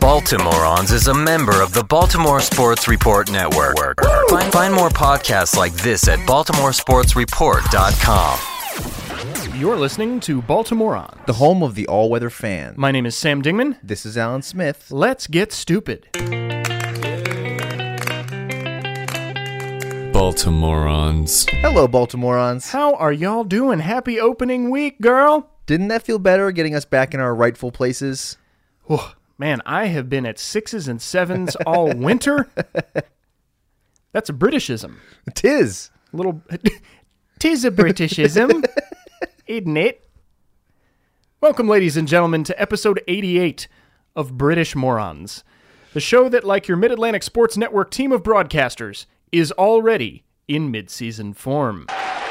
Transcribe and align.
Baltimorons 0.00 0.90
is 0.92 1.06
a 1.06 1.14
member 1.14 1.62
of 1.62 1.72
the 1.72 1.84
Baltimore 1.84 2.40
Sports 2.40 2.88
Report 2.88 3.30
Network. 3.30 3.76
Find, 4.28 4.52
find 4.52 4.74
more 4.74 4.88
podcasts 4.88 5.56
like 5.56 5.72
this 5.74 6.08
at 6.08 6.18
baltimoresportsreport.com. 6.20 8.38
You're 9.58 9.76
listening 9.76 10.18
to 10.20 10.40
Baltimorons. 10.42 11.24
the 11.26 11.32
home 11.34 11.62
of 11.62 11.74
the 11.76 11.86
all-weather 11.86 12.30
fan. 12.30 12.74
My 12.76 12.90
name 12.90 13.06
is 13.06 13.16
Sam 13.16 13.42
Dingman. 13.42 13.78
This 13.82 14.04
is 14.04 14.18
Alan 14.18 14.42
Smith. 14.42 14.90
Let's 14.90 15.26
get 15.28 15.52
stupid. 15.52 16.08
Baltimorons. 20.12 21.48
Hello, 21.60 21.86
Baltimorons. 21.86 22.70
How 22.70 22.94
are 22.94 23.12
y'all 23.12 23.44
doing? 23.44 23.78
Happy 23.78 24.18
opening 24.18 24.70
week, 24.70 25.00
girl. 25.00 25.50
Didn't 25.66 25.88
that 25.88 26.02
feel 26.02 26.18
better 26.18 26.50
getting 26.50 26.74
us 26.74 26.84
back 26.84 27.14
in 27.14 27.20
our 27.20 27.34
rightful 27.34 27.70
places? 27.70 28.36
Oh, 28.88 29.14
man, 29.38 29.62
I 29.66 29.86
have 29.86 30.08
been 30.08 30.26
at 30.26 30.38
sixes 30.38 30.88
and 30.88 31.00
sevens 31.00 31.56
all 31.66 31.92
winter. 31.94 32.48
That's 34.12 34.30
a 34.30 34.32
Britishism. 34.32 34.96
Tis. 35.34 35.90
little 36.12 36.40
tis 37.38 37.64
a 37.66 37.70
britishism 37.70 38.64
isn't 39.46 39.76
it 39.76 40.08
welcome 41.42 41.68
ladies 41.68 41.94
and 41.96 42.08
gentlemen 42.08 42.42
to 42.44 42.58
episode 42.58 43.02
88 43.06 43.68
of 44.14 44.38
british 44.38 44.74
morons 44.74 45.44
the 45.92 46.00
show 46.00 46.30
that 46.30 46.44
like 46.44 46.66
your 46.66 46.78
mid-atlantic 46.78 47.22
sports 47.22 47.58
network 47.58 47.90
team 47.90 48.10
of 48.12 48.22
broadcasters 48.22 49.04
is 49.32 49.52
already 49.52 50.24
in 50.48 50.70
mid-season 50.70 51.34
form 51.34 51.84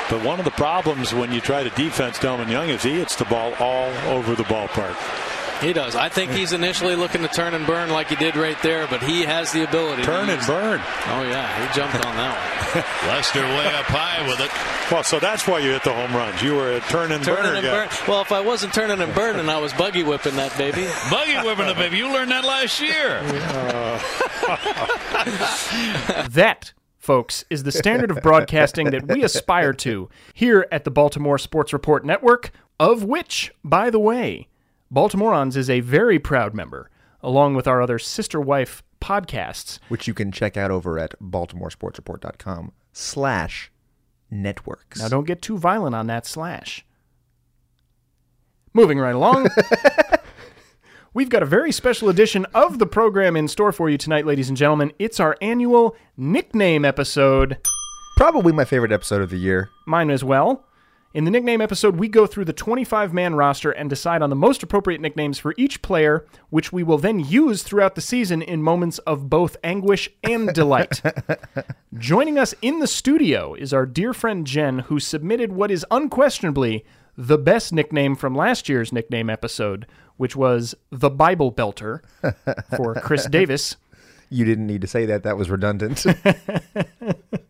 But 0.10 0.24
one 0.26 0.40
of 0.40 0.46
the 0.46 0.52
problems 0.52 1.14
when 1.14 1.32
you 1.32 1.42
try 1.42 1.62
to 1.64 1.70
defense 1.72 2.18
Delmon 2.18 2.50
Young 2.50 2.70
is 2.70 2.82
he 2.82 2.98
hits 2.98 3.16
the 3.16 3.26
ball 3.26 3.54
all 3.60 3.90
over 4.08 4.34
the 4.36 4.44
ballpark. 4.44 4.96
He 5.62 5.74
does. 5.74 5.96
I 5.96 6.10
think 6.10 6.32
he's 6.32 6.54
initially 6.54 6.96
looking 6.96 7.22
to 7.22 7.28
turn 7.28 7.54
and 7.54 7.66
burn 7.66 7.90
like 7.90 8.08
he 8.08 8.16
did 8.16 8.36
right 8.36 8.62
there, 8.62 8.88
but 8.88 9.02
he 9.02 9.24
has 9.24 9.52
the 9.52 9.64
ability. 9.64 10.04
Turn 10.04 10.30
and 10.30 10.46
burn. 10.46 10.82
Oh 11.08 11.24
yeah, 11.24 11.68
he 11.68 11.74
jumped 11.74 11.96
on 11.96 12.16
that 12.16 12.76
one. 12.76 12.84
Lester 13.10 13.42
way 13.42 13.68
up 13.74 13.86
high 13.86 14.28
with 14.28 14.40
it. 14.42 14.52
Well, 14.92 15.04
so 15.04 15.20
that's 15.20 15.48
why 15.48 15.60
you 15.60 15.72
hit 15.72 15.84
the 15.84 15.94
home 15.94 16.14
runs. 16.16 16.42
You 16.42 16.56
were 16.56 16.74
a 16.74 16.80
turn 16.82 17.12
and 17.12 17.24
Turning 17.24 17.44
burner 17.44 17.56
and 17.56 17.66
guy. 17.66 17.86
burn. 17.88 18.08
Well, 18.08 18.22
if 18.22 18.32
I 18.32 18.42
wasn't 18.42 18.74
turning 18.74 19.00
and 19.02 19.14
burning, 19.16 19.50
I 19.50 19.58
was 19.58 19.74
buggy 19.74 20.04
whipping 20.04 20.36
that 20.36 20.56
baby. 20.58 20.86
Buggy 21.10 21.38
whipping 21.48 21.68
the 21.68 21.74
baby. 21.74 21.98
You 21.98 22.12
learned 22.12 22.32
that 22.32 22.44
last 22.44 22.82
year. 22.82 23.22
that 26.30 26.74
folks 26.98 27.46
is 27.50 27.64
the 27.64 27.72
standard 27.72 28.12
of 28.12 28.22
broadcasting 28.22 28.90
that 28.92 29.08
we 29.08 29.24
aspire 29.24 29.74
to 29.74 30.10
here 30.34 30.68
at 30.72 30.84
the 30.84 30.92
baltimore 30.92 31.38
sports 31.38 31.72
report 31.72 32.06
network 32.06 32.52
of 32.80 33.04
which 33.04 33.54
by 33.64 33.90
the 33.90 34.00
way 34.00 34.48
baltimorons 34.92 35.56
is 35.56 35.70
a 35.70 35.80
very 35.82 36.20
proud 36.20 36.54
member 36.54 36.90
along 37.22 37.56
with 37.56 37.68
our 37.68 37.82
other 37.82 37.98
sister 37.98 38.40
wife 38.40 38.84
podcasts 39.02 39.80
Which 39.88 40.08
you 40.08 40.14
can 40.14 40.32
check 40.32 40.58
out 40.58 40.72
over 40.72 40.98
at 40.98 41.14
baltimoresportsreport.com 41.22 42.72
slash 42.92 43.72
networks. 44.32 45.00
Now, 45.00 45.10
don't 45.10 45.28
get 45.28 45.42
too 45.42 45.58
violent 45.58 45.96
on 45.96 46.08
that 46.08 46.26
slash. 46.26 46.86
Moving 48.74 49.00
right 49.00 49.16
along. 49.16 49.48
We've 51.14 51.30
got 51.30 51.44
a 51.44 51.46
very 51.46 51.72
special 51.72 52.10
edition 52.10 52.46
of 52.54 52.80
the 52.80 52.86
program 52.86 53.38
in 53.38 53.48
store 53.48 53.72
for 53.72 53.90
you 53.90 53.98
tonight, 53.98 54.26
ladies 54.26 54.50
and 54.50 54.58
gentlemen. 54.58 54.92
It's 55.00 55.20
our 55.20 55.38
annual 55.40 55.96
nickname 56.18 56.84
episode. 56.84 57.58
Probably 58.18 58.52
my 58.52 58.66
favorite 58.66 58.92
episode 58.92 59.22
of 59.22 59.30
the 59.30 59.38
year. 59.38 59.70
Mine 59.86 60.10
as 60.10 60.24
well. 60.24 60.66
In 61.16 61.24
the 61.24 61.32
nickname 61.32 61.62
episode, 61.62 61.96
we 61.96 62.10
go 62.10 62.28
through 62.28 62.44
the 62.44 62.52
25 62.52 63.14
man 63.14 63.36
roster 63.36 63.72
and 63.72 63.90
decide 63.90 64.22
on 64.22 64.30
the 64.30 64.36
most 64.36 64.62
appropriate 64.64 65.00
nicknames 65.00 65.40
for 65.40 65.54
each 65.58 65.82
player, 65.82 66.26
which 66.50 66.74
we 66.74 66.84
will 66.84 66.98
then 66.98 67.22
use 67.22 67.64
throughout 67.64 67.96
the 67.96 68.02
season 68.02 68.42
in 68.42 68.62
moments 68.62 68.98
of 68.98 69.30
both 69.30 69.56
anguish 69.64 70.10
and 70.26 70.50
delight. 70.54 71.02
Joining 71.98 72.38
us 72.38 72.54
in 72.62 72.80
the 72.80 72.86
studio 72.86 73.54
is 73.54 73.72
our 73.72 73.86
dear 73.86 74.14
friend 74.14 74.46
Jen, 74.46 74.80
who 74.80 75.00
submitted 75.00 75.54
what 75.54 75.72
is 75.72 75.86
unquestionably 75.90 76.84
the 77.18 77.38
best 77.38 77.72
nickname 77.72 78.18
from 78.18 78.36
last 78.36 78.68
year's 78.68 78.92
nickname 78.92 79.30
episode, 79.30 79.88
which 80.18 80.36
was 80.36 80.76
the 80.92 81.10
Bible 81.10 81.50
Belter 81.50 82.02
for 82.76 82.94
Chris 82.96 83.26
Davis. 83.30 83.78
You 84.30 84.44
didn't 84.44 84.68
need 84.68 84.82
to 84.82 84.88
say 84.88 85.06
that. 85.06 85.24
That 85.24 85.38
was 85.38 85.50
redundant. 85.50 86.06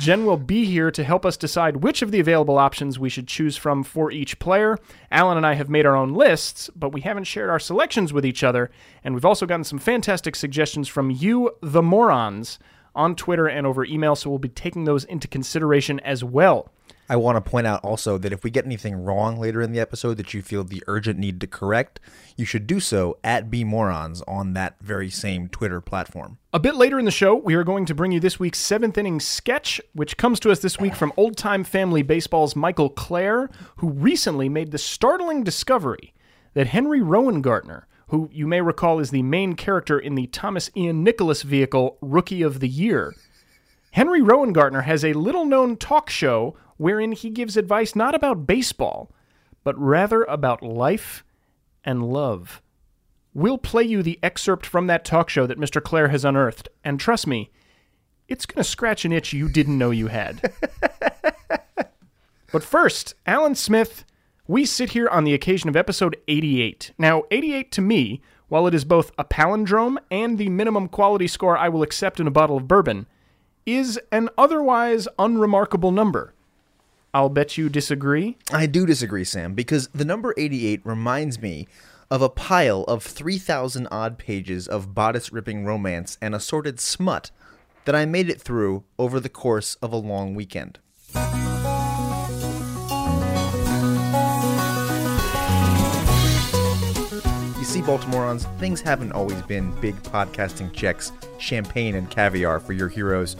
Jen 0.00 0.24
will 0.24 0.38
be 0.38 0.64
here 0.64 0.90
to 0.90 1.04
help 1.04 1.26
us 1.26 1.36
decide 1.36 1.84
which 1.84 2.00
of 2.00 2.10
the 2.10 2.20
available 2.20 2.56
options 2.56 2.98
we 2.98 3.10
should 3.10 3.28
choose 3.28 3.58
from 3.58 3.84
for 3.84 4.10
each 4.10 4.38
player. 4.38 4.78
Alan 5.10 5.36
and 5.36 5.46
I 5.46 5.52
have 5.52 5.68
made 5.68 5.84
our 5.84 5.94
own 5.94 6.14
lists, 6.14 6.70
but 6.74 6.94
we 6.94 7.02
haven't 7.02 7.24
shared 7.24 7.50
our 7.50 7.58
selections 7.58 8.10
with 8.10 8.24
each 8.24 8.42
other, 8.42 8.70
and 9.04 9.14
we've 9.14 9.26
also 9.26 9.44
gotten 9.44 9.62
some 9.62 9.78
fantastic 9.78 10.36
suggestions 10.36 10.88
from 10.88 11.10
you, 11.10 11.50
the 11.60 11.82
morons, 11.82 12.58
on 12.94 13.14
Twitter 13.14 13.46
and 13.46 13.66
over 13.66 13.84
email, 13.84 14.16
so 14.16 14.30
we'll 14.30 14.38
be 14.38 14.48
taking 14.48 14.84
those 14.84 15.04
into 15.04 15.28
consideration 15.28 16.00
as 16.00 16.24
well. 16.24 16.72
I 17.10 17.16
want 17.16 17.44
to 17.44 17.50
point 17.50 17.66
out 17.66 17.82
also 17.82 18.18
that 18.18 18.32
if 18.32 18.44
we 18.44 18.50
get 18.50 18.64
anything 18.64 18.94
wrong 18.94 19.40
later 19.40 19.60
in 19.60 19.72
the 19.72 19.80
episode 19.80 20.16
that 20.18 20.32
you 20.32 20.42
feel 20.42 20.62
the 20.62 20.84
urgent 20.86 21.18
need 21.18 21.40
to 21.40 21.48
correct, 21.48 21.98
you 22.36 22.44
should 22.44 22.68
do 22.68 22.78
so 22.78 23.18
at 23.24 23.50
BMorons 23.50 24.22
on 24.28 24.52
that 24.52 24.76
very 24.80 25.10
same 25.10 25.48
Twitter 25.48 25.80
platform. 25.80 26.38
A 26.52 26.60
bit 26.60 26.76
later 26.76 27.00
in 27.00 27.06
the 27.06 27.10
show, 27.10 27.34
we 27.34 27.56
are 27.56 27.64
going 27.64 27.84
to 27.86 27.96
bring 27.96 28.12
you 28.12 28.20
this 28.20 28.38
week's 28.38 28.60
seventh 28.60 28.96
inning 28.96 29.18
sketch, 29.18 29.80
which 29.92 30.16
comes 30.16 30.38
to 30.38 30.52
us 30.52 30.60
this 30.60 30.78
week 30.78 30.94
from 30.94 31.12
old 31.16 31.36
time 31.36 31.64
family 31.64 32.02
baseball's 32.02 32.54
Michael 32.54 32.90
Clair, 32.90 33.50
who 33.78 33.90
recently 33.90 34.48
made 34.48 34.70
the 34.70 34.78
startling 34.78 35.42
discovery 35.42 36.14
that 36.54 36.68
Henry 36.68 37.00
Rowengartner, 37.00 37.86
who 38.10 38.30
you 38.32 38.46
may 38.46 38.60
recall 38.60 39.00
is 39.00 39.10
the 39.10 39.24
main 39.24 39.54
character 39.56 39.98
in 39.98 40.14
the 40.14 40.28
Thomas 40.28 40.70
Ian 40.76 41.02
Nicholas 41.02 41.42
vehicle 41.42 41.98
Rookie 42.00 42.42
of 42.42 42.60
the 42.60 42.68
Year, 42.68 43.16
Henry 43.90 44.20
Rowengartner 44.20 44.84
has 44.84 45.04
a 45.04 45.14
little 45.14 45.44
known 45.44 45.76
talk 45.76 46.08
show 46.08 46.54
wherein 46.80 47.12
he 47.12 47.28
gives 47.28 47.58
advice 47.58 47.94
not 47.94 48.14
about 48.14 48.46
baseball, 48.46 49.12
but 49.64 49.78
rather 49.78 50.22
about 50.22 50.62
life 50.62 51.22
and 51.84 52.10
love. 52.10 52.62
We'll 53.34 53.58
play 53.58 53.82
you 53.82 54.02
the 54.02 54.18
excerpt 54.22 54.64
from 54.64 54.86
that 54.86 55.04
talk 55.04 55.28
show 55.28 55.46
that 55.46 55.60
Mr. 55.60 55.82
Clair 55.82 56.08
has 56.08 56.24
unearthed, 56.24 56.70
and 56.82 56.98
trust 56.98 57.26
me, 57.26 57.50
it's 58.28 58.46
going 58.46 58.64
to 58.64 58.64
scratch 58.64 59.04
an 59.04 59.12
itch 59.12 59.34
you 59.34 59.50
didn't 59.50 59.76
know 59.76 59.90
you 59.90 60.06
had. 60.06 60.54
but 62.50 62.64
first, 62.64 63.14
Alan 63.26 63.54
Smith, 63.54 64.06
we 64.48 64.64
sit 64.64 64.92
here 64.92 65.08
on 65.08 65.24
the 65.24 65.34
occasion 65.34 65.68
of 65.68 65.76
episode 65.76 66.16
88. 66.28 66.92
Now, 66.96 67.24
88 67.30 67.70
to 67.72 67.82
me, 67.82 68.22
while 68.48 68.66
it 68.66 68.72
is 68.72 68.86
both 68.86 69.12
a 69.18 69.24
palindrome 69.24 69.98
and 70.10 70.38
the 70.38 70.48
minimum 70.48 70.88
quality 70.88 71.26
score 71.26 71.58
I 71.58 71.68
will 71.68 71.82
accept 71.82 72.20
in 72.20 72.26
a 72.26 72.30
bottle 72.30 72.56
of 72.56 72.66
bourbon, 72.66 73.06
is 73.66 74.00
an 74.10 74.30
otherwise 74.38 75.06
unremarkable 75.18 75.92
number. 75.92 76.32
I'll 77.12 77.28
bet 77.28 77.58
you 77.58 77.68
disagree. 77.68 78.36
I 78.52 78.66
do 78.66 78.86
disagree, 78.86 79.24
Sam, 79.24 79.54
because 79.54 79.88
the 79.88 80.04
number 80.04 80.32
88 80.36 80.80
reminds 80.84 81.40
me 81.40 81.66
of 82.08 82.22
a 82.22 82.28
pile 82.28 82.84
of 82.84 83.02
3,000 83.02 83.88
odd 83.90 84.16
pages 84.16 84.68
of 84.68 84.94
bodice 84.94 85.32
ripping 85.32 85.64
romance 85.64 86.18
and 86.22 86.34
assorted 86.34 86.78
smut 86.78 87.30
that 87.84 87.96
I 87.96 88.04
made 88.04 88.30
it 88.30 88.40
through 88.40 88.84
over 88.98 89.18
the 89.18 89.28
course 89.28 89.76
of 89.76 89.92
a 89.92 89.96
long 89.96 90.34
weekend. 90.36 90.78
You 97.58 97.64
see, 97.64 97.82
Baltimorons, 97.82 98.44
things 98.58 98.80
haven't 98.80 99.12
always 99.12 99.42
been 99.42 99.72
big 99.80 100.00
podcasting 100.04 100.72
checks, 100.72 101.10
champagne, 101.38 101.96
and 101.96 102.08
caviar 102.08 102.60
for 102.60 102.72
your 102.72 102.88
heroes. 102.88 103.36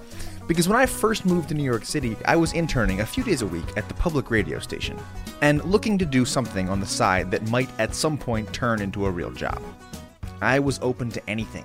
Because 0.51 0.69
when 0.69 0.81
I 0.81 0.85
first 0.85 1.27
moved 1.27 1.51
to 1.51 1.55
New 1.55 1.63
York 1.63 1.85
City, 1.85 2.17
I 2.25 2.35
was 2.35 2.55
interning 2.55 3.03
a 3.03 3.07
few 3.07 3.23
days 3.23 3.43
a 3.43 3.47
week 3.47 3.77
at 3.77 3.87
the 3.87 3.95
public 3.95 4.33
radio 4.33 4.59
station 4.59 4.99
and 5.43 5.65
looking 5.65 5.97
to 5.99 6.05
do 6.05 6.25
something 6.25 6.69
on 6.69 6.81
the 6.81 6.87
side 6.87 7.31
that 7.31 7.49
might 7.49 7.71
at 7.79 7.95
some 7.95 8.19
point 8.19 8.53
turn 8.53 8.81
into 8.81 9.07
a 9.07 9.11
real 9.13 9.31
job. 9.31 9.63
I 10.41 10.59
was 10.59 10.81
open 10.83 11.09
to 11.13 11.31
anything, 11.31 11.65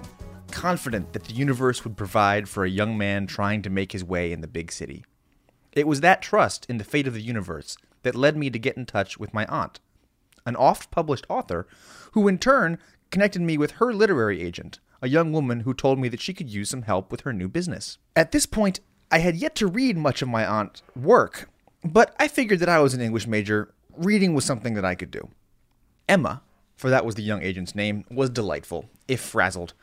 confident 0.52 1.14
that 1.14 1.24
the 1.24 1.34
universe 1.34 1.84
would 1.84 1.98
provide 1.98 2.48
for 2.48 2.64
a 2.64 2.70
young 2.70 2.96
man 2.96 3.26
trying 3.26 3.64
to 3.64 3.72
make 3.72 3.92
his 3.92 4.04
way 4.04 4.32
in 4.32 4.42
the 4.42 4.48
big 4.48 4.72
city. 4.72 5.04
It 5.72 5.88
was 5.88 6.02
that 6.02 6.22
trust 6.22 6.68
in 6.70 6.78
the 6.78 6.84
fate 6.84 7.08
of 7.08 7.16
the 7.16 7.24
universe 7.24 7.78
that 8.04 8.14
led 8.14 8.38
me 8.38 8.52
to 8.52 8.60
get 8.60 8.78
in 8.78 8.86
touch 8.86 9.18
with 9.18 9.34
my 9.34 9.48
aunt, 9.48 9.80
an 10.46 10.56
oft 10.56 10.92
published 10.92 11.26
author, 11.28 11.66
who 12.12 12.28
in 12.28 12.38
turn 12.38 12.78
connected 13.10 13.42
me 13.42 13.58
with 13.58 13.72
her 13.72 13.92
literary 13.92 14.44
agent, 14.44 14.80
a 15.02 15.10
young 15.10 15.32
woman 15.32 15.62
who 15.62 15.74
told 15.74 16.00
me 16.00 16.10
that 16.10 16.22
she 16.22 16.34
could 16.34 16.50
use 16.50 16.70
some 16.70 16.84
help 16.84 17.12
with 17.12 17.22
her 17.22 17.34
new 17.34 17.48
business. 17.48 17.98
At 18.16 18.32
this 18.32 18.46
point, 18.46 18.80
I 19.12 19.20
had 19.20 19.36
yet 19.36 19.56
to 19.56 19.68
read 19.68 19.98
much 19.98 20.22
of 20.22 20.28
my 20.28 20.46
aunt's 20.46 20.82
work, 20.96 21.50
but 21.84 22.16
I 22.20 22.28
figured 22.28 22.60
that 22.60 22.70
I 22.70 22.80
was 22.80 22.94
an 22.94 23.02
English 23.02 23.28
major, 23.28 23.74
reading 23.96 24.34
was 24.34 24.46
something 24.46 24.74
that 24.74 24.86
I 24.86 24.96
could 24.96 25.12
do. 25.12 25.30
Emma, 26.08 26.42
for 26.76 26.90
that 26.90 27.06
was 27.06 27.16
the 27.16 27.24
young 27.24 27.42
agent's 27.42 27.76
name, 27.76 28.06
was 28.10 28.30
delightful, 28.30 28.90
if 29.08 29.22
frazzled. 29.22 29.74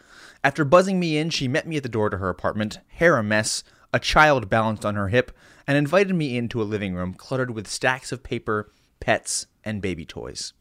After 0.44 0.64
buzzing 0.64 0.98
me 0.98 1.16
in, 1.16 1.30
she 1.30 1.48
met 1.48 1.66
me 1.66 1.76
at 1.76 1.82
the 1.82 1.88
door 1.88 2.10
to 2.10 2.18
her 2.18 2.28
apartment, 2.28 2.80
hair 2.88 3.16
a 3.16 3.22
mess, 3.22 3.64
a 3.92 3.98
child 3.98 4.50
balanced 4.50 4.84
on 4.84 4.94
her 4.94 5.08
hip, 5.08 5.32
and 5.66 5.78
invited 5.78 6.14
me 6.14 6.36
into 6.36 6.60
a 6.60 6.64
living 6.64 6.94
room 6.94 7.14
cluttered 7.14 7.52
with 7.52 7.68
stacks 7.68 8.12
of 8.12 8.22
paper, 8.22 8.70
pets, 9.00 9.46
and 9.64 9.80
baby 9.80 10.04
toys. 10.04 10.52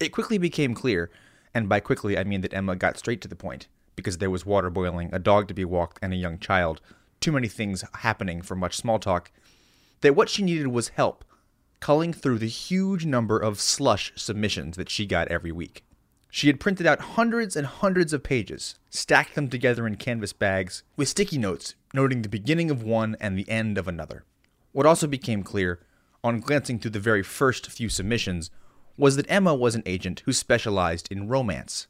It 0.00 0.10
quickly 0.10 0.38
became 0.38 0.74
clear, 0.74 1.10
And 1.54 1.68
by 1.68 1.80
quickly, 1.80 2.18
I 2.18 2.24
mean 2.24 2.40
that 2.42 2.54
Emma 2.54 2.76
got 2.76 2.98
straight 2.98 3.20
to 3.22 3.28
the 3.28 3.36
point, 3.36 3.68
because 3.96 4.18
there 4.18 4.30
was 4.30 4.46
water 4.46 4.70
boiling, 4.70 5.10
a 5.12 5.18
dog 5.18 5.48
to 5.48 5.54
be 5.54 5.64
walked, 5.64 5.98
and 6.02 6.12
a 6.12 6.16
young 6.16 6.38
child. 6.38 6.80
Too 7.20 7.32
many 7.32 7.48
things 7.48 7.84
happening 7.94 8.42
for 8.42 8.54
much 8.54 8.76
small 8.76 8.98
talk. 8.98 9.32
That 10.02 10.14
what 10.14 10.28
she 10.28 10.42
needed 10.42 10.68
was 10.68 10.88
help, 10.90 11.24
culling 11.80 12.12
through 12.12 12.38
the 12.38 12.48
huge 12.48 13.04
number 13.04 13.38
of 13.38 13.60
slush 13.60 14.12
submissions 14.14 14.76
that 14.76 14.90
she 14.90 15.06
got 15.06 15.28
every 15.28 15.52
week. 15.52 15.84
She 16.30 16.46
had 16.48 16.60
printed 16.60 16.86
out 16.86 17.00
hundreds 17.00 17.56
and 17.56 17.66
hundreds 17.66 18.12
of 18.12 18.22
pages, 18.22 18.76
stacked 18.90 19.34
them 19.34 19.48
together 19.48 19.86
in 19.86 19.96
canvas 19.96 20.32
bags, 20.32 20.82
with 20.96 21.08
sticky 21.08 21.38
notes 21.38 21.74
noting 21.94 22.22
the 22.22 22.28
beginning 22.28 22.70
of 22.70 22.82
one 22.82 23.16
and 23.18 23.38
the 23.38 23.48
end 23.48 23.78
of 23.78 23.88
another. 23.88 24.24
What 24.72 24.86
also 24.86 25.06
became 25.06 25.42
clear, 25.42 25.80
on 26.22 26.40
glancing 26.40 26.78
through 26.78 26.90
the 26.90 27.00
very 27.00 27.22
first 27.22 27.70
few 27.70 27.88
submissions, 27.88 28.50
was 28.98 29.16
that 29.16 29.30
Emma 29.30 29.54
was 29.54 29.74
an 29.74 29.82
agent 29.86 30.22
who 30.26 30.32
specialized 30.32 31.10
in 31.10 31.28
romance. 31.28 31.86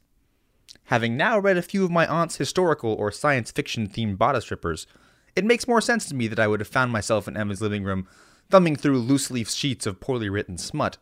Having 0.85 1.17
now 1.17 1.37
read 1.37 1.57
a 1.57 1.61
few 1.61 1.83
of 1.83 1.91
my 1.91 2.07
aunt's 2.07 2.37
historical 2.37 2.93
or 2.93 3.11
science 3.11 3.51
fiction 3.51 3.87
themed 3.87 4.17
bodice 4.17 4.45
strippers, 4.45 4.87
it 5.35 5.43
makes 5.43 5.67
more 5.67 5.81
sense 5.81 6.05
to 6.05 6.15
me 6.15 6.27
that 6.27 6.39
I 6.39 6.47
would 6.47 6.59
have 6.59 6.67
found 6.67 6.91
myself 6.91 7.27
in 7.27 7.35
Emma's 7.35 7.61
living 7.61 7.83
room 7.83 8.07
thumbing 8.49 8.75
through 8.75 8.99
loose 8.99 9.29
leaf 9.29 9.49
sheets 9.49 9.85
of 9.85 9.99
poorly 9.99 10.29
written 10.29 10.57
smut, 10.57 10.97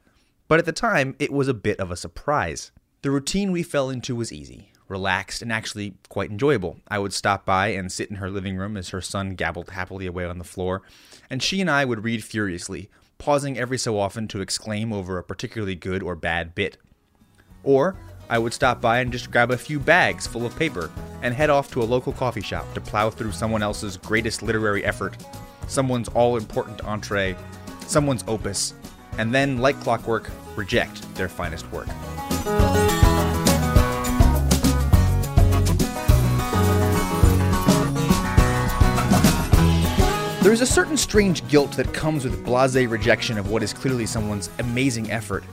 but 0.48 0.59
at 0.59 0.65
the 0.65 0.71
time 0.71 1.15
it 1.19 1.31
was 1.31 1.48
a 1.48 1.54
bit 1.54 1.80
of 1.80 1.92
a 1.92 1.98
surprise. 1.98 2.71
The 3.01 3.12
routine 3.12 3.51
we 3.51 3.63
fell 3.63 3.89
into 3.89 4.15
was 4.15 4.33
easy, 4.33 4.71
relaxed, 4.88 5.42
and 5.42 5.51
actually 5.51 5.95
quite 6.09 6.31
enjoyable. 6.31 6.80
I 6.88 7.00
would 7.00 7.13
stop 7.13 7.45
by 7.45 7.68
and 7.68 7.92
sit 7.92 8.09
in 8.09 8.18
her 8.18 8.30
living 8.30 8.57
room 8.57 8.75
as 8.75 8.89
her 8.89 9.01
son 9.01 9.36
gabbled 9.36 9.71
happily 9.71 10.06
away 10.06 10.25
on 10.25 10.39
the 10.39 10.44
floor, 10.44 10.81
and 11.30 11.42
she 11.42 11.62
and 11.62 11.69
I 11.69 11.86
would 11.86 12.04
read 12.04 12.24
furiously, 12.24 12.89
pausing 13.18 13.58
every 13.58 13.78
so 13.78 14.00
often 14.00 14.28
to 14.30 14.42
exclaim 14.42 14.94
over 14.94 15.18
a 15.18 15.24
particularly 15.24 15.75
good 15.75 16.04
or 16.04 16.16
bad 16.16 16.56
bit. 16.56 16.78
Or 17.64 17.96
I 18.30 18.40
would 18.40 18.54
stop 18.54 18.81
by 18.81 19.00
and 19.00 19.12
just 19.12 19.31
grab 19.31 19.52
a 19.52 19.58
few 19.58 19.80
bags 19.80 20.28
full 20.28 20.46
of 20.46 20.58
paper 20.58 20.92
and 21.22 21.34
head 21.34 21.50
off 21.50 21.72
to 21.72 21.81
a 21.81 21.86
local 21.86 22.14
coffee 22.14 22.42
shop 22.42 22.72
to 22.74 22.81
plow 22.81 23.10
through 23.10 23.31
someone 23.31 23.64
else's 23.64 23.98
greatest 23.98 24.44
literary 24.44 24.84
effort, 24.84 25.18
someone's 25.68 26.10
all 26.10 26.38
important 26.38 26.84
entree, 26.84 27.36
someone's 27.88 28.24
opus, 28.28 28.74
and 29.18 29.34
then, 29.34 29.58
like 29.58 29.80
clockwork, 29.80 30.30
reject 30.56 31.14
their 31.16 31.30
finest 31.30 31.72
work. 31.72 31.88
There 40.48 40.54
is 40.54 40.62
a 40.62 40.66
certain 40.66 40.96
strange 40.96 41.46
guilt 41.50 41.74
that 41.74 41.94
comes 41.94 42.24
with 42.24 42.46
blase 42.46 42.88
rejection 42.88 43.38
of 43.38 43.52
what 43.52 43.62
is 43.62 43.74
clearly 43.74 44.06
someone's 44.06 44.50
amazing 44.60 45.12
effort. 45.12 45.44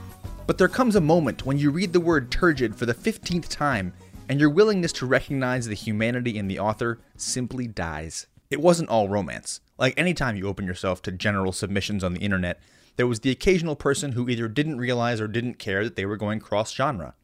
But 0.47 0.57
there 0.57 0.69
comes 0.69 0.95
a 0.95 1.01
moment 1.01 1.45
when 1.45 1.57
you 1.57 1.69
read 1.69 1.91
the 1.91 1.99
word 1.99 2.31
turgid 2.31 2.77
for 2.77 2.85
the 2.85 2.93
15th 2.93 3.49
time 3.49 3.91
and 4.29 4.39
your 4.39 4.49
willingness 4.49 4.93
to 4.93 5.05
recognize 5.05 5.67
the 5.67 5.73
humanity 5.73 6.37
in 6.37 6.47
the 6.47 6.59
author 6.59 7.01
simply 7.17 7.67
dies. 7.67 8.27
It 8.49 8.61
wasn't 8.61 8.87
all 8.87 9.09
romance. 9.09 9.59
Like 9.77 9.95
any 9.97 10.13
time 10.13 10.37
you 10.37 10.47
open 10.47 10.65
yourself 10.65 11.01
to 11.01 11.11
general 11.11 11.51
submissions 11.51 12.01
on 12.01 12.13
the 12.13 12.21
internet, 12.21 12.61
there 12.95 13.05
was 13.05 13.19
the 13.19 13.31
occasional 13.31 13.75
person 13.75 14.13
who 14.13 14.29
either 14.29 14.47
didn't 14.47 14.77
realize 14.77 15.19
or 15.19 15.27
didn't 15.27 15.59
care 15.59 15.83
that 15.83 15.97
they 15.97 16.05
were 16.05 16.15
going 16.15 16.39
cross 16.39 16.73
genre. 16.73 17.15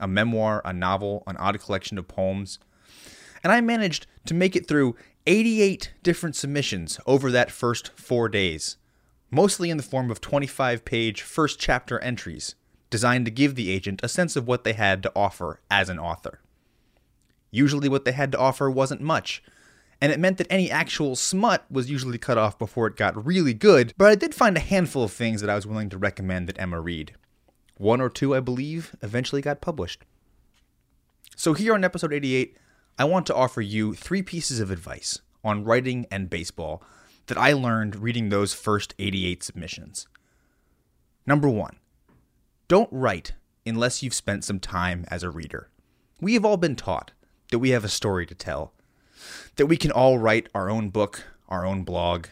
A 0.00 0.08
memoir, 0.08 0.60
a 0.64 0.72
novel, 0.72 1.22
an 1.28 1.36
odd 1.36 1.60
collection 1.60 1.98
of 1.98 2.08
poems. 2.08 2.58
And 3.44 3.52
I 3.52 3.60
managed 3.60 4.08
to 4.26 4.34
make 4.34 4.56
it 4.56 4.66
through 4.66 4.96
88 5.26 5.92
different 6.02 6.34
submissions 6.34 6.98
over 7.06 7.30
that 7.30 7.52
first 7.52 7.92
four 7.94 8.28
days, 8.28 8.76
mostly 9.30 9.70
in 9.70 9.76
the 9.76 9.82
form 9.84 10.10
of 10.10 10.20
25 10.20 10.84
page 10.84 11.22
first 11.22 11.60
chapter 11.60 12.00
entries 12.00 12.56
designed 12.90 13.24
to 13.24 13.30
give 13.30 13.54
the 13.54 13.70
agent 13.70 14.00
a 14.02 14.08
sense 14.08 14.34
of 14.34 14.48
what 14.48 14.64
they 14.64 14.72
had 14.72 15.02
to 15.02 15.12
offer 15.14 15.60
as 15.70 15.88
an 15.88 15.98
author. 15.98 16.40
Usually, 17.52 17.88
what 17.88 18.04
they 18.04 18.12
had 18.12 18.32
to 18.32 18.38
offer 18.38 18.68
wasn't 18.68 19.00
much, 19.00 19.44
and 20.00 20.10
it 20.10 20.18
meant 20.18 20.38
that 20.38 20.50
any 20.50 20.70
actual 20.70 21.14
smut 21.14 21.64
was 21.70 21.88
usually 21.88 22.18
cut 22.18 22.36
off 22.36 22.58
before 22.58 22.88
it 22.88 22.96
got 22.96 23.24
really 23.24 23.54
good, 23.54 23.94
but 23.96 24.08
I 24.08 24.16
did 24.16 24.34
find 24.34 24.56
a 24.56 24.60
handful 24.60 25.04
of 25.04 25.12
things 25.12 25.40
that 25.40 25.50
I 25.50 25.54
was 25.54 25.66
willing 25.66 25.88
to 25.90 25.98
recommend 25.98 26.48
that 26.48 26.58
Emma 26.60 26.80
read. 26.80 27.14
One 27.78 28.00
or 28.00 28.08
two, 28.08 28.34
I 28.34 28.40
believe, 28.40 28.96
eventually 29.02 29.40
got 29.40 29.60
published. 29.60 30.04
So, 31.36 31.54
here 31.54 31.74
on 31.74 31.84
episode 31.84 32.12
88, 32.12 32.56
I 33.02 33.04
want 33.04 33.26
to 33.26 33.34
offer 33.34 33.60
you 33.60 33.94
three 33.94 34.22
pieces 34.22 34.60
of 34.60 34.70
advice 34.70 35.20
on 35.42 35.64
writing 35.64 36.06
and 36.08 36.30
baseball 36.30 36.84
that 37.26 37.36
I 37.36 37.52
learned 37.52 37.96
reading 37.96 38.28
those 38.28 38.54
first 38.54 38.94
88 38.96 39.42
submissions. 39.42 40.06
Number 41.26 41.48
one, 41.48 41.80
don't 42.68 42.88
write 42.92 43.32
unless 43.66 44.04
you've 44.04 44.14
spent 44.14 44.44
some 44.44 44.60
time 44.60 45.04
as 45.08 45.24
a 45.24 45.30
reader. 45.30 45.68
We 46.20 46.34
have 46.34 46.44
all 46.44 46.56
been 46.56 46.76
taught 46.76 47.10
that 47.50 47.58
we 47.58 47.70
have 47.70 47.82
a 47.82 47.88
story 47.88 48.24
to 48.24 48.36
tell, 48.36 48.72
that 49.56 49.66
we 49.66 49.76
can 49.76 49.90
all 49.90 50.18
write 50.18 50.48
our 50.54 50.70
own 50.70 50.90
book, 50.90 51.24
our 51.48 51.66
own 51.66 51.82
blog. 51.82 52.26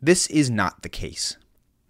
This 0.00 0.28
is 0.28 0.48
not 0.48 0.80
the 0.80 0.88
case. 0.88 1.36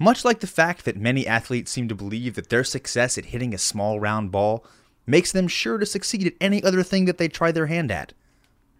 Much 0.00 0.24
like 0.24 0.40
the 0.40 0.48
fact 0.48 0.84
that 0.84 0.96
many 0.96 1.28
athletes 1.28 1.70
seem 1.70 1.86
to 1.86 1.94
believe 1.94 2.34
that 2.34 2.48
their 2.48 2.64
success 2.64 3.16
at 3.16 3.26
hitting 3.26 3.54
a 3.54 3.56
small 3.56 4.00
round 4.00 4.32
ball 4.32 4.66
makes 5.06 5.32
them 5.32 5.48
sure 5.48 5.78
to 5.78 5.86
succeed 5.86 6.26
at 6.26 6.34
any 6.40 6.62
other 6.62 6.82
thing 6.82 7.04
that 7.04 7.18
they 7.18 7.28
try 7.28 7.52
their 7.52 7.66
hand 7.66 7.90
at. 7.90 8.12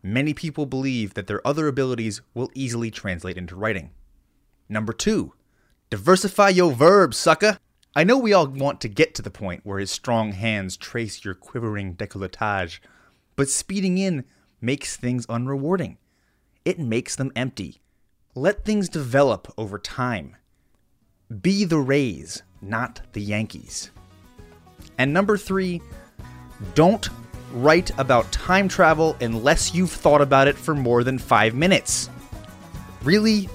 Many 0.02 0.34
people 0.34 0.66
believe 0.66 1.14
that 1.14 1.26
their 1.26 1.46
other 1.46 1.66
abilities 1.66 2.20
will 2.34 2.50
easily 2.54 2.90
translate 2.90 3.38
into 3.38 3.56
writing. 3.56 3.90
Number 4.68 4.92
two, 4.92 5.32
diversify 5.90 6.50
your 6.50 6.72
verbs, 6.72 7.16
sucker. 7.16 7.58
I 7.96 8.04
know 8.04 8.18
we 8.18 8.32
all 8.32 8.46
want 8.46 8.80
to 8.82 8.88
get 8.88 9.14
to 9.14 9.22
the 9.22 9.30
point 9.30 9.60
where 9.64 9.78
his 9.78 9.90
strong 9.90 10.32
hands 10.32 10.76
trace 10.76 11.24
your 11.24 11.34
quivering 11.34 11.94
decolletage, 11.94 12.80
but 13.36 13.48
speeding 13.48 13.98
in 13.98 14.24
makes 14.60 14.96
things 14.96 15.26
unrewarding. 15.26 15.96
It 16.64 16.78
makes 16.78 17.14
them 17.14 17.32
empty. 17.36 17.80
Let 18.34 18.64
things 18.64 18.88
develop 18.88 19.52
over 19.56 19.78
time. 19.78 20.36
Be 21.40 21.64
the 21.64 21.78
Rays, 21.78 22.42
not 22.60 23.00
the 23.12 23.22
Yankees. 23.22 23.90
And 24.98 25.12
number 25.12 25.36
three, 25.36 25.80
don't 26.74 27.08
write 27.52 27.96
about 27.98 28.30
time 28.32 28.68
travel 28.68 29.16
unless 29.20 29.74
you've 29.74 29.90
thought 29.90 30.20
about 30.20 30.48
it 30.48 30.56
for 30.56 30.74
more 30.74 31.04
than 31.04 31.18
five 31.18 31.54
minutes. 31.54 32.10
Really? 33.02 33.48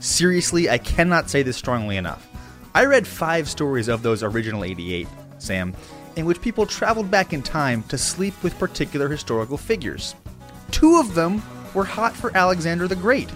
Seriously, 0.00 0.68
I 0.68 0.78
cannot 0.78 1.30
say 1.30 1.42
this 1.42 1.56
strongly 1.56 1.96
enough. 1.96 2.28
I 2.74 2.84
read 2.84 3.06
five 3.06 3.48
stories 3.48 3.88
of 3.88 4.02
those 4.02 4.22
original 4.22 4.64
88, 4.64 5.08
Sam, 5.38 5.74
in 6.16 6.26
which 6.26 6.40
people 6.40 6.66
traveled 6.66 7.10
back 7.10 7.32
in 7.32 7.42
time 7.42 7.82
to 7.84 7.98
sleep 7.98 8.34
with 8.42 8.58
particular 8.58 9.08
historical 9.08 9.56
figures. 9.56 10.14
Two 10.70 10.98
of 10.98 11.14
them 11.14 11.42
were 11.74 11.84
hot 11.84 12.14
for 12.14 12.36
Alexander 12.36 12.86
the 12.86 12.96
Great. 12.96 13.30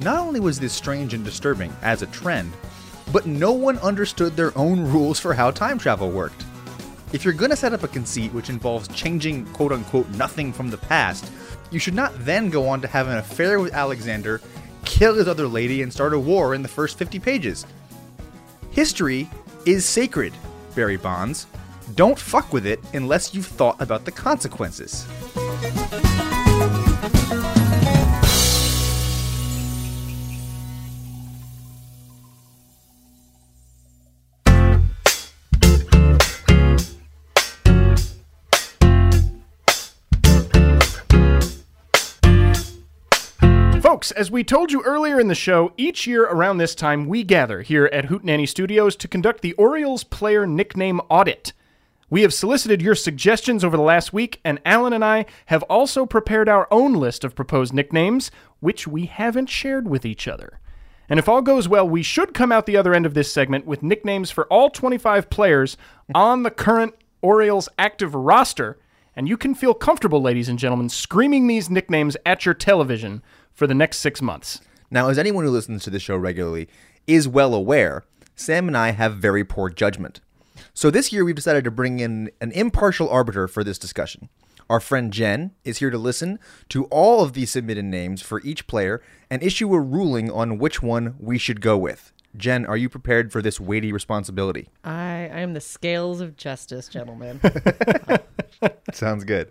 Not 0.00 0.18
only 0.18 0.38
was 0.38 0.60
this 0.60 0.72
strange 0.72 1.12
and 1.12 1.24
disturbing 1.24 1.74
as 1.82 2.02
a 2.02 2.06
trend, 2.06 2.52
but 3.12 3.26
no 3.26 3.52
one 3.52 3.78
understood 3.78 4.36
their 4.36 4.56
own 4.56 4.80
rules 4.80 5.18
for 5.18 5.34
how 5.34 5.50
time 5.50 5.78
travel 5.78 6.10
worked. 6.10 6.44
If 7.10 7.24
you're 7.24 7.32
going 7.32 7.50
to 7.50 7.56
set 7.56 7.72
up 7.72 7.82
a 7.82 7.88
conceit 7.88 8.34
which 8.34 8.50
involves 8.50 8.86
changing 8.88 9.46
quote 9.46 9.72
unquote 9.72 10.08
nothing 10.10 10.52
from 10.52 10.68
the 10.68 10.76
past, 10.76 11.30
you 11.70 11.78
should 11.78 11.94
not 11.94 12.12
then 12.24 12.50
go 12.50 12.68
on 12.68 12.82
to 12.82 12.88
have 12.88 13.08
an 13.08 13.16
affair 13.16 13.60
with 13.60 13.72
Alexander, 13.72 14.42
kill 14.84 15.14
his 15.14 15.26
other 15.26 15.48
lady, 15.48 15.80
and 15.80 15.90
start 15.92 16.12
a 16.12 16.18
war 16.18 16.54
in 16.54 16.60
the 16.62 16.68
first 16.68 16.98
50 16.98 17.18
pages. 17.18 17.64
History 18.72 19.28
is 19.64 19.86
sacred, 19.86 20.34
Barry 20.74 20.98
Bonds. 20.98 21.46
Don't 21.94 22.18
fuck 22.18 22.52
with 22.52 22.66
it 22.66 22.78
unless 22.92 23.34
you've 23.34 23.46
thought 23.46 23.80
about 23.80 24.04
the 24.04 24.12
consequences. 24.12 25.06
Folks, 43.98 44.12
as 44.12 44.30
we 44.30 44.44
told 44.44 44.70
you 44.70 44.80
earlier 44.84 45.18
in 45.18 45.26
the 45.26 45.34
show, 45.34 45.72
each 45.76 46.06
year 46.06 46.22
around 46.22 46.58
this 46.58 46.76
time 46.76 47.08
we 47.08 47.24
gather 47.24 47.62
here 47.62 47.86
at 47.92 48.04
Hootenanny 48.04 48.46
Studios 48.46 48.94
to 48.94 49.08
conduct 49.08 49.40
the 49.40 49.54
Orioles 49.54 50.04
player 50.04 50.46
nickname 50.46 51.00
audit. 51.08 51.52
We 52.08 52.22
have 52.22 52.32
solicited 52.32 52.80
your 52.80 52.94
suggestions 52.94 53.64
over 53.64 53.76
the 53.76 53.82
last 53.82 54.12
week, 54.12 54.40
and 54.44 54.60
Alan 54.64 54.92
and 54.92 55.04
I 55.04 55.26
have 55.46 55.64
also 55.64 56.06
prepared 56.06 56.48
our 56.48 56.68
own 56.70 56.92
list 56.92 57.24
of 57.24 57.34
proposed 57.34 57.74
nicknames, 57.74 58.30
which 58.60 58.86
we 58.86 59.06
haven't 59.06 59.48
shared 59.48 59.88
with 59.88 60.06
each 60.06 60.28
other. 60.28 60.60
And 61.08 61.18
if 61.18 61.28
all 61.28 61.42
goes 61.42 61.68
well, 61.68 61.88
we 61.88 62.04
should 62.04 62.34
come 62.34 62.52
out 62.52 62.66
the 62.66 62.76
other 62.76 62.94
end 62.94 63.04
of 63.04 63.14
this 63.14 63.32
segment 63.32 63.66
with 63.66 63.82
nicknames 63.82 64.30
for 64.30 64.46
all 64.46 64.70
25 64.70 65.28
players 65.28 65.76
on 66.14 66.44
the 66.44 66.52
current 66.52 66.94
Orioles 67.20 67.68
active 67.76 68.14
roster. 68.14 68.78
And 69.16 69.28
you 69.28 69.36
can 69.36 69.56
feel 69.56 69.74
comfortable, 69.74 70.22
ladies 70.22 70.48
and 70.48 70.56
gentlemen, 70.56 70.88
screaming 70.88 71.48
these 71.48 71.68
nicknames 71.68 72.16
at 72.24 72.44
your 72.44 72.54
television 72.54 73.24
for 73.58 73.66
the 73.66 73.74
next 73.74 73.98
six 73.98 74.22
months. 74.22 74.60
Now, 74.88 75.08
as 75.08 75.18
anyone 75.18 75.44
who 75.44 75.50
listens 75.50 75.82
to 75.82 75.90
the 75.90 75.98
show 75.98 76.16
regularly 76.16 76.68
is 77.08 77.26
well 77.26 77.52
aware, 77.54 78.04
Sam 78.36 78.68
and 78.68 78.76
I 78.76 78.92
have 78.92 79.16
very 79.16 79.44
poor 79.44 79.68
judgment. 79.68 80.20
So 80.74 80.92
this 80.92 81.12
year 81.12 81.24
we've 81.24 81.34
decided 81.34 81.64
to 81.64 81.72
bring 81.72 81.98
in 81.98 82.30
an 82.40 82.52
impartial 82.52 83.10
arbiter 83.10 83.48
for 83.48 83.64
this 83.64 83.76
discussion. 83.76 84.28
Our 84.70 84.78
friend 84.78 85.12
Jen 85.12 85.50
is 85.64 85.78
here 85.78 85.90
to 85.90 85.98
listen 85.98 86.38
to 86.68 86.84
all 86.84 87.20
of 87.24 87.32
the 87.32 87.46
submitted 87.46 87.84
names 87.84 88.22
for 88.22 88.40
each 88.42 88.68
player 88.68 89.02
and 89.28 89.42
issue 89.42 89.74
a 89.74 89.80
ruling 89.80 90.30
on 90.30 90.58
which 90.58 90.80
one 90.80 91.16
we 91.18 91.36
should 91.36 91.60
go 91.60 91.76
with. 91.76 92.12
Jen, 92.36 92.64
are 92.64 92.76
you 92.76 92.88
prepared 92.88 93.32
for 93.32 93.42
this 93.42 93.58
weighty 93.58 93.90
responsibility? 93.90 94.68
I, 94.84 94.92
I 95.32 95.40
am 95.40 95.54
the 95.54 95.60
scales 95.60 96.20
of 96.20 96.36
justice, 96.36 96.86
gentlemen. 96.86 97.40
Sounds 98.92 99.24
good. 99.24 99.50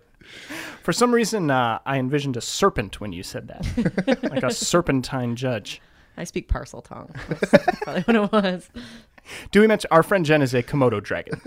For 0.88 0.94
some 0.94 1.12
reason, 1.14 1.50
uh, 1.50 1.80
I 1.84 1.98
envisioned 1.98 2.38
a 2.38 2.40
serpent 2.40 2.98
when 2.98 3.12
you 3.12 3.22
said 3.22 3.48
that, 3.48 4.22
like 4.30 4.42
a 4.42 4.50
serpentine 4.50 5.36
judge. 5.36 5.82
I 6.16 6.24
speak 6.24 6.48
Parseltongue. 6.48 7.14
That's 7.28 7.80
probably 7.80 8.02
what 8.04 8.16
it 8.16 8.32
was. 8.32 8.70
Do 9.50 9.60
we 9.60 9.66
mention 9.66 9.88
our 9.90 10.02
friend 10.02 10.24
Jen 10.24 10.40
is 10.40 10.54
a 10.54 10.62
Komodo 10.62 11.02
dragon? 11.02 11.42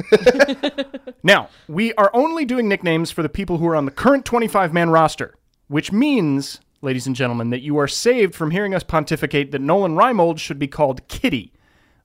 now, 1.24 1.50
we 1.68 1.92
are 1.96 2.12
only 2.14 2.46
doing 2.46 2.68
nicknames 2.68 3.10
for 3.10 3.24
the 3.24 3.30
people 3.30 3.58
who 3.58 3.66
are 3.66 3.76
on 3.76 3.86
the 3.86 3.92
current 3.92 4.26
25 4.26 4.74
man 4.74 4.92
roster, 4.92 5.34
which 5.70 5.92
means, 5.92 6.62
ladies 6.84 7.08
and 7.08 7.16
gentlemen, 7.16 7.50
that 7.50 7.64
you 7.64 7.80
are 7.80 7.88
saved 7.88 8.36
from 8.36 8.52
hearing 8.52 8.76
us 8.76 8.84
pontificate 8.84 9.52
that 9.54 9.60
Nolan 9.62 9.96
Reimold 9.96 10.38
should 10.38 10.60
be 10.60 10.68
called 10.68 11.08
Kitty. 11.08 11.52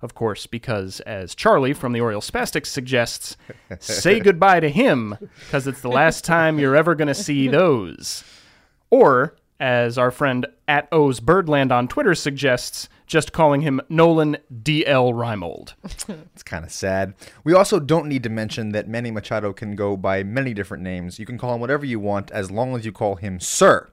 Of 0.06 0.14
course, 0.14 0.46
because 0.46 1.00
as 1.00 1.34
Charlie 1.34 1.72
from 1.72 1.92
the 1.92 2.00
Oriole 2.00 2.20
Spastics 2.20 2.66
suggests, 2.66 3.36
say 3.80 4.20
goodbye 4.20 4.60
to 4.60 4.68
him 4.68 5.16
because 5.40 5.66
it's 5.66 5.80
the 5.80 5.88
last 5.88 6.25
time 6.25 6.60
you're 6.60 6.76
ever 6.76 6.94
going 6.94 7.08
to 7.08 7.14
see 7.14 7.48
those. 7.48 8.22
Or, 8.88 9.34
as 9.58 9.98
our 9.98 10.12
friend 10.12 10.46
at 10.68 10.86
O's 10.92 11.18
Birdland 11.18 11.72
on 11.72 11.88
Twitter 11.88 12.14
suggests, 12.14 12.88
just 13.08 13.32
calling 13.32 13.62
him 13.62 13.80
Nolan 13.88 14.36
D.L. 14.62 15.12
Reimold. 15.12 15.75
It's 16.34 16.44
kind 16.44 16.64
of 16.64 16.70
sad. 16.70 17.14
We 17.42 17.52
also 17.52 17.80
don't 17.80 18.06
need 18.08 18.22
to 18.22 18.28
mention 18.28 18.70
that 18.70 18.86
Manny 18.86 19.10
Machado 19.10 19.52
can 19.52 19.75
go 19.75 19.96
by 19.96 20.22
many 20.22 20.54
different 20.54 20.84
names. 20.84 21.18
You 21.18 21.26
can 21.26 21.36
call 21.36 21.52
him 21.52 21.60
whatever 21.60 21.84
you 21.84 21.98
want 21.98 22.30
as 22.30 22.52
long 22.52 22.76
as 22.76 22.86
you 22.86 22.92
call 22.92 23.16
him 23.16 23.40
Sir. 23.40 23.90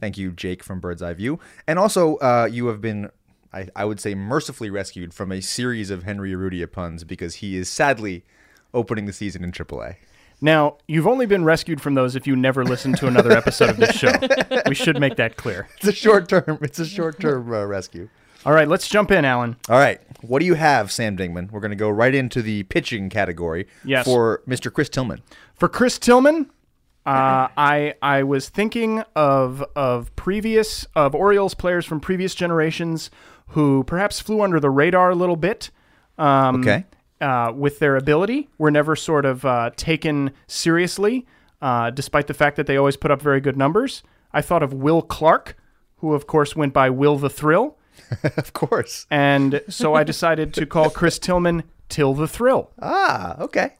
Thank 0.00 0.18
you, 0.18 0.32
Jake 0.32 0.64
from 0.64 0.80
Bird's 0.80 1.00
Eye 1.00 1.14
View. 1.14 1.38
And 1.68 1.78
also, 1.78 2.16
uh, 2.16 2.48
you 2.50 2.66
have 2.66 2.80
been, 2.80 3.10
I, 3.54 3.68
I 3.76 3.84
would 3.84 4.00
say, 4.00 4.14
mercifully 4.14 4.68
rescued 4.70 5.14
from 5.14 5.30
a 5.32 5.40
series 5.40 5.90
of 5.90 6.02
Henry 6.02 6.32
Urrutia 6.32 6.70
puns 6.70 7.04
because 7.04 7.36
he 7.36 7.56
is 7.56 7.68
sadly 7.68 8.24
opening 8.72 9.06
the 9.06 9.12
season 9.12 9.44
in 9.44 9.52
AAA. 9.52 9.96
Now, 10.40 10.78
you've 10.88 11.06
only 11.06 11.26
been 11.26 11.44
rescued 11.44 11.80
from 11.80 11.94
those 11.94 12.16
if 12.16 12.26
you 12.26 12.34
never 12.36 12.64
listened 12.64 12.96
to 12.98 13.06
another 13.06 13.30
episode 13.32 13.70
of 13.70 13.76
this 13.76 13.94
show. 13.96 14.12
We 14.68 14.74
should 14.74 14.98
make 14.98 15.16
that 15.16 15.36
clear. 15.36 15.68
It's 15.76 15.86
a 15.86 15.92
short 15.92 16.28
term. 16.28 16.58
It's 16.62 16.78
a 16.78 16.86
short 16.86 17.20
term 17.20 17.52
uh, 17.52 17.64
rescue. 17.64 18.08
All 18.44 18.52
right, 18.52 18.66
let's 18.68 18.88
jump 18.88 19.10
in, 19.10 19.24
Alan. 19.24 19.56
All 19.68 19.78
right. 19.78 20.00
What 20.22 20.40
do 20.40 20.46
you 20.46 20.54
have, 20.54 20.90
Sam 20.90 21.16
Dingman? 21.16 21.50
We're 21.50 21.60
going 21.60 21.70
to 21.70 21.76
go 21.76 21.88
right 21.88 22.14
into 22.14 22.42
the 22.42 22.64
pitching 22.64 23.08
category 23.08 23.66
Yes. 23.84 24.04
for 24.04 24.42
Mr. 24.48 24.72
Chris 24.72 24.88
Tillman. 24.88 25.22
For 25.54 25.68
Chris 25.68 25.98
Tillman, 25.98 26.50
uh, 27.06 27.48
I 27.56 27.94
I 28.02 28.22
was 28.22 28.48
thinking 28.48 29.02
of 29.14 29.62
of 29.76 30.14
previous 30.16 30.86
of 30.96 31.14
Orioles 31.14 31.54
players 31.54 31.84
from 31.86 32.00
previous 32.00 32.34
generations 32.34 33.10
who 33.48 33.84
perhaps 33.84 34.20
flew 34.20 34.40
under 34.42 34.58
the 34.60 34.70
radar 34.70 35.10
a 35.10 35.14
little 35.14 35.36
bit. 35.36 35.70
Um, 36.18 36.60
Okay. 36.60 36.84
Uh, 37.20 37.52
with 37.56 37.78
their 37.78 37.96
ability, 37.96 38.48
were 38.58 38.70
never 38.70 38.94
sort 38.96 39.24
of 39.24 39.44
uh, 39.46 39.70
taken 39.76 40.30
seriously, 40.46 41.24
uh, 41.62 41.88
despite 41.90 42.26
the 42.26 42.34
fact 42.34 42.56
that 42.56 42.66
they 42.66 42.76
always 42.76 42.96
put 42.96 43.10
up 43.10 43.22
very 43.22 43.40
good 43.40 43.56
numbers. 43.56 44.02
I 44.32 44.42
thought 44.42 44.62
of 44.62 44.74
Will 44.74 45.00
Clark, 45.00 45.56
who 45.98 46.12
of 46.12 46.26
course 46.26 46.54
went 46.56 46.74
by 46.74 46.90
Will 46.90 47.16
the 47.16 47.30
Thrill, 47.30 47.78
Of 48.36 48.52
course. 48.52 49.06
and 49.10 49.62
so 49.68 49.94
I 49.94 50.02
decided 50.02 50.52
to 50.54 50.66
call 50.66 50.90
Chris 50.90 51.18
Tillman 51.18 51.62
Till 51.88 52.12
the 52.14 52.28
Thrill. 52.28 52.72
Ah, 52.82 53.38
okay. 53.40 53.74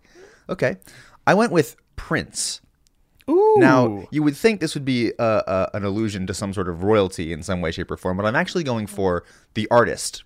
Okay. 0.49 0.77
I 1.27 1.35
went 1.35 1.53
with 1.53 1.77
Prince. 1.97 2.61
Ooh. 3.29 3.55
Now, 3.57 4.07
you 4.11 4.23
would 4.23 4.37
think 4.37 4.61
this 4.61 4.75
would 4.75 4.85
be 4.85 5.13
uh, 5.19 5.23
uh, 5.23 5.71
an 5.73 5.85
allusion 5.85 6.27
to 6.27 6.35
some 6.35 6.53
sort 6.53 6.69
of 6.69 6.83
royalty 6.83 7.33
in 7.33 7.43
some 7.43 7.61
way, 7.61 7.71
shape, 7.71 7.91
or 7.91 7.97
form, 7.97 8.17
but 8.17 8.27
I'm 8.27 8.37
actually 8.37 8.65
going 8.65 8.87
for 8.87 9.25
the 9.55 9.67
artist, 9.71 10.25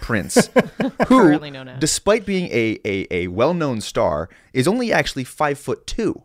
Prince, 0.00 0.48
who, 1.08 1.38
known 1.38 1.76
despite 1.80 2.24
being 2.24 2.46
a, 2.52 2.78
a, 2.84 3.06
a 3.10 3.26
well 3.28 3.54
known 3.54 3.80
star, 3.80 4.28
is 4.52 4.68
only 4.68 4.92
actually 4.92 5.24
five 5.24 5.58
foot 5.58 5.86
two. 5.86 6.22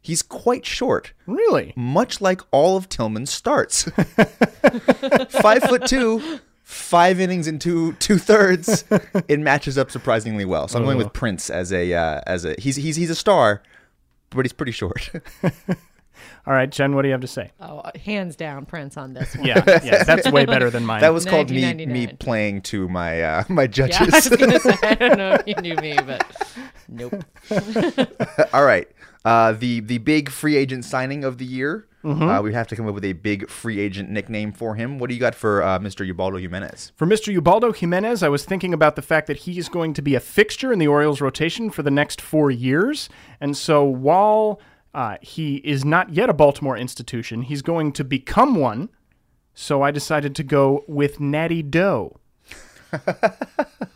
He's 0.00 0.22
quite 0.22 0.64
short, 0.64 1.12
really? 1.26 1.72
much 1.74 2.20
like 2.20 2.40
all 2.52 2.76
of 2.76 2.88
Tillman's 2.88 3.30
starts. 3.30 3.82
five 5.42 5.64
foot 5.64 5.86
two, 5.86 6.38
five 6.62 7.18
innings 7.18 7.48
and 7.48 7.60
two 7.60 7.94
two 7.94 8.18
thirds. 8.18 8.84
It 9.28 9.40
matches 9.40 9.76
up 9.76 9.90
surprisingly 9.90 10.44
well. 10.44 10.68
So 10.68 10.78
I'm 10.78 10.84
going 10.84 10.98
with 10.98 11.12
Prince 11.12 11.50
as 11.50 11.72
a 11.72 11.92
uh, 11.92 12.20
as 12.24 12.44
a 12.44 12.54
he's 12.56 12.76
he's 12.76 12.94
he's 12.94 13.10
a 13.10 13.16
star, 13.16 13.62
but 14.30 14.44
he's 14.44 14.52
pretty 14.52 14.72
short. 14.72 15.10
All 16.46 16.54
right, 16.54 16.70
Jen, 16.70 16.94
what 16.94 17.02
do 17.02 17.08
you 17.08 17.12
have 17.12 17.20
to 17.20 17.26
say? 17.26 17.50
Oh, 17.60 17.78
uh, 17.80 17.90
hands 18.04 18.36
down, 18.36 18.64
Prince 18.66 18.96
on 18.96 19.12
this 19.12 19.36
one. 19.36 19.46
Yeah, 19.46 19.62
yeah, 19.84 20.02
that's 20.04 20.30
way 20.30 20.46
better 20.46 20.70
than 20.70 20.86
mine. 20.86 21.00
that 21.00 21.12
was 21.12 21.24
called 21.26 21.50
me 21.50 21.74
me 21.86 22.06
playing 22.06 22.62
to 22.62 22.88
my 22.88 23.20
uh, 23.22 23.44
my 23.48 23.68
Yeah, 23.74 23.88
I 23.98 24.04
was 24.04 24.28
judges. 24.28 24.28
gonna 24.36 24.60
say 24.60 24.76
I 24.82 24.94
don't 24.98 25.18
know 25.18 25.32
if 25.34 25.42
you 25.46 25.54
knew 25.56 25.76
me, 25.76 25.96
but 26.06 26.24
nope. 26.88 27.22
All 28.54 28.64
right. 28.64 28.88
Uh, 29.24 29.52
the 29.52 29.80
the 29.80 29.98
big 29.98 30.30
free 30.30 30.56
agent 30.56 30.84
signing 30.84 31.24
of 31.24 31.38
the 31.38 31.44
year. 31.44 31.86
Uh, 32.10 32.40
we 32.40 32.52
have 32.52 32.68
to 32.68 32.76
come 32.76 32.86
up 32.86 32.94
with 32.94 33.04
a 33.04 33.14
big 33.14 33.48
free 33.50 33.80
agent 33.80 34.08
nickname 34.08 34.52
for 34.52 34.76
him. 34.76 34.98
What 34.98 35.08
do 35.08 35.14
you 35.14 35.20
got 35.20 35.34
for 35.34 35.62
uh, 35.62 35.78
Mr. 35.78 36.06
Ubaldo 36.06 36.38
Jimenez? 36.38 36.92
For 36.94 37.06
Mr. 37.06 37.32
Ubaldo 37.32 37.72
Jimenez, 37.72 38.22
I 38.22 38.28
was 38.28 38.44
thinking 38.44 38.72
about 38.72 38.94
the 38.94 39.02
fact 39.02 39.26
that 39.26 39.38
he 39.38 39.58
is 39.58 39.68
going 39.68 39.92
to 39.94 40.02
be 40.02 40.14
a 40.14 40.20
fixture 40.20 40.72
in 40.72 40.78
the 40.78 40.86
Orioles 40.86 41.20
rotation 41.20 41.70
for 41.70 41.82
the 41.82 41.90
next 41.90 42.20
four 42.20 42.50
years. 42.50 43.08
And 43.40 43.56
so 43.56 43.84
while 43.84 44.60
uh, 44.94 45.16
he 45.20 45.56
is 45.56 45.84
not 45.84 46.10
yet 46.10 46.30
a 46.30 46.34
Baltimore 46.34 46.76
institution, 46.76 47.42
he's 47.42 47.62
going 47.62 47.92
to 47.94 48.04
become 48.04 48.54
one. 48.54 48.88
So 49.54 49.82
I 49.82 49.90
decided 49.90 50.36
to 50.36 50.44
go 50.44 50.84
with 50.86 51.18
Natty 51.18 51.62
Doe. 51.62 52.20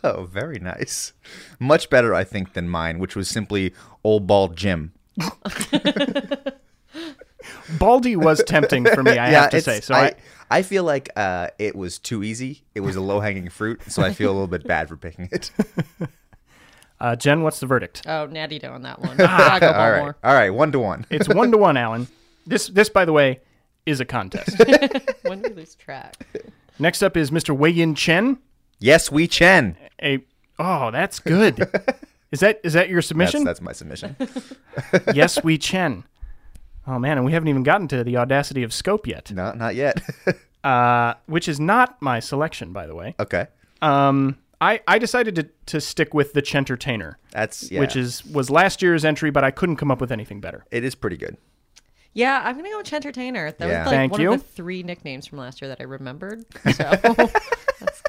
Oh, 0.03 0.23
very 0.29 0.59
nice. 0.59 1.13
Much 1.59 1.89
better, 1.89 2.13
I 2.13 2.23
think, 2.23 2.53
than 2.53 2.67
mine, 2.67 2.99
which 2.99 3.15
was 3.15 3.29
simply 3.29 3.73
Old 4.03 4.27
Bald 4.27 4.57
Jim. 4.57 4.91
Baldy 7.77 8.15
was 8.15 8.43
tempting 8.43 8.85
for 8.85 9.03
me, 9.03 9.17
I 9.17 9.27
have 9.31 9.49
to 9.51 9.61
say. 9.61 9.81
So 9.81 9.93
I, 9.93 10.05
I, 10.05 10.13
I 10.49 10.61
feel 10.61 10.83
like 10.83 11.09
uh, 11.15 11.47
it 11.59 11.75
was 11.75 11.99
too 11.99 12.23
easy. 12.23 12.63
It 12.75 12.81
was 12.81 12.95
a 12.95 13.01
low 13.01 13.19
hanging 13.19 13.49
fruit, 13.49 13.81
so 13.87 14.03
I 14.03 14.13
feel 14.13 14.29
a 14.29 14.33
little 14.33 14.47
bit 14.47 14.67
bad 14.67 14.89
for 14.89 14.97
picking 14.97 15.29
it. 15.31 15.51
uh, 16.99 17.15
Jen, 17.15 17.43
what's 17.43 17.59
the 17.59 17.67
verdict? 17.67 18.03
Oh, 18.05 18.25
Natty 18.25 18.59
Doe 18.59 18.71
on 18.71 18.81
that 18.83 18.99
one. 18.99 19.11
I 19.21 19.59
go 19.59 19.67
all 19.67 19.73
right, 19.73 19.91
Baltimore. 19.91 20.17
all 20.23 20.33
right, 20.33 20.49
one 20.49 20.71
to 20.71 20.79
one. 20.79 21.05
It's 21.09 21.27
one 21.27 21.51
to 21.51 21.57
one, 21.57 21.77
Alan. 21.77 22.07
This, 22.45 22.67
this, 22.67 22.89
by 22.89 23.05
the 23.05 23.13
way, 23.13 23.39
is 23.85 23.99
a 23.99 24.05
contest. 24.05 24.57
When 25.23 25.41
we 25.41 25.49
lose 25.49 25.75
track. 25.75 26.15
Next 26.79 27.03
up 27.03 27.15
is 27.15 27.31
Mr. 27.31 27.55
Wei 27.55 27.69
Yin 27.69 27.95
Chen. 27.95 28.37
Yes, 28.79 29.11
we 29.11 29.27
Chen. 29.27 29.77
A 30.01 30.23
oh, 30.57 30.89
that's 30.91 31.19
good. 31.19 31.69
Is 32.31 32.39
that 32.39 32.61
is 32.63 32.73
that 32.73 32.87
your 32.87 32.97
That's, 32.97 33.07
submission? 33.07 33.43
that's 33.43 33.61
my 33.61 33.73
submission. 33.73 34.15
yes, 35.13 35.43
we 35.43 35.57
Chen. 35.57 36.05
Oh 36.87 36.97
man, 36.99 37.17
and 37.17 37.25
we 37.25 37.31
haven't 37.33 37.47
even 37.49 37.63
gotten 37.63 37.87
to 37.89 38.03
the 38.03 38.17
audacity 38.17 38.63
of 38.63 38.73
scope 38.73 39.05
yet, 39.07 39.31
no, 39.31 39.53
not 39.53 39.75
yet. 39.75 40.01
uh, 40.63 41.13
which 41.27 41.47
is 41.47 41.59
not 41.59 42.01
my 42.01 42.19
selection, 42.19 42.73
by 42.73 42.87
the 42.87 42.95
way. 42.95 43.15
okay, 43.19 43.47
Um, 43.81 44.37
I, 44.59 44.81
I 44.87 44.97
decided 44.99 45.35
to, 45.35 45.49
to 45.67 45.81
stick 45.81 46.13
with 46.13 46.33
the 46.33 46.41
Chentertainer, 46.41 47.15
that's 47.31 47.71
yeah, 47.71 47.79
which 47.79 47.95
is 47.95 48.25
was 48.25 48.49
last 48.49 48.81
year's 48.81 49.05
entry, 49.05 49.29
but 49.31 49.43
I 49.43 49.51
couldn't 49.51 49.75
come 49.77 49.91
up 49.91 50.01
with 50.01 50.11
anything 50.11 50.39
better. 50.41 50.65
it 50.71 50.83
is 50.83 50.95
pretty 50.95 51.17
good. 51.17 51.37
Yeah, 52.13 52.41
I'm 52.43 52.57
gonna 52.57 52.69
go 52.69 52.77
with 52.79 52.91
Entertainer. 52.91 53.51
That 53.51 53.67
Yeah. 53.69 53.77
was 53.79 53.85
like 53.87 53.95
Thank 53.95 54.11
one 54.11 54.21
you. 54.21 54.33
of 54.33 54.41
the 54.41 54.47
three 54.47 54.83
nicknames 54.83 55.25
from 55.27 55.37
last 55.37 55.61
year 55.61 55.69
that 55.69 55.79
I 55.79 55.85
remembered. 55.85 56.43
So 56.75 56.83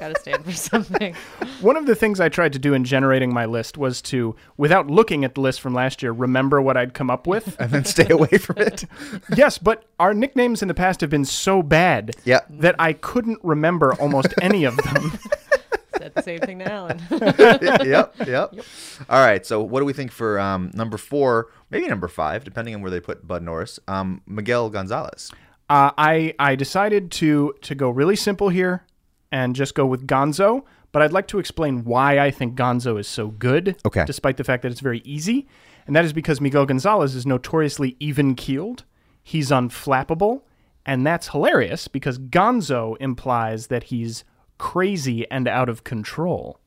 that's 0.07 0.23
gotta 0.23 0.37
stand 0.37 0.45
for 0.45 0.51
something. 0.51 1.15
One 1.61 1.77
of 1.77 1.85
the 1.85 1.95
things 1.95 2.19
I 2.19 2.29
tried 2.29 2.53
to 2.53 2.59
do 2.59 2.73
in 2.73 2.83
generating 2.83 3.33
my 3.33 3.45
list 3.45 3.77
was 3.77 4.01
to, 4.03 4.35
without 4.57 4.87
looking 4.87 5.23
at 5.23 5.35
the 5.35 5.41
list 5.41 5.61
from 5.61 5.73
last 5.73 6.01
year, 6.03 6.11
remember 6.11 6.61
what 6.61 6.77
I'd 6.77 6.93
come 6.93 7.09
up 7.09 7.27
with. 7.27 7.55
And 7.59 7.71
then 7.71 7.85
stay 7.85 8.09
away 8.09 8.37
from 8.37 8.57
it. 8.57 8.85
yes, 9.35 9.57
but 9.57 9.85
our 9.99 10.13
nicknames 10.13 10.61
in 10.61 10.67
the 10.67 10.73
past 10.73 11.01
have 11.01 11.09
been 11.09 11.25
so 11.25 11.61
bad 11.63 12.15
Yeah. 12.25 12.39
that 12.49 12.75
I 12.79 12.93
couldn't 12.93 13.39
remember 13.43 13.93
almost 13.95 14.33
any 14.41 14.63
of 14.65 14.75
them. 14.77 15.11
Said 15.97 16.13
the 16.15 16.23
same 16.23 16.39
thing 16.39 16.59
to 16.59 16.71
Alan. 16.71 16.99
yep, 17.85 18.15
yep, 18.27 18.53
All 19.09 19.23
right. 19.23 19.45
So, 19.45 19.61
what 19.61 19.79
do 19.79 19.85
we 19.85 19.93
think 19.93 20.11
for 20.11 20.39
um, 20.39 20.71
number 20.73 20.97
four, 20.97 21.49
maybe 21.69 21.87
number 21.87 22.07
five, 22.07 22.43
depending 22.43 22.73
on 22.73 22.81
where 22.81 22.89
they 22.89 22.99
put 22.99 23.27
Bud 23.27 23.43
Norris? 23.43 23.79
Um, 23.87 24.21
Miguel 24.25 24.69
Gonzalez. 24.71 25.31
Uh, 25.69 25.91
I 25.97 26.33
I 26.39 26.55
decided 26.55 27.11
to 27.11 27.53
to 27.61 27.75
go 27.75 27.89
really 27.91 28.15
simple 28.15 28.49
here 28.49 28.83
and 29.33 29.55
just 29.55 29.73
go 29.73 29.83
with 29.85 30.05
Gonzo, 30.05 30.63
but 30.91 31.01
I'd 31.01 31.11
like 31.11 31.27
to 31.29 31.39
explain 31.39 31.83
why 31.83 32.19
I 32.19 32.29
think 32.29 32.55
Gonzo 32.55 32.99
is 32.99 33.07
so 33.07 33.29
good. 33.29 33.75
Okay. 33.83 34.05
Despite 34.05 34.37
the 34.37 34.43
fact 34.43 34.61
that 34.61 34.71
it's 34.71 34.79
very 34.79 35.01
easy, 35.03 35.47
and 35.87 35.95
that 35.95 36.05
is 36.05 36.13
because 36.13 36.39
Miguel 36.39 36.67
Gonzalez 36.67 37.15
is 37.15 37.25
notoriously 37.25 37.97
even 37.99 38.35
keeled. 38.35 38.83
He's 39.23 39.49
unflappable, 39.49 40.43
and 40.85 41.03
that's 41.05 41.29
hilarious 41.29 41.87
because 41.87 42.19
Gonzo 42.19 42.95
implies 42.99 43.67
that 43.67 43.85
he's 43.85 44.23
crazy 44.59 45.29
and 45.31 45.47
out 45.47 45.67
of 45.67 45.83
control. 45.83 46.59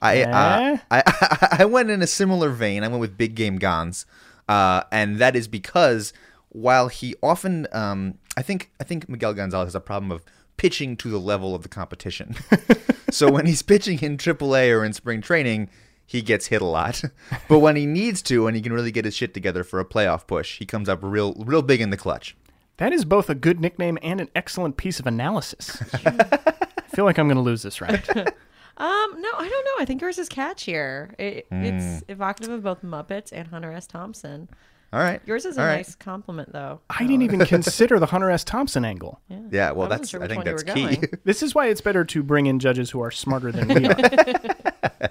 I, 0.00 0.16
Eh? 0.18 0.30
uh, 0.30 0.76
I 0.90 1.56
I 1.60 1.64
went 1.66 1.90
in 1.90 2.00
a 2.02 2.06
similar 2.06 2.48
vein. 2.48 2.82
I 2.82 2.88
went 2.88 3.00
with 3.00 3.18
Big 3.18 3.34
Game 3.34 3.58
Gons, 3.58 4.06
uh, 4.48 4.84
and 4.90 5.18
that 5.18 5.36
is 5.36 5.46
because 5.48 6.12
while 6.48 6.88
he 6.88 7.14
often, 7.22 7.66
um, 7.72 8.14
I 8.36 8.42
think 8.42 8.70
I 8.80 8.84
think 8.84 9.08
Miguel 9.08 9.34
Gonzalez 9.34 9.66
has 9.66 9.74
a 9.74 9.80
problem 9.80 10.10
of 10.10 10.24
pitching 10.62 10.96
to 10.96 11.08
the 11.08 11.18
level 11.18 11.56
of 11.56 11.62
the 11.64 11.68
competition. 11.68 12.36
so 13.10 13.28
when 13.28 13.46
he's 13.46 13.62
pitching 13.62 13.98
in 13.98 14.16
AAA 14.16 14.70
or 14.70 14.84
in 14.84 14.92
spring 14.92 15.20
training, 15.20 15.68
he 16.06 16.22
gets 16.22 16.46
hit 16.46 16.62
a 16.62 16.66
lot. 16.66 17.02
But 17.48 17.58
when 17.58 17.74
he 17.74 17.84
needs 17.84 18.22
to, 18.22 18.46
and 18.46 18.54
he 18.54 18.62
can 18.62 18.72
really 18.72 18.92
get 18.92 19.04
his 19.04 19.16
shit 19.16 19.34
together 19.34 19.64
for 19.64 19.80
a 19.80 19.84
playoff 19.84 20.28
push, 20.28 20.58
he 20.58 20.64
comes 20.64 20.88
up 20.88 21.00
real 21.02 21.34
real 21.34 21.62
big 21.62 21.80
in 21.80 21.90
the 21.90 21.96
clutch. 21.96 22.36
That 22.76 22.92
is 22.92 23.04
both 23.04 23.28
a 23.28 23.34
good 23.34 23.58
nickname 23.58 23.98
and 24.02 24.20
an 24.20 24.28
excellent 24.36 24.76
piece 24.76 25.00
of 25.00 25.06
analysis. 25.08 25.82
I 25.92 26.94
feel 26.94 27.04
like 27.04 27.18
I'm 27.18 27.26
going 27.26 27.36
to 27.36 27.42
lose 27.42 27.62
this 27.62 27.80
round. 27.80 28.04
Um, 28.78 28.88
no, 29.20 29.28
I 29.36 29.48
don't 29.50 29.64
know. 29.66 29.82
I 29.82 29.84
think 29.84 30.00
yours 30.00 30.18
is 30.18 30.30
catchier. 30.30 31.14
It, 31.20 31.46
Hmm. 31.50 31.62
It's 31.62 32.02
evocative 32.08 32.50
of 32.50 32.62
both 32.62 32.82
Muppets 32.82 33.30
and 33.30 33.48
Hunter 33.48 33.70
S. 33.70 33.86
Thompson. 33.86 34.48
All 34.92 35.00
right, 35.00 35.20
Yours 35.24 35.46
is 35.46 35.56
a 35.56 35.60
All 35.60 35.66
right. 35.66 35.76
nice 35.76 35.94
compliment, 35.94 36.52
though. 36.52 36.80
I 36.90 36.98
didn't 37.06 37.22
even 37.22 37.40
consider 37.46 37.98
the 37.98 38.06
Hunter 38.06 38.30
S. 38.30 38.44
Thompson 38.44 38.84
angle. 38.84 39.20
Yeah, 39.28 39.38
Yeah, 39.50 39.70
well, 39.70 39.86
I 39.86 39.88
wasn't 39.88 40.00
that's 40.02 40.10
sure 40.10 40.20
I 40.20 40.24
which 40.24 40.30
think 40.30 40.38
one 40.38 40.46
you 40.46 40.52
that's 40.52 40.64
were 40.64 40.74
key. 40.74 40.96
going. 40.96 41.08
This 41.24 41.42
is 41.42 41.54
why 41.54 41.68
it's 41.68 41.80
better 41.80 42.04
to 42.04 42.22
bring 42.22 42.44
in 42.46 42.58
judges 42.58 42.90
who 42.90 43.00
are 43.00 43.10
smarter 43.10 43.50
than 43.52 43.68
we 43.68 43.86
are. 43.86 45.10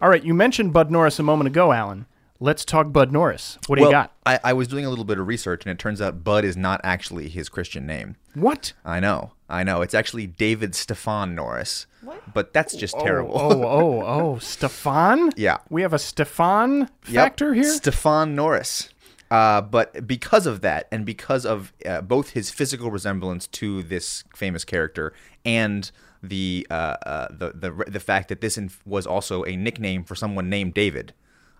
All 0.00 0.08
right, 0.08 0.22
you 0.24 0.34
mentioned 0.34 0.72
Bud 0.72 0.90
Norris 0.90 1.18
a 1.18 1.22
moment 1.22 1.48
ago, 1.48 1.72
Alan. 1.72 2.06
Let's 2.40 2.64
talk 2.64 2.92
Bud 2.92 3.10
Norris. 3.10 3.58
What 3.66 3.76
do 3.76 3.82
well, 3.82 3.90
you 3.90 3.94
got? 3.94 4.12
I, 4.24 4.38
I 4.44 4.52
was 4.52 4.68
doing 4.68 4.84
a 4.84 4.90
little 4.90 5.04
bit 5.04 5.18
of 5.18 5.26
research, 5.26 5.64
and 5.64 5.72
it 5.72 5.78
turns 5.80 6.00
out 6.00 6.22
Bud 6.22 6.44
is 6.44 6.56
not 6.56 6.80
actually 6.84 7.28
his 7.28 7.48
Christian 7.48 7.84
name. 7.84 8.14
What? 8.34 8.74
I 8.84 9.00
know, 9.00 9.32
I 9.48 9.64
know. 9.64 9.82
It's 9.82 9.94
actually 9.94 10.28
David 10.28 10.76
Stefan 10.76 11.34
Norris. 11.34 11.86
What? 12.02 12.22
But 12.32 12.52
that's 12.52 12.74
just 12.76 12.98
terrible. 12.98 13.32
Oh, 13.36 13.62
oh, 13.62 14.02
oh, 14.06 14.38
Stefan? 14.40 15.30
Yeah. 15.36 15.58
We 15.68 15.82
have 15.82 15.92
a 15.92 15.98
Stefan 15.98 16.80
Yep, 17.06 17.12
factor 17.12 17.54
here? 17.54 17.64
Stefan 17.64 18.34
Norris. 18.34 18.88
Uh, 19.30 19.60
but 19.60 20.06
because 20.06 20.46
of 20.46 20.62
that, 20.62 20.88
and 20.90 21.04
because 21.04 21.44
of 21.44 21.72
uh, 21.84 22.00
both 22.00 22.30
his 22.30 22.50
physical 22.50 22.90
resemblance 22.90 23.46
to 23.48 23.82
this 23.82 24.24
famous 24.34 24.64
character 24.64 25.12
and 25.44 25.90
the 26.22 26.66
uh, 26.70 26.96
uh, 27.04 27.28
the, 27.30 27.52
the 27.52 27.90
the 27.90 28.00
fact 28.00 28.28
that 28.28 28.40
this 28.40 28.56
inf- 28.56 28.80
was 28.86 29.06
also 29.06 29.44
a 29.44 29.54
nickname 29.54 30.02
for 30.02 30.14
someone 30.14 30.48
named 30.48 30.72
David, 30.74 31.12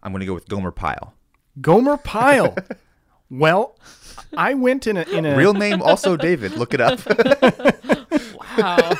I'm 0.02 0.12
going 0.12 0.20
to 0.20 0.26
go 0.26 0.34
with 0.34 0.48
Gomer 0.48 0.70
Pyle. 0.70 1.14
Gomer 1.60 1.98
Pyle. 1.98 2.56
well, 3.30 3.76
I 4.36 4.54
went 4.54 4.86
in 4.86 4.96
a 4.96 5.02
in 5.02 5.26
a 5.26 5.36
Real 5.36 5.52
name 5.52 5.82
also 5.82 6.16
David. 6.16 6.52
Look 6.56 6.72
it 6.74 6.80
up. 6.80 7.00
Wow. 8.58 8.92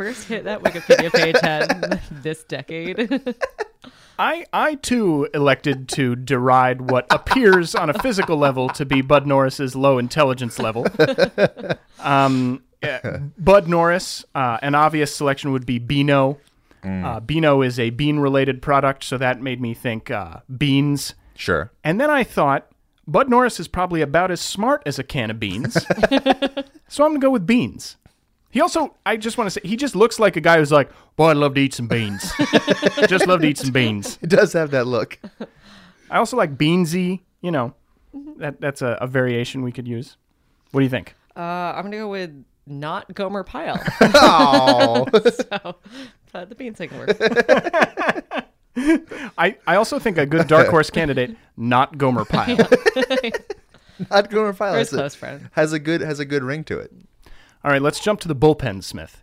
First 0.00 0.28
hit 0.28 0.44
that 0.44 0.62
Wikipedia 0.62 1.12
page 1.12 1.36
had 1.42 2.00
this 2.10 2.42
decade. 2.44 3.36
I 4.18 4.46
I 4.50 4.76
too 4.76 5.28
elected 5.34 5.90
to 5.90 6.16
deride 6.16 6.90
what 6.90 7.06
appears 7.10 7.74
on 7.74 7.90
a 7.90 7.92
physical 7.98 8.38
level 8.38 8.70
to 8.70 8.86
be 8.86 9.02
Bud 9.02 9.26
Norris's 9.26 9.76
low 9.76 9.98
intelligence 9.98 10.58
level. 10.58 10.86
Um, 11.98 12.62
uh, 12.82 13.18
Bud 13.36 13.68
Norris, 13.68 14.24
uh, 14.34 14.56
an 14.62 14.74
obvious 14.74 15.14
selection 15.14 15.52
would 15.52 15.66
be 15.66 15.78
Beano. 15.78 16.38
Uh, 16.82 17.20
Beano 17.20 17.60
is 17.60 17.78
a 17.78 17.90
bean-related 17.90 18.62
product, 18.62 19.04
so 19.04 19.18
that 19.18 19.42
made 19.42 19.60
me 19.60 19.74
think 19.74 20.10
uh, 20.10 20.38
beans. 20.56 21.12
sure. 21.36 21.72
And 21.84 22.00
then 22.00 22.08
I 22.08 22.24
thought 22.24 22.72
Bud 23.06 23.28
Norris 23.28 23.60
is 23.60 23.68
probably 23.68 24.00
about 24.00 24.30
as 24.30 24.40
smart 24.40 24.82
as 24.86 24.98
a 24.98 25.04
can 25.04 25.30
of 25.30 25.38
beans, 25.38 25.74
so 26.88 27.04
I'm 27.04 27.10
gonna 27.10 27.18
go 27.18 27.30
with 27.30 27.46
beans. 27.46 27.98
He 28.50 28.60
also, 28.60 28.96
I 29.06 29.16
just 29.16 29.38
want 29.38 29.46
to 29.46 29.50
say, 29.52 29.60
he 29.66 29.76
just 29.76 29.94
looks 29.94 30.18
like 30.18 30.36
a 30.36 30.40
guy 30.40 30.58
who's 30.58 30.72
like, 30.72 30.90
"Boy, 31.16 31.30
I'd 31.30 31.36
love 31.36 31.54
to 31.54 31.60
eat 31.60 31.72
some 31.74 31.86
beans. 31.86 32.32
just 33.06 33.26
love 33.26 33.40
to 33.42 33.46
eat 33.46 33.58
some 33.58 33.70
beans." 33.70 34.18
It 34.22 34.28
does 34.28 34.52
have 34.54 34.72
that 34.72 34.86
look. 34.86 35.18
I 36.10 36.18
also 36.18 36.36
like 36.36 36.58
beansy. 36.58 37.20
You 37.42 37.52
know, 37.52 37.74
that 38.38 38.60
that's 38.60 38.82
a, 38.82 38.98
a 39.00 39.06
variation 39.06 39.62
we 39.62 39.70
could 39.72 39.86
use. 39.86 40.16
What 40.72 40.80
do 40.80 40.84
you 40.84 40.90
think? 40.90 41.14
Uh, 41.36 41.40
I'm 41.40 41.84
gonna 41.84 41.98
go 41.98 42.08
with 42.08 42.44
not 42.66 43.14
Gomer 43.14 43.44
Pyle. 43.44 43.80
Oh, 44.02 45.06
so, 45.12 45.76
but 46.32 46.48
the 46.48 46.54
beans 46.54 46.78
thing 46.78 46.90
works. 46.96 47.14
I, 49.36 49.56
I 49.66 49.76
also 49.76 49.98
think 49.98 50.16
a 50.18 50.26
good 50.26 50.46
dark 50.48 50.68
horse 50.68 50.90
candidate, 50.90 51.36
not 51.56 51.98
Gomer 51.98 52.24
Pyle. 52.24 52.56
not 54.10 54.30
Gomer 54.30 54.52
Pyle. 54.52 54.74
Has 54.74 54.92
a, 54.92 54.96
close 54.96 55.14
friend. 55.14 55.50
has 55.52 55.72
a 55.72 55.78
good 55.78 56.00
has 56.00 56.18
a 56.20 56.24
good 56.24 56.42
ring 56.42 56.64
to 56.64 56.78
it. 56.78 56.92
All 57.64 57.70
right, 57.70 57.82
let's 57.82 58.00
jump 58.00 58.20
to 58.20 58.28
the 58.28 58.36
bullpen, 58.36 58.82
Smith. 58.82 59.22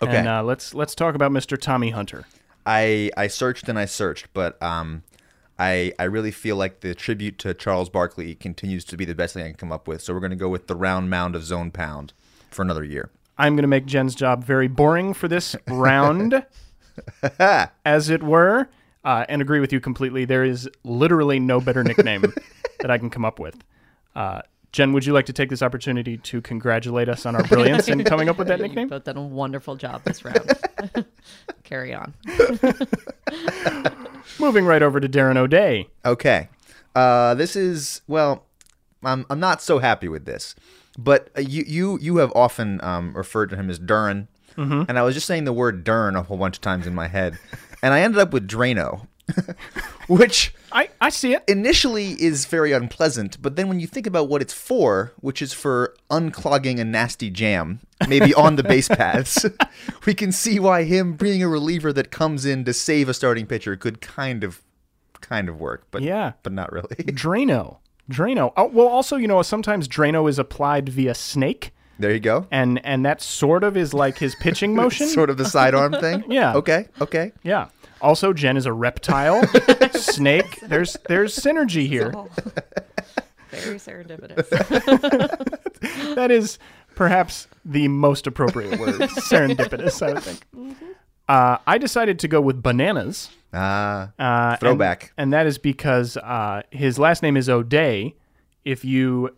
Okay. 0.00 0.16
And 0.16 0.28
uh, 0.28 0.42
let's 0.42 0.74
let's 0.74 0.94
talk 0.94 1.14
about 1.14 1.30
Mr. 1.30 1.58
Tommy 1.58 1.90
Hunter. 1.90 2.24
I 2.66 3.10
I 3.16 3.28
searched 3.28 3.68
and 3.68 3.78
I 3.78 3.84
searched, 3.84 4.28
but 4.34 4.60
um, 4.62 5.02
I 5.58 5.92
I 5.98 6.04
really 6.04 6.30
feel 6.30 6.56
like 6.56 6.80
the 6.80 6.94
tribute 6.94 7.38
to 7.40 7.54
Charles 7.54 7.88
Barkley 7.88 8.34
continues 8.34 8.84
to 8.86 8.96
be 8.96 9.04
the 9.04 9.14
best 9.14 9.34
thing 9.34 9.44
I 9.44 9.48
can 9.48 9.56
come 9.56 9.72
up 9.72 9.88
with. 9.88 10.02
So 10.02 10.12
we're 10.12 10.20
gonna 10.20 10.36
go 10.36 10.48
with 10.48 10.66
the 10.66 10.74
round 10.74 11.08
mound 11.10 11.36
of 11.36 11.44
zone 11.44 11.70
pound 11.70 12.12
for 12.50 12.62
another 12.62 12.84
year. 12.84 13.10
I'm 13.38 13.54
going 13.54 13.62
to 13.62 13.68
make 13.68 13.86
Jen's 13.86 14.14
job 14.14 14.44
very 14.44 14.68
boring 14.68 15.14
for 15.14 15.26
this 15.26 15.56
round, 15.66 16.44
as 17.84 18.10
it 18.10 18.22
were, 18.22 18.68
uh, 19.04 19.24
and 19.28 19.40
agree 19.40 19.60
with 19.60 19.72
you 19.72 19.80
completely. 19.80 20.24
There 20.24 20.44
is 20.44 20.68
literally 20.84 21.40
no 21.40 21.60
better 21.60 21.82
nickname 21.82 22.22
that 22.80 22.90
I 22.90 22.98
can 22.98 23.10
come 23.10 23.24
up 23.24 23.38
with. 23.38 23.56
Uh, 24.14 24.42
Jen, 24.72 24.92
would 24.94 25.04
you 25.04 25.12
like 25.12 25.26
to 25.26 25.34
take 25.34 25.50
this 25.50 25.60
opportunity 25.60 26.16
to 26.16 26.40
congratulate 26.40 27.08
us 27.08 27.26
on 27.26 27.36
our 27.36 27.42
brilliance 27.44 27.88
in 27.88 28.02
coming 28.04 28.30
up 28.30 28.38
with 28.38 28.48
that 28.48 28.58
nickname? 28.60 28.84
You've 28.84 28.90
nickname? 28.90 28.98
both 28.98 29.04
done 29.04 29.18
a 29.18 29.22
wonderful 29.22 29.76
job 29.76 30.02
this 30.04 30.24
round. 30.24 30.50
Carry 31.64 31.92
on. 31.92 32.14
Moving 34.38 34.64
right 34.64 34.82
over 34.82 34.98
to 34.98 35.08
Darren 35.08 35.36
O'Day. 35.36 35.88
Okay. 36.06 36.48
Uh, 36.94 37.34
this 37.34 37.54
is 37.54 38.00
well, 38.06 38.46
I'm 39.04 39.26
I'm 39.28 39.40
not 39.40 39.60
so 39.60 39.78
happy 39.78 40.08
with 40.08 40.24
this, 40.24 40.54
but 40.98 41.28
uh, 41.36 41.42
you 41.42 41.64
you 41.66 41.98
you 42.00 42.16
have 42.16 42.32
often 42.34 42.82
um, 42.82 43.14
referred 43.14 43.50
to 43.50 43.56
him 43.56 43.68
as 43.68 43.78
Duran, 43.78 44.28
and 44.56 44.98
I 44.98 45.02
was 45.02 45.14
just 45.14 45.26
saying 45.26 45.44
the 45.44 45.52
word 45.52 45.84
Dern 45.84 46.16
a 46.16 46.22
whole 46.22 46.36
bunch 46.36 46.56
of 46.56 46.60
times 46.62 46.86
in 46.86 46.94
my 46.94 47.08
head, 47.08 47.38
and 47.82 47.94
I 47.94 48.00
ended 48.00 48.20
up 48.20 48.32
with 48.32 48.48
Drano, 48.48 49.06
which 50.06 50.54
I, 50.72 50.88
I 51.00 51.10
see 51.10 51.34
it. 51.34 51.44
initially 51.48 52.12
is 52.22 52.46
very 52.46 52.72
unpleasant, 52.72 53.40
but 53.42 53.56
then 53.56 53.68
when 53.68 53.80
you 53.80 53.86
think 53.86 54.06
about 54.06 54.28
what 54.28 54.42
it's 54.42 54.52
for, 54.54 55.12
which 55.20 55.42
is 55.42 55.52
for 55.52 55.94
unclogging 56.10 56.78
a 56.80 56.84
nasty 56.84 57.30
jam, 57.30 57.80
maybe 58.08 58.32
on 58.34 58.56
the 58.56 58.62
base 58.62 58.88
paths, 59.00 59.44
we 60.06 60.14
can 60.14 60.32
see 60.32 60.58
why 60.58 60.84
him 60.84 61.14
being 61.14 61.42
a 61.42 61.48
reliever 61.48 61.92
that 61.92 62.10
comes 62.10 62.44
in 62.44 62.64
to 62.64 62.72
save 62.72 63.08
a 63.08 63.14
starting 63.14 63.46
pitcher 63.46 63.76
could 63.76 64.00
kind 64.00 64.42
of 64.44 64.62
kind 65.20 65.48
of 65.48 65.60
work, 65.60 65.86
but 65.90 66.02
Yeah. 66.02 66.32
but 66.42 66.52
not 66.52 66.72
really. 66.72 66.88
Drano. 66.96 67.78
Drano. 68.10 68.52
Oh, 68.56 68.66
well, 68.66 68.88
also, 68.88 69.16
you 69.16 69.28
know, 69.28 69.40
sometimes 69.42 69.86
Drano 69.86 70.28
is 70.28 70.38
applied 70.38 70.88
via 70.88 71.14
snake, 71.14 71.72
There 72.00 72.12
you 72.12 72.18
go. 72.20 72.46
and 72.50 72.84
and 72.84 73.06
that 73.06 73.22
sort 73.22 73.62
of 73.62 73.76
is 73.76 73.94
like 73.94 74.18
his 74.18 74.34
pitching 74.34 74.74
motion. 74.74 75.06
Sort 75.06 75.30
of 75.30 75.36
the 75.36 75.44
sidearm 75.44 75.92
thing. 75.92 76.24
Yeah. 76.28 76.54
Okay. 76.56 76.88
Okay. 77.00 77.30
Yeah. 77.44 77.68
Also, 78.02 78.32
Jen 78.32 78.56
is 78.56 78.66
a 78.66 78.72
reptile, 78.72 79.42
snake. 79.92 80.58
There's 80.62 80.96
there's 81.08 81.36
synergy 81.36 81.86
here. 81.86 82.12
Very 83.50 83.76
serendipitous. 83.78 84.48
That 86.14 86.30
is 86.30 86.58
perhaps 86.94 87.48
the 87.64 87.88
most 87.88 88.26
appropriate 88.28 88.78
word. 88.78 89.00
Serendipitous, 89.00 90.00
I 90.00 90.12
would 90.12 90.22
think. 90.22 90.76
Uh, 91.28 91.56
I 91.66 91.78
decided 91.78 92.18
to 92.20 92.28
go 92.28 92.40
with 92.40 92.62
bananas. 92.62 93.30
Ah. 93.52 94.12
Uh, 94.18 94.50
and- 94.52 94.60
Throwback. 94.60 95.12
And, 95.16 95.32
that 95.32 95.46
is 95.46 95.58
because 95.58 96.16
uh, 96.18 96.62
his 96.70 96.98
last 97.00 97.22
name 97.22 97.36
is 97.36 97.48
O'Day. 97.48 98.14
If 98.64 98.84
you 98.84 99.34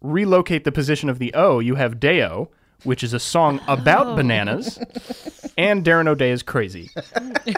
relocate 0.00 0.64
the 0.64 0.72
position 0.72 1.08
of 1.08 1.20
the 1.20 1.32
O, 1.34 1.60
you 1.60 1.76
have 1.76 2.00
Deo, 2.00 2.50
which 2.84 3.02
is 3.02 3.12
a 3.12 3.20
song 3.20 3.60
about 3.68 4.16
bananas. 4.16 4.78
And 5.56 5.84
Darren 5.84 6.08
O'Day 6.08 6.30
is 6.30 6.42
crazy. 6.42 6.90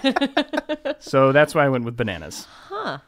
so 0.98 1.32
that's 1.32 1.54
why 1.54 1.64
I 1.64 1.68
went 1.68 1.84
with 1.84 1.96
bananas. 1.96 2.46
Huh. 2.68 2.98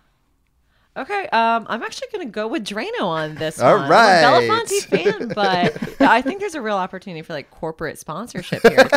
Okay, 0.97 1.27
um, 1.33 1.67
I'm 1.69 1.83
actually 1.83 2.07
going 2.13 2.29
to 2.29 2.31
go 2.33 2.47
with 2.47 2.65
Drano 2.65 3.03
on 3.03 3.35
this 3.35 3.61
All 3.61 3.79
one. 3.79 3.91
right. 3.91 4.23
I'm 4.23 4.45
a 4.45 4.47
Belafonte 4.47 4.85
fan, 4.85 5.29
but 5.35 6.01
I 6.01 6.23
think 6.23 6.39
there's 6.39 6.55
a 6.55 6.63
real 6.63 6.77
opportunity 6.77 7.23
for 7.23 7.33
like 7.33 7.51
corporate 7.51 7.99
sponsorship 7.99 8.63
here 8.63 8.85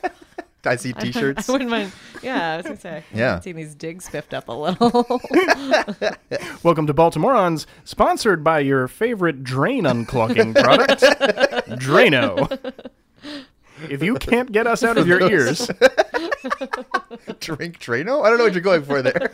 I 0.66 0.76
see 0.76 0.92
T-shirts. 0.92 1.48
I 1.48 1.52
wouldn't 1.52 1.70
mind. 1.70 1.92
Yeah, 2.22 2.52
I 2.52 2.56
was 2.56 2.64
gonna 2.66 2.80
say. 2.80 3.04
Yeah. 3.12 3.40
seeing 3.40 3.56
these 3.56 3.74
digs 3.74 4.04
spiffed 4.06 4.32
up 4.34 4.48
a 4.48 4.52
little. 4.52 4.90
Welcome 6.62 6.86
to 6.86 6.94
Baltimorons, 6.94 7.66
sponsored 7.84 8.42
by 8.42 8.60
your 8.60 8.88
favorite 8.88 9.44
drain 9.44 9.84
unclogging 9.84 10.54
product, 10.54 11.02
Drano. 11.80 12.82
If 13.90 14.02
you 14.02 14.14
can't 14.16 14.50
get 14.52 14.66
us 14.66 14.82
out 14.84 14.96
of 14.96 15.06
your 15.06 15.20
ears, 15.30 15.66
Drink 17.40 17.78
Drano? 17.80 18.24
I 18.24 18.30
don't 18.30 18.38
know 18.38 18.44
what 18.44 18.52
you're 18.54 18.62
going 18.62 18.84
for 18.84 19.02
there. 19.02 19.30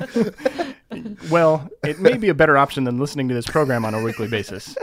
well, 1.31 1.69
it 1.85 2.01
may 2.01 2.17
be 2.17 2.29
a 2.31 2.35
better 2.35 2.57
option 2.57 2.85
than 2.85 2.99
listening 2.99 3.29
to 3.29 3.35
this 3.35 3.47
program 3.47 3.85
on 3.85 3.95
a 3.95 4.03
weekly 4.03 4.29
basis. 4.29 4.77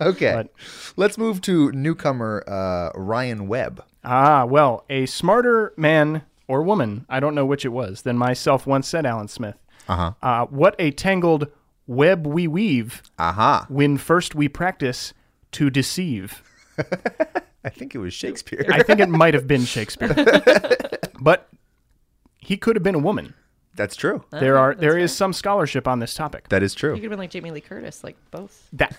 Okay. 0.00 0.32
But- 0.32 0.52
Let's 0.96 1.18
move 1.18 1.40
to 1.42 1.70
newcomer 1.72 2.42
uh, 2.46 2.90
Ryan 2.98 3.48
Webb. 3.48 3.84
Ah, 4.04 4.44
well, 4.44 4.84
a 4.88 5.06
smarter 5.06 5.72
man 5.76 6.22
or 6.48 6.62
woman, 6.62 7.06
I 7.08 7.20
don't 7.20 7.34
know 7.34 7.46
which 7.46 7.64
it 7.64 7.68
was, 7.68 8.02
than 8.02 8.16
myself 8.16 8.66
once 8.66 8.88
said 8.88 9.06
Alan 9.06 9.28
Smith. 9.28 9.56
Uh-huh. 9.88 10.12
Uh, 10.22 10.46
what 10.46 10.74
a 10.78 10.90
tangled 10.90 11.48
web 11.86 12.26
we 12.26 12.46
weave 12.46 13.02
Aha. 13.18 13.66
when 13.68 13.98
first 13.98 14.34
we 14.34 14.48
practice 14.48 15.12
to 15.52 15.70
deceive. 15.70 16.42
I 17.64 17.68
think 17.68 17.94
it 17.94 17.98
was 17.98 18.14
Shakespeare. 18.14 18.64
I 18.72 18.82
think 18.82 19.00
it 19.00 19.08
might 19.22 19.34
have 19.34 19.46
been 19.46 19.64
Shakespeare. 19.64 20.14
but 21.20 21.48
he 22.38 22.56
could 22.56 22.76
have 22.76 22.82
been 22.82 22.94
a 22.94 23.00
woman. 23.00 23.34
That's 23.76 23.96
true. 23.96 24.24
There 24.30 24.58
are 24.58 24.74
there 24.74 24.98
is 24.98 25.14
some 25.14 25.32
scholarship 25.32 25.86
on 25.86 26.00
this 26.00 26.14
topic. 26.14 26.48
That 26.48 26.62
is 26.62 26.74
true. 26.74 26.90
You 26.90 26.94
true. 26.94 27.00
could 27.00 27.04
have 27.04 27.10
been 27.10 27.18
like 27.18 27.30
Jamie 27.30 27.50
Lee 27.50 27.60
Curtis, 27.60 28.02
like 28.02 28.16
both. 28.30 28.68
That 28.72 28.96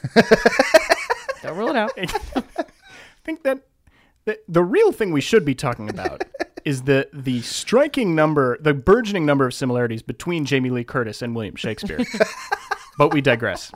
Don't 1.43 1.57
rule 1.57 1.69
it 1.69 1.75
out. 1.75 1.91
I 1.97 2.05
think 3.23 3.43
that 3.43 3.59
the, 4.25 4.39
the 4.47 4.63
real 4.63 4.91
thing 4.91 5.11
we 5.11 5.21
should 5.21 5.45
be 5.45 5.55
talking 5.55 5.89
about 5.89 6.23
is 6.65 6.83
the 6.83 7.09
the 7.13 7.41
striking 7.41 8.13
number, 8.15 8.57
the 8.61 8.73
burgeoning 8.73 9.25
number 9.25 9.45
of 9.45 9.53
similarities 9.53 10.01
between 10.01 10.45
Jamie 10.45 10.69
Lee 10.69 10.83
Curtis 10.83 11.21
and 11.21 11.35
William 11.35 11.55
Shakespeare. 11.55 11.99
but 12.97 13.13
we 13.13 13.21
digress. 13.21 13.71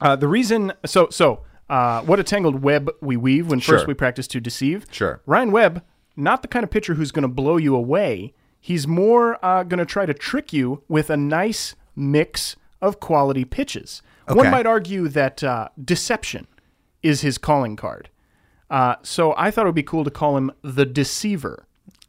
Uh, 0.00 0.16
the 0.16 0.28
reason, 0.28 0.72
so 0.84 1.08
so, 1.10 1.42
uh, 1.70 2.02
what 2.02 2.20
a 2.20 2.22
tangled 2.24 2.62
web 2.62 2.90
we 3.00 3.16
weave 3.16 3.48
when 3.48 3.60
first 3.60 3.86
we 3.86 3.94
practice 3.94 4.26
to 4.28 4.40
deceive. 4.40 4.86
Sure. 4.90 5.20
Ryan 5.26 5.50
Webb, 5.52 5.82
not 6.16 6.42
the 6.42 6.48
kind 6.48 6.62
of 6.64 6.70
pitcher 6.70 6.94
who's 6.94 7.10
going 7.12 7.22
to 7.22 7.28
blow 7.28 7.56
you 7.56 7.74
away. 7.74 8.34
He's 8.60 8.86
more 8.86 9.44
uh, 9.44 9.62
going 9.62 9.78
to 9.78 9.86
try 9.86 10.06
to 10.06 10.14
trick 10.14 10.52
you 10.52 10.82
with 10.88 11.10
a 11.10 11.16
nice 11.16 11.74
mix 11.96 12.56
of 12.80 12.98
quality 13.00 13.44
pitches. 13.44 14.02
One 14.26 14.38
Okay. 14.40 14.50
might 14.50 14.66
argue 14.66 15.08
that 15.08 15.44
uh, 15.44 15.68
deception 15.82 16.46
is 17.02 17.20
his 17.20 17.36
calling 17.38 17.76
card. 17.76 18.08
Uh, 18.74 18.96
so 19.04 19.34
I 19.36 19.52
thought 19.52 19.66
it 19.66 19.68
would 19.68 19.74
be 19.76 19.84
cool 19.84 20.02
to 20.02 20.10
call 20.10 20.36
him 20.36 20.50
the 20.62 20.84
Deceiver. 20.84 21.64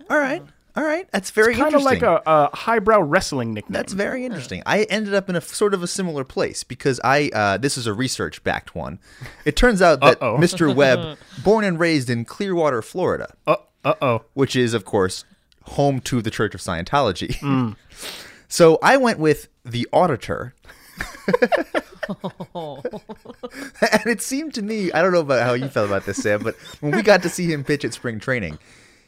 All 0.10 0.18
right. 0.18 0.42
All 0.76 0.84
right. 0.84 1.08
That's 1.12 1.30
very 1.30 1.54
Kind 1.54 1.76
of 1.76 1.84
like 1.84 2.02
a, 2.02 2.24
a 2.26 2.56
highbrow 2.56 3.02
wrestling 3.02 3.54
nickname. 3.54 3.72
That's 3.72 3.94
very 3.94 4.26
interesting. 4.26 4.64
I 4.66 4.82
ended 4.86 5.14
up 5.14 5.30
in 5.30 5.36
a 5.36 5.42
sort 5.42 5.76
of 5.76 5.84
a 5.84 5.88
similar 5.88 6.24
place 6.24 6.64
because 6.64 7.00
I 7.04 7.30
uh, 7.34 7.58
this 7.60 7.78
is 7.78 7.86
a 7.86 7.94
research 7.94 8.44
backed 8.44 8.74
one. 8.74 8.98
It 9.46 9.56
turns 9.56 9.80
out 9.84 10.02
that 10.02 10.20
Uh-oh. 10.20 10.40
Mr. 10.40 10.74
Webb, 10.82 11.20
born 11.44 11.66
and 11.66 11.80
raised 11.80 12.10
in 12.10 12.26
Clearwater, 12.26 12.82
Florida, 12.82 13.36
uh 13.46 13.58
oh. 13.86 14.24
which 14.34 14.56
is 14.56 14.74
of 14.74 14.86
course 14.86 15.24
home 15.66 16.02
to 16.02 16.20
the 16.20 16.32
Church 16.32 16.56
of 16.56 16.62
Scientology. 16.62 17.76
so 18.48 18.80
I 18.82 18.98
went 18.98 19.20
with 19.20 19.50
the 19.64 19.88
auditor. 19.94 20.56
and 22.56 24.06
it 24.06 24.22
seemed 24.22 24.54
to 24.56 24.62
me, 24.62 24.92
I 24.92 25.02
don't 25.02 25.12
know 25.12 25.20
about 25.20 25.44
how 25.44 25.54
you 25.54 25.68
felt 25.68 25.88
about 25.88 26.06
this, 26.06 26.18
Sam, 26.18 26.44
but 26.44 26.56
when 26.82 26.96
we 26.96 27.02
got 27.02 27.24
to 27.24 27.30
see 27.30 27.52
him 27.52 27.64
pitch 27.64 27.86
at 27.86 27.94
spring 27.94 28.20
training, 28.20 28.60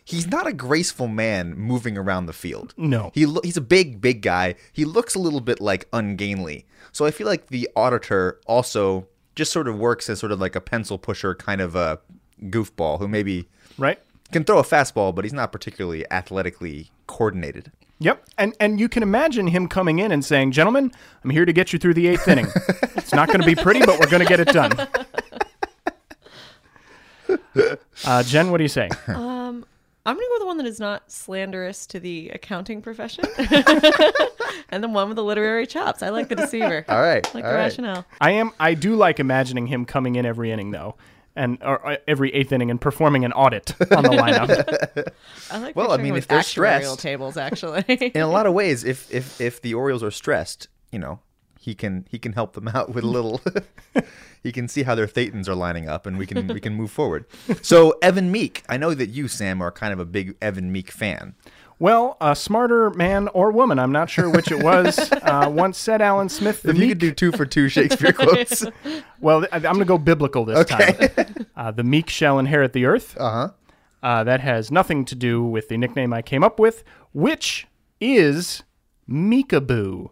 he's 0.06 0.28
not 0.28 0.48
a 0.48 0.54
graceful 0.54 1.08
man 1.08 1.54
moving 1.56 1.98
around 1.98 2.26
the 2.26 2.34
field. 2.34 2.74
No. 2.78 3.12
He 3.14 3.26
lo- 3.26 3.42
he's 3.44 3.58
a 3.58 3.62
big, 3.62 4.02
big 4.02 4.22
guy. 4.22 4.56
He 4.72 4.86
looks 4.86 5.16
a 5.16 5.20
little 5.20 5.42
bit 5.42 5.60
like 5.62 5.88
ungainly. 5.94 6.66
So 6.92 7.06
I 7.06 7.12
feel 7.12 7.28
like 7.28 7.48
the 7.48 7.70
auditor 7.76 8.40
also 8.48 9.08
just 9.36 9.52
sort 9.52 9.68
of 9.68 9.78
works 9.78 10.10
as 10.10 10.20
sort 10.20 10.32
of 10.32 10.40
like 10.40 10.56
a 10.56 10.62
pencil 10.62 10.98
pusher 10.98 11.36
kind 11.36 11.62
of 11.62 11.76
a 11.76 12.00
goofball 12.44 13.00
who 13.00 13.08
maybe 13.08 13.48
Right? 13.78 14.00
Can 14.32 14.44
throw 14.44 14.60
a 14.60 14.64
fastball, 14.64 15.14
but 15.14 15.26
he's 15.26 15.34
not 15.34 15.52
particularly 15.52 16.10
athletically 16.12 16.92
coordinated. 17.08 17.72
Yep. 18.00 18.26
And 18.38 18.54
and 18.60 18.80
you 18.80 18.90
can 18.90 19.02
imagine 19.04 19.48
him 19.48 19.68
coming 19.68 20.00
in 20.00 20.12
and 20.12 20.24
saying, 20.24 20.52
"Gentlemen, 20.52 20.92
I'm 21.24 21.30
here 21.32 21.46
to 21.46 21.54
get 21.54 21.74
you 21.74 21.80
through 21.80 21.96
the 21.96 22.08
eighth 22.08 22.28
inning. 22.28 22.48
It's 22.98 23.14
not 23.14 23.30
going 23.30 23.40
to 23.40 23.46
be 23.46 23.56
pretty, 23.56 23.80
but 23.86 24.02
we're 24.02 24.10
going 24.10 24.22
to 24.22 24.28
get 24.28 24.40
it 24.40 24.50
done." 24.50 24.72
Uh, 28.06 28.24
Jen, 28.24 28.52
what 28.52 28.58
do 28.58 28.64
you 28.64 28.70
say? 28.70 28.90
I'm 30.08 30.16
gonna 30.16 30.26
go 30.26 30.34
with 30.36 30.40
the 30.40 30.46
one 30.46 30.58
that 30.58 30.66
is 30.66 30.80
not 30.80 31.12
slanderous 31.12 31.86
to 31.88 32.00
the 32.00 32.30
accounting 32.30 32.82
profession, 32.82 33.26
and 34.70 34.82
the 34.82 34.88
one 34.88 35.10
with 35.10 35.18
the 35.18 35.24
literary 35.24 35.68
chops. 35.68 36.02
I 36.02 36.10
like 36.10 36.30
the 36.30 36.36
deceiver. 36.36 36.86
All 36.88 37.02
right, 37.02 37.28
I 37.28 37.32
like 37.34 37.44
all 37.44 37.52
the 37.52 37.58
right. 37.58 37.64
rationale. 37.64 38.06
I 38.22 38.32
am. 38.32 38.52
I 38.58 38.74
do 38.74 38.96
like 38.96 39.20
imagining 39.20 39.68
him 39.68 39.84
coming 39.84 40.16
in 40.16 40.26
every 40.26 40.50
inning, 40.50 40.72
though, 40.72 40.96
and 41.38 41.58
or, 41.62 41.86
uh, 41.86 41.98
every 42.08 42.34
eighth 42.34 42.52
inning, 42.52 42.70
and 42.70 42.82
performing 42.82 43.24
an 43.24 43.32
audit 43.32 43.74
on 43.92 44.04
the 44.04 44.10
lineup. 44.10 45.12
I 45.52 45.58
like. 45.60 45.76
Well, 45.76 45.92
I 45.92 45.98
mean, 45.98 46.16
if 46.16 46.28
they're 46.28 46.40
actuarial 46.40 46.96
stressed- 46.96 47.00
tables, 47.00 47.38
actually. 47.48 47.84
In 47.88 48.22
a 48.22 48.28
lot 48.30 48.46
of 48.46 48.54
ways, 48.54 48.84
if 48.84 49.10
if 49.14 49.40
if 49.40 49.62
the 49.62 49.74
Orioles 49.74 50.04
are 50.04 50.12
stressed, 50.12 50.68
you 50.92 51.00
know, 51.00 51.20
he 51.60 51.76
can 51.76 52.06
he 52.10 52.20
can 52.20 52.34
help 52.34 52.54
them 52.54 52.68
out 52.68 52.94
with 52.94 53.04
a 53.04 53.08
little. 53.08 53.42
he 54.44 54.52
can 54.52 54.68
see 54.68 54.84
how 54.84 54.96
their 54.96 55.08
thetans 55.08 55.48
are 55.48 55.56
lining 55.56 55.88
up, 55.88 56.06
and 56.06 56.18
we 56.18 56.26
can 56.26 56.48
we 56.48 56.60
can 56.60 56.74
move 56.74 56.92
forward. 56.92 57.26
So 57.62 57.98
Evan 58.02 58.32
Meek, 58.32 58.64
I 58.68 58.78
know 58.78 58.94
that 58.94 59.10
you 59.10 59.28
Sam 59.28 59.62
are 59.62 59.72
kind 59.72 59.94
of 59.94 60.00
a 60.00 60.06
big 60.06 60.36
Evan 60.42 60.72
Meek 60.72 60.92
fan. 60.92 61.36
Well, 61.80 62.18
a 62.20 62.36
smarter 62.36 62.90
man 62.92 63.28
or 63.30 63.52
woman, 63.52 63.78
I'm 63.80 63.92
not 63.92 64.10
sure 64.10 64.30
which 64.30 64.52
it 64.52 64.64
was, 64.64 64.98
uh, 65.12 65.50
once 65.52 65.78
said 65.78 66.02
Alan 66.02 66.30
Smith. 66.30 66.62
The 66.64 66.70
If 66.72 66.78
you 66.78 66.88
could 66.90 66.98
do 67.00 67.12
two 67.12 67.32
for 67.32 67.46
two 67.46 67.70
Shakespeare 67.70 68.14
quotes, 68.14 68.66
well, 69.22 69.44
I- 69.52 69.56
I'm 69.58 69.62
going 69.62 69.80
to 69.80 69.86
go 69.86 69.98
biblical 69.98 70.46
this 70.46 70.58
Okay. 70.60 71.10
time. 71.10 71.46
Uh, 71.56 71.72
the 71.72 71.84
meek 71.84 72.10
shall 72.10 72.40
inherit 72.40 72.74
the 72.74 72.86
earth. 72.86 73.16
uh 73.20 73.30
huh. 73.32 73.50
Uh, 74.04 74.24
that 74.24 74.42
has 74.42 74.70
nothing 74.72 75.04
to 75.06 75.16
do 75.16 75.44
with 75.44 75.70
the 75.70 75.78
nickname 75.78 76.14
I 76.14 76.22
came 76.22 76.44
up 76.44 76.60
with, 76.60 76.84
which 77.14 77.66
is 78.00 78.62
Meekaboo. 79.10 80.12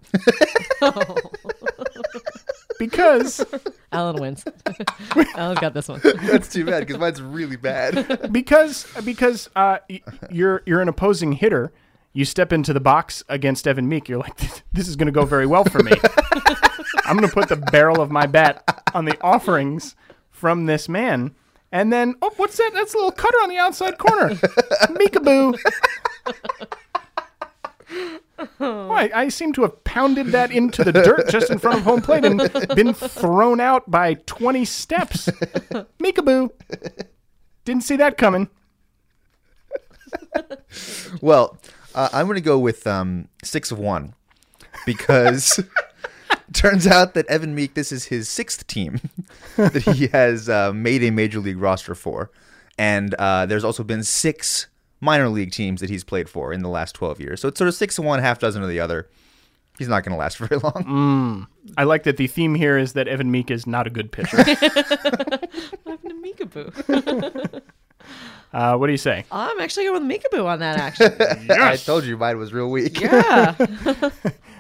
because 2.80 3.46
Alan 3.92 4.18
wins. 4.18 4.44
Alan's 5.36 5.60
got 5.60 5.74
this 5.74 5.88
one. 5.88 6.02
That's 6.24 6.52
too 6.52 6.66
bad 6.66 6.82
because 6.82 6.98
mine's 6.98 7.22
really 7.22 7.56
bad. 7.56 8.30
because 8.32 8.86
because 9.04 9.50
uh, 9.56 9.80
y- 9.90 10.02
you're 10.30 10.62
you're 10.66 10.82
an 10.82 10.90
opposing 10.90 11.34
hitter. 11.34 11.72
You 12.14 12.24
step 12.24 12.54
into 12.54 12.72
the 12.72 12.80
box 12.80 13.24
against 13.28 13.68
Evan 13.68 13.90
Meek. 13.90 14.08
You're 14.08 14.20
like, 14.20 14.38
this 14.72 14.88
is 14.88 14.96
going 14.96 15.08
to 15.08 15.12
go 15.12 15.26
very 15.26 15.46
well 15.46 15.66
for 15.66 15.84
me. 15.84 15.92
I'm 17.04 17.18
going 17.18 17.28
to 17.28 17.34
put 17.34 17.50
the 17.50 17.58
barrel 17.58 18.00
of 18.00 18.10
my 18.10 18.26
bat 18.26 18.64
on 18.94 19.04
the 19.04 19.18
offerings 19.22 19.96
from 20.30 20.66
this 20.66 20.88
man. 20.88 21.36
And 21.74 21.92
then, 21.92 22.16
oh, 22.22 22.32
what's 22.38 22.56
that? 22.56 22.72
That's 22.74 22.94
a 22.94 22.98
little 22.98 23.12
cutter 23.12 23.38
on 23.40 23.50
the 23.50 23.58
outside 23.58 23.98
corner. 23.98 24.30
Meekaboo. 24.30 25.60
Oh, 28.60 28.92
I, 28.92 29.10
I 29.14 29.30
seem 29.30 29.54
to 29.54 29.62
have 29.62 29.84
pounded 29.84 30.28
that 30.28 30.52
into 30.52 30.84
the 30.84 30.92
dirt 30.92 31.30
just 31.30 31.50
in 31.50 31.58
front 31.60 31.78
of 31.78 31.84
home 31.84 32.02
plate 32.02 32.26
and 32.26 32.38
been 32.76 32.94
thrown 32.94 33.60
out 33.60 33.90
by 33.90 34.16
20 34.16 34.66
steps. 34.66 35.28
Meekaboo. 36.00 36.50
Didn't 37.64 37.84
see 37.84 37.96
that 37.96 38.18
coming. 38.18 38.50
Well, 41.22 41.58
uh, 41.94 42.10
I'm 42.14 42.26
going 42.26 42.36
to 42.36 42.42
go 42.42 42.60
with 42.60 42.86
um, 42.86 43.30
six 43.44 43.72
of 43.72 43.80
one 43.80 44.14
because 44.86 45.60
turns 46.54 46.86
out 46.88 47.14
that 47.14 47.26
Evan 47.28 47.56
Meek, 47.56 47.74
this 47.74 47.92
is 47.92 48.06
his 48.06 48.30
sixth 48.30 48.68
team 48.68 49.00
that 49.56 49.84
he 49.84 50.08
has 50.08 50.50
uh, 50.50 50.74
made 50.74 51.04
a 51.04 51.12
major 51.12 51.40
league 51.40 51.58
roster 51.58 51.96
for, 51.96 52.32
and 52.78 53.14
uh, 53.16 53.46
there's 53.46 53.64
also 53.64 53.84
been 53.84 54.04
six 54.04 54.68
minor 55.02 55.30
league 55.30 55.52
teams 55.52 55.82
that 55.82 55.90
he's 55.90 56.04
played 56.04 56.30
for 56.30 56.52
in 56.54 56.62
the 56.62 56.70
last 56.70 56.94
12 56.96 57.20
years. 57.20 57.42
So 57.42 57.48
it's 57.48 57.58
sort 57.58 57.68
of 57.68 57.76
six 57.76 57.98
of 57.98 58.06
one, 58.06 58.20
half 58.20 58.40
dozen 58.40 58.64
of 58.64 58.70
the 58.70 58.80
other. 58.80 59.08
He's 59.78 59.88
not 59.90 60.04
going 60.04 60.14
to 60.14 60.18
last 60.18 60.38
very 60.40 60.60
long. 60.60 61.48
I 61.78 61.84
like 61.84 62.04
that 62.04 62.18
the 62.18 62.28
theme 62.28 62.56
here 62.56 62.78
is 62.78 62.94
that 62.94 63.08
Evan 63.08 63.30
Meek 63.32 63.52
is 63.52 63.68
not 63.68 63.88
a 63.88 63.90
good 63.90 64.12
pitcher. 64.12 64.38
What 64.38 64.48
happened 65.86 66.24
to 66.24 66.46
Meekaboo? 66.46 67.62
Uh, 68.54 68.78
what 68.78 68.88
do 68.88 68.94
you 68.94 68.98
say? 68.98 69.26
I'm 69.34 69.60
actually 69.60 69.84
going 69.84 70.08
with 70.08 70.22
Meekaboo 70.22 70.46
on 70.46 70.60
that. 70.60 70.78
Actually, 70.78 71.50
I 71.50 71.76
told 71.76 72.06
you 72.06 72.16
mine 72.16 72.38
was 72.38 72.54
real 72.54 72.70
weak. 72.70 73.02
yeah, 73.02 73.54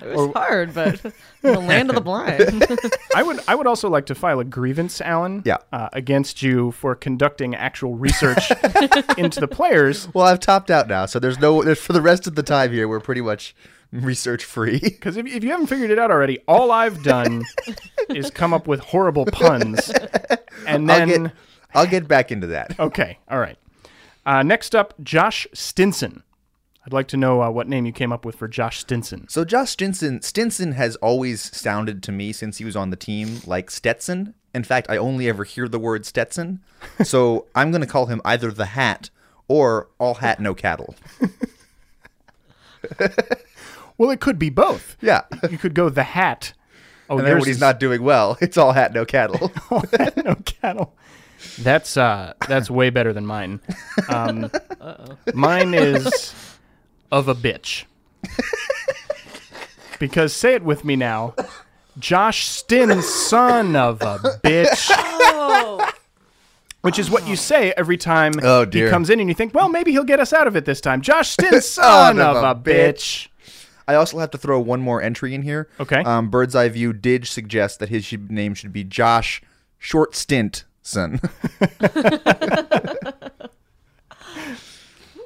it 0.05 0.15
was 0.15 0.31
hard, 0.33 0.73
but 0.73 1.01
the 1.41 1.59
land 1.59 1.89
of 1.89 1.95
the 1.95 2.01
blind. 2.01 2.65
I 3.15 3.23
would 3.23 3.39
I 3.47 3.55
would 3.55 3.67
also 3.67 3.89
like 3.89 4.05
to 4.07 4.15
file 4.15 4.39
a 4.39 4.43
grievance, 4.43 5.01
Alan, 5.01 5.41
Yeah. 5.45 5.57
uh, 5.71 5.89
against 5.93 6.41
you 6.41 6.71
for 6.71 6.95
conducting 6.95 7.55
actual 7.55 7.95
research 7.95 8.49
into 9.17 9.39
the 9.39 9.47
players. 9.49 10.07
Well, 10.13 10.25
I've 10.25 10.39
topped 10.39 10.69
out 10.71 10.87
now, 10.87 11.05
so 11.05 11.19
there's 11.19 11.39
no 11.39 11.63
there's, 11.63 11.79
for 11.79 11.93
the 11.93 12.01
rest 12.01 12.27
of 12.27 12.35
the 12.35 12.43
time 12.43 12.71
here. 12.71 12.87
We're 12.87 12.99
pretty 12.99 13.21
much 13.21 13.55
research 13.91 14.43
free. 14.43 14.79
Because 14.79 15.15
if, 15.17 15.25
if 15.25 15.43
you 15.43 15.51
haven't 15.51 15.67
figured 15.67 15.91
it 15.91 15.99
out 15.99 16.11
already, 16.11 16.39
all 16.47 16.71
I've 16.71 17.01
done 17.03 17.43
is 18.09 18.29
come 18.29 18.53
up 18.53 18.67
with 18.67 18.79
horrible 18.81 19.25
puns, 19.25 19.89
and 20.67 20.91
I'll 20.91 20.99
then 21.07 21.23
get 21.23 21.31
I'll 21.73 21.87
get 21.87 22.07
back 22.07 22.31
into 22.31 22.47
that. 22.47 22.79
okay, 22.79 23.19
all 23.29 23.39
right. 23.39 23.57
Uh, 24.25 24.41
next 24.41 24.73
up, 24.75 24.93
Josh 25.03 25.45
Stinson. 25.53 26.23
I'd 26.85 26.93
like 26.93 27.07
to 27.09 27.17
know 27.17 27.41
uh, 27.41 27.49
what 27.49 27.67
name 27.67 27.85
you 27.85 27.91
came 27.91 28.11
up 28.13 28.25
with 28.25 28.35
for 28.35 28.47
Josh 28.47 28.79
Stinson. 28.79 29.27
So 29.27 29.43
Josh 29.43 29.71
Stinson 29.71 30.21
Stinson 30.21 30.73
has 30.73 30.95
always 30.97 31.41
sounded 31.55 32.03
to 32.03 32.11
me 32.11 32.31
since 32.31 32.57
he 32.59 32.65
was 32.65 32.75
on 32.75 32.91
the 32.91 32.95
team 32.95 33.39
like 33.45 33.71
Stetson. 33.71 34.35
In 34.53 34.63
fact, 34.63 34.87
I 34.89 34.97
only 34.97 35.27
ever 35.27 35.43
hear 35.43 35.67
the 35.67 35.79
word 35.79 36.05
Stetson. 36.05 36.61
So 37.03 37.47
I'm 37.55 37.71
going 37.71 37.81
to 37.81 37.87
call 37.87 38.05
him 38.05 38.21
either 38.23 38.51
the 38.51 38.67
Hat 38.67 39.09
or 39.47 39.89
All 39.97 40.13
Hat 40.15 40.39
No 40.39 40.53
Cattle. 40.53 40.95
Well, 43.97 44.09
it 44.11 44.19
could 44.19 44.37
be 44.37 44.49
both. 44.49 44.97
Yeah. 45.01 45.21
You 45.49 45.57
could 45.57 45.73
go 45.73 45.89
the 45.89 46.03
hat. 46.03 46.53
Oh, 47.07 47.19
And 47.19 47.27
then 47.27 47.33
yours 47.33 47.41
when 47.41 47.47
he's 47.49 47.59
not 47.59 47.79
doing 47.79 48.01
well, 48.01 48.35
it's 48.41 48.57
All 48.57 48.71
Hat 48.71 48.91
No 48.91 49.05
Cattle. 49.05 49.51
all 49.69 49.83
hat 49.95 50.17
no 50.25 50.33
cattle. 50.43 50.95
That's 51.59 51.97
uh, 51.97 52.33
that's 52.47 52.67
way 52.71 52.89
better 52.89 53.13
than 53.13 53.27
mine. 53.27 53.61
Um, 54.09 54.49
mine 55.35 55.75
is 55.75 56.33
of 57.15 57.29
a 57.29 57.33
bitch. 57.33 57.85
because 59.99 60.33
say 60.33 60.53
it 60.53 60.63
with 60.63 60.83
me 60.83 60.97
now, 60.97 61.33
Josh 61.97 62.45
Stinn, 62.45 63.01
son 63.01 63.75
of 63.77 64.01
a 64.01 64.17
bitch. 64.43 64.91
Which 66.81 66.99
is 66.99 67.09
what 67.09 67.25
you 67.25 67.35
say 67.37 67.71
every 67.77 67.97
time 67.97 68.33
Oh, 68.43 68.65
he 68.69 68.87
comes 68.89 69.09
in, 69.09 69.19
and 69.21 69.29
you 69.29 69.33
think, 69.33 69.53
well, 69.55 69.69
maybe 69.69 69.91
he'll 69.91 70.03
get 70.03 70.19
us 70.19 70.33
out 70.33 70.45
of 70.45 70.55
it 70.57 70.65
this 70.65 70.81
time. 70.81 71.01
Josh 71.01 71.29
Stinn, 71.29 71.61
son 71.61 72.19
of 72.19 72.35
a 72.35 72.53
bitch. 72.53 73.29
I 73.87 73.95
also 73.95 74.19
have 74.19 74.31
to 74.31 74.37
throw 74.37 74.59
one 74.59 74.81
more 74.81 75.01
entry 75.01 75.33
in 75.33 75.41
here. 75.43 75.69
Okay. 75.79 76.03
Um, 76.03 76.29
Bird's 76.29 76.53
Eye 76.53 76.69
View 76.69 76.91
did 76.91 77.25
suggest 77.27 77.79
that 77.79 77.87
his 77.89 78.11
name 78.29 78.55
should 78.55 78.73
be 78.73 78.83
Josh 78.83 79.41
Short 79.79 80.15
Stint 80.15 80.65
Son. 80.81 81.21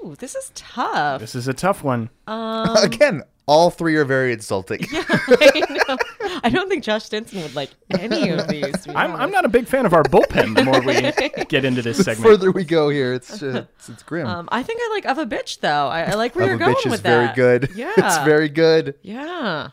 Ooh, 0.04 0.16
this 0.18 0.36
is 0.36 0.52
tough. 0.56 1.20
This 1.22 1.36
is 1.36 1.48
a 1.48 1.54
tough 1.54 1.84
one. 1.84 2.10
Again, 2.28 3.24
all 3.48 3.70
three 3.72 3.96
are 3.96 4.06
very 4.06 4.32
insulting. 4.32 4.80
I 4.92 5.64
know. 5.88 5.98
I 6.44 6.50
don't 6.50 6.70
think 6.70 6.84
Josh 6.84 7.06
Stinson 7.06 7.42
would 7.42 7.56
like 7.56 7.72
any 7.90 8.30
of 8.30 8.48
these. 8.48 8.88
I'm, 8.90 9.16
I'm 9.16 9.32
not 9.32 9.44
a 9.46 9.50
big 9.50 9.68
fan 9.68 9.86
of 9.86 9.94
our 9.94 10.04
bullpen 10.04 10.56
the 10.56 10.64
more 10.64 10.80
we 10.82 11.46
get 11.46 11.66
into 11.66 11.82
this 11.82 11.98
segment, 11.98 12.18
The 12.20 12.24
further 12.24 12.52
we 12.52 12.64
go 12.64 12.90
here, 12.90 13.14
it's 13.14 13.42
uh, 13.42 13.66
it's, 13.78 13.90
it's 13.90 14.04
grim. 14.04 14.28
Um, 14.28 14.48
I 14.52 14.64
think 14.64 14.80
I 14.84 14.90
like 14.92 15.06
of 15.06 15.18
a 15.18 15.26
bitch 15.26 15.60
though. 15.62 15.88
I, 15.88 16.04
I 16.04 16.14
like 16.14 16.36
where 16.36 16.44
Of 16.44 16.50
you're 16.50 16.56
a 16.56 16.60
going 16.60 16.76
bitch 16.76 16.86
is 16.86 16.92
with 16.92 17.02
very 17.02 17.34
good. 17.36 17.72
Yeah, 17.76 17.92
it's 17.98 18.18
very 18.20 18.50
good. 18.50 18.96
yeah. 19.02 19.70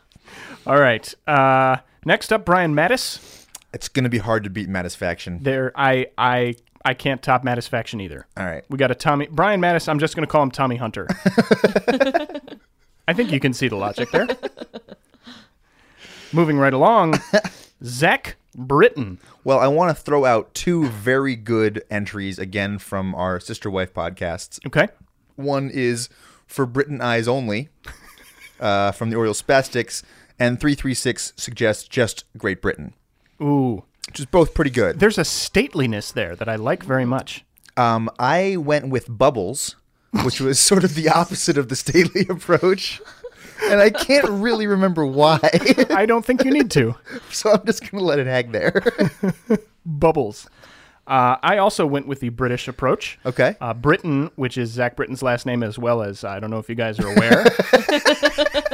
All 0.65 0.79
right. 0.79 1.13
Uh, 1.27 1.77
next 2.03 2.33
up, 2.33 2.43
Brian 2.45 2.73
Matusz. 2.73 3.45
It's 3.73 3.89
gonna 3.89 4.09
be 4.09 4.17
hard 4.17 4.43
to 4.45 4.49
beat 4.49 4.67
Mattis 4.69 4.95
faction. 4.95 5.39
There, 5.43 5.71
I, 5.75 6.07
I, 6.17 6.55
I 6.87 6.93
can't 6.93 7.21
top 7.21 7.43
Mattisfaction 7.43 8.01
either. 8.01 8.25
All 8.37 8.45
right. 8.45 8.63
We 8.69 8.77
got 8.77 8.91
a 8.91 8.95
Tommy 8.95 9.27
Brian 9.29 9.59
Matusz. 9.59 9.89
I'm 9.89 9.99
just 9.99 10.15
going 10.15 10.25
to 10.25 10.31
call 10.31 10.41
him 10.41 10.51
Tommy 10.51 10.77
Hunter. 10.77 11.05
I 13.09 13.13
think 13.13 13.33
you 13.33 13.41
can 13.41 13.51
see 13.51 13.67
the 13.67 13.75
logic 13.75 14.09
there. 14.11 14.25
Moving 16.31 16.57
right 16.57 16.71
along, 16.73 17.15
Zach 17.83 18.37
Britton. 18.55 19.19
Well, 19.43 19.59
I 19.59 19.67
want 19.67 19.95
to 19.95 20.01
throw 20.01 20.23
out 20.23 20.53
two 20.53 20.87
very 20.87 21.35
good 21.35 21.83
entries 21.91 22.39
again 22.39 22.79
from 22.79 23.13
our 23.15 23.41
sister 23.41 23.69
wife 23.69 23.93
podcasts. 23.93 24.65
Okay. 24.65 24.87
One 25.35 25.69
is 25.69 26.07
for 26.45 26.65
Britain 26.65 27.01
eyes 27.01 27.27
only, 27.27 27.67
uh, 28.61 28.93
from 28.93 29.09
the 29.09 29.17
Orioles 29.17 29.41
Spastics, 29.41 30.03
and 30.39 30.57
three 30.57 30.73
three 30.73 30.93
six 30.93 31.33
suggests 31.35 31.85
just 31.85 32.23
Great 32.37 32.61
Britain, 32.61 32.93
Ooh, 33.41 33.83
which 34.07 34.19
is 34.19 34.25
both 34.25 34.53
pretty 34.53 34.71
good. 34.71 34.99
there's 34.99 35.17
a 35.17 35.21
stateliness 35.23 36.11
there 36.13 36.35
that 36.35 36.49
I 36.49 36.55
like 36.55 36.83
very 36.83 37.05
much. 37.05 37.45
Um, 37.75 38.09
I 38.17 38.57
went 38.57 38.89
with 38.89 39.05
Bubbles, 39.07 39.75
which 40.23 40.41
was 40.41 40.59
sort 40.59 40.83
of 40.83 40.95
the 40.95 41.09
opposite 41.09 41.57
of 41.57 41.69
the 41.69 41.75
stately 41.75 42.25
approach. 42.29 42.99
And 43.65 43.79
I 43.81 43.89
can't 43.89 44.27
really 44.29 44.67
remember 44.67 45.05
why, 45.05 45.39
I 45.89 46.05
don't 46.05 46.25
think 46.25 46.43
you 46.43 46.51
need 46.51 46.71
to. 46.71 46.95
so 47.31 47.51
I'm 47.51 47.65
just 47.65 47.89
gonna 47.89 48.03
let 48.03 48.19
it 48.19 48.27
hang 48.27 48.51
there. 48.51 48.81
Bubbles. 49.85 50.47
Uh, 51.07 51.37
I 51.41 51.57
also 51.57 51.85
went 51.85 52.05
with 52.07 52.19
the 52.19 52.29
British 52.29 52.67
approach. 52.67 53.17
Okay. 53.25 53.55
Uh, 53.61 53.73
Britain, 53.73 54.29
which 54.35 54.57
is 54.57 54.69
Zach 54.71 54.95
Britton's 54.95 55.23
last 55.23 55.45
name, 55.45 55.63
as 55.63 55.79
well 55.79 56.01
as 56.03 56.23
I 56.23 56.39
don't 56.39 56.49
know 56.49 56.59
if 56.59 56.67
you 56.67 56.75
guys 56.75 56.99
are 56.99 57.07
aware, 57.07 57.45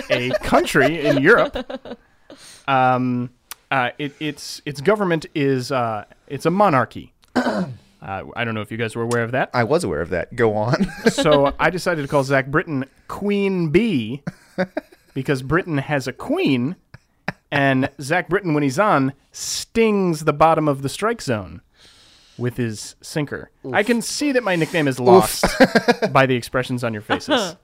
a 0.09 0.31
country 0.41 1.05
in 1.05 1.21
Europe. 1.21 1.99
Um, 2.67 3.29
uh, 3.73 3.89
it, 3.97 4.13
its 4.19 4.61
its 4.65 4.81
government 4.81 5.25
is 5.33 5.71
uh, 5.71 6.05
it's 6.27 6.45
a 6.45 6.51
monarchy. 6.51 7.13
Uh, 8.03 8.25
I 8.35 8.43
don't 8.43 8.53
know 8.53 8.59
if 8.59 8.69
you 8.69 8.75
guys 8.75 8.97
were 8.97 9.03
aware 9.03 9.23
of 9.23 9.31
that. 9.31 9.49
I 9.53 9.63
was 9.63 9.85
aware 9.85 10.01
of 10.01 10.09
that. 10.09 10.35
Go 10.35 10.55
on. 10.57 10.91
So 11.09 11.53
I 11.59 11.69
decided 11.69 12.01
to 12.01 12.09
call 12.09 12.25
Zach 12.25 12.47
Britton 12.47 12.83
Queen 13.07 13.69
Bee 13.69 14.21
because 15.13 15.41
Britain 15.41 15.77
has 15.77 16.05
a 16.05 16.11
queen, 16.11 16.75
and 17.49 17.89
Zach 18.01 18.27
Britton, 18.27 18.53
when 18.53 18.61
he's 18.61 18.77
on, 18.77 19.13
stings 19.31 20.25
the 20.25 20.33
bottom 20.33 20.67
of 20.67 20.81
the 20.81 20.89
strike 20.89 21.21
zone 21.21 21.61
with 22.37 22.57
his 22.57 22.97
sinker. 22.99 23.51
I 23.71 23.83
can 23.83 24.01
see 24.01 24.33
that 24.33 24.43
my 24.43 24.57
nickname 24.57 24.89
is 24.89 24.99
lost 24.99 25.45
by 26.11 26.25
the 26.25 26.35
expressions 26.35 26.83
on 26.83 26.91
your 26.91 27.03
faces. 27.03 27.55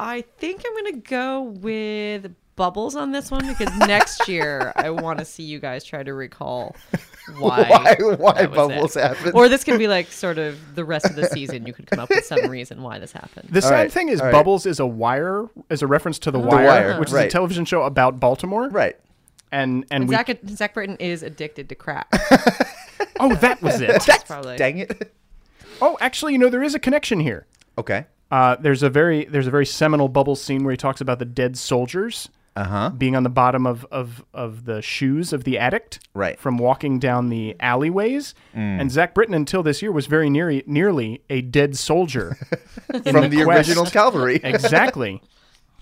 I 0.00 0.22
think 0.38 0.64
I'm 0.66 0.74
gonna 0.76 1.02
go 1.02 1.42
with 1.42 2.34
Bubbles 2.56 2.96
on 2.96 3.12
this 3.12 3.30
one 3.30 3.46
because 3.46 3.74
next 3.86 4.26
year 4.28 4.72
I 4.74 4.88
want 4.88 5.18
to 5.18 5.26
see 5.26 5.42
you 5.42 5.58
guys 5.58 5.84
try 5.84 6.02
to 6.02 6.14
recall 6.14 6.74
why 7.38 7.68
why 7.68 7.96
why 8.16 8.46
Bubbles 8.46 8.96
it. 8.96 9.02
happened? 9.02 9.32
Or 9.34 9.50
this 9.50 9.62
can 9.62 9.76
be 9.76 9.88
like 9.88 10.10
sort 10.10 10.38
of 10.38 10.74
the 10.74 10.86
rest 10.86 11.04
of 11.04 11.16
the 11.16 11.26
season. 11.26 11.66
You 11.66 11.74
could 11.74 11.86
come 11.86 11.98
up 11.98 12.08
with 12.08 12.24
some 12.24 12.46
reason 12.50 12.82
why 12.82 12.98
this 12.98 13.12
happened. 13.12 13.50
The 13.50 13.60
sad 13.60 13.72
right, 13.72 13.92
thing 13.92 14.08
is, 14.08 14.20
all 14.20 14.28
right. 14.28 14.32
Bubbles 14.32 14.64
is 14.64 14.80
a 14.80 14.86
wire, 14.86 15.50
is 15.68 15.82
a 15.82 15.86
reference 15.86 16.18
to 16.20 16.30
The 16.30 16.38
Wire, 16.38 16.66
Wire, 16.66 16.98
which 16.98 17.10
is 17.10 17.14
a 17.14 17.28
television 17.28 17.66
show 17.66 17.82
about 17.82 18.18
Baltimore. 18.18 18.70
right. 18.70 18.98
And 19.52 19.84
and 19.90 20.08
we, 20.08 20.14
Zach, 20.14 20.30
Zach 20.46 20.72
Britton 20.72 20.96
is 20.96 21.22
addicted 21.22 21.68
to 21.68 21.74
crack. 21.74 22.08
oh, 23.20 23.34
that 23.34 23.60
was 23.60 23.82
it. 23.82 24.02
That's 24.06 24.24
probably 24.24 24.56
Dang 24.56 24.78
it. 24.78 25.12
oh, 25.82 25.98
actually, 26.00 26.32
you 26.32 26.38
know, 26.38 26.48
there 26.48 26.62
is 26.62 26.74
a 26.74 26.78
connection 26.78 27.20
here. 27.20 27.46
Okay. 27.76 28.06
Uh, 28.30 28.56
there's 28.60 28.82
a 28.82 28.90
very 28.90 29.24
there's 29.24 29.46
a 29.46 29.50
very 29.50 29.66
seminal 29.66 30.08
bubble 30.08 30.36
scene 30.36 30.62
where 30.64 30.70
he 30.72 30.76
talks 30.76 31.00
about 31.00 31.18
the 31.18 31.24
dead 31.24 31.56
soldiers 31.58 32.28
Uh 32.54 32.64
huh. 32.64 32.90
being 32.90 33.16
on 33.16 33.22
the 33.24 33.28
bottom 33.30 33.66
of, 33.66 33.84
of, 33.90 34.24
of 34.32 34.64
the 34.66 34.80
shoes 34.82 35.32
of 35.32 35.42
the 35.44 35.58
addict 35.58 35.98
Right. 36.14 36.38
from 36.38 36.56
walking 36.58 36.98
down 37.00 37.28
the 37.28 37.56
alleyways. 37.60 38.34
And 38.54 38.90
Zach 38.90 39.14
Britton, 39.14 39.34
until 39.34 39.62
this 39.62 39.82
year, 39.82 39.90
was 39.92 40.06
very 40.06 40.30
near, 40.30 40.62
nearly 40.66 41.22
a 41.30 41.40
dead 41.42 41.76
soldier 41.76 42.36
From 43.10 43.30
the, 43.30 43.42
quest- 43.44 43.68
original 43.68 43.86
Calvary. 43.86 44.40
Exactly. 44.44 45.22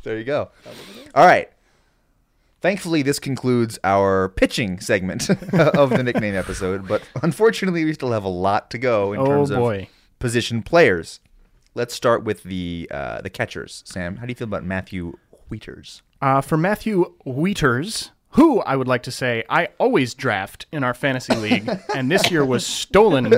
There 0.04 0.16
you 0.16 0.24
go. 0.24 0.50
All 1.14 1.26
right. 1.26 1.50
Thankfully, 2.60 3.02
this 3.02 3.18
concludes 3.20 3.78
our 3.84 4.30
pitching 4.30 4.80
segment 4.80 5.28
of 5.52 5.90
the 5.90 6.02
nickname 6.02 6.34
episode, 6.34 6.88
but 6.88 7.02
unfortunately, 7.22 7.84
we 7.84 7.92
still 7.92 8.10
have 8.10 8.24
a 8.24 8.28
lot 8.28 8.70
to 8.72 8.78
go 8.78 9.12
in 9.12 9.20
Oh, 9.20 9.26
terms 9.26 9.50
boy. 9.50 9.82
of 9.82 10.18
position 10.18 10.62
players. 10.62 11.20
Let's 11.74 11.94
start 11.94 12.24
with 12.24 12.42
the 12.42 12.88
uh, 12.90 13.20
the 13.20 13.30
catchers. 13.30 13.82
Sam, 13.86 14.16
how 14.16 14.26
do 14.26 14.30
you 14.30 14.34
feel 14.34 14.48
about 14.48 14.64
Matthew 14.64 15.16
Wieters? 15.50 16.02
Uh, 16.20 16.40
for 16.40 16.56
Matthew 16.56 17.14
Wieters, 17.24 18.10
who 18.30 18.60
I 18.62 18.74
would 18.76 18.88
like 18.88 19.02
to 19.04 19.10
say 19.12 19.44
I 19.48 19.68
always 19.78 20.14
draft 20.14 20.66
in 20.72 20.82
our 20.82 20.94
fantasy 20.94 21.34
league, 21.36 21.68
and 21.94 22.10
this 22.10 22.30
year 22.30 22.44
was 22.44 22.66
stolen 22.66 23.30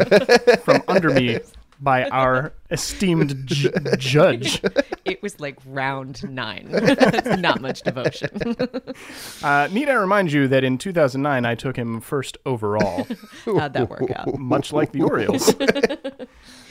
from 0.64 0.83
under 0.88 1.11
me 1.11 1.40
by 1.83 2.05
our 2.11 2.53
esteemed 2.71 3.47
j- 3.47 3.71
judge. 3.99 4.61
it 5.07 5.23
was 5.23 5.40
like 5.40 5.59
round 5.66 6.23
nine. 6.31 6.69
That's 6.71 7.40
not 7.40 7.61
much 7.61 7.83
devotion. 7.83 8.31
Uh, 9.43 9.69
need 9.73 9.88
I 9.88 9.95
remind 9.95 10.31
you 10.33 10.47
that 10.49 10.64
in 10.64 10.77
2009 10.77 11.47
I 11.47 11.55
took 11.55 11.77
him 11.77 12.01
first 12.03 12.37
overall, 12.45 13.07
How'd 13.47 13.73
that 13.73 13.88
work 13.88 14.11
out? 14.14 14.38
much 14.38 14.73
like 14.73 14.93
the 14.93 15.01
Orioles. 15.03 15.55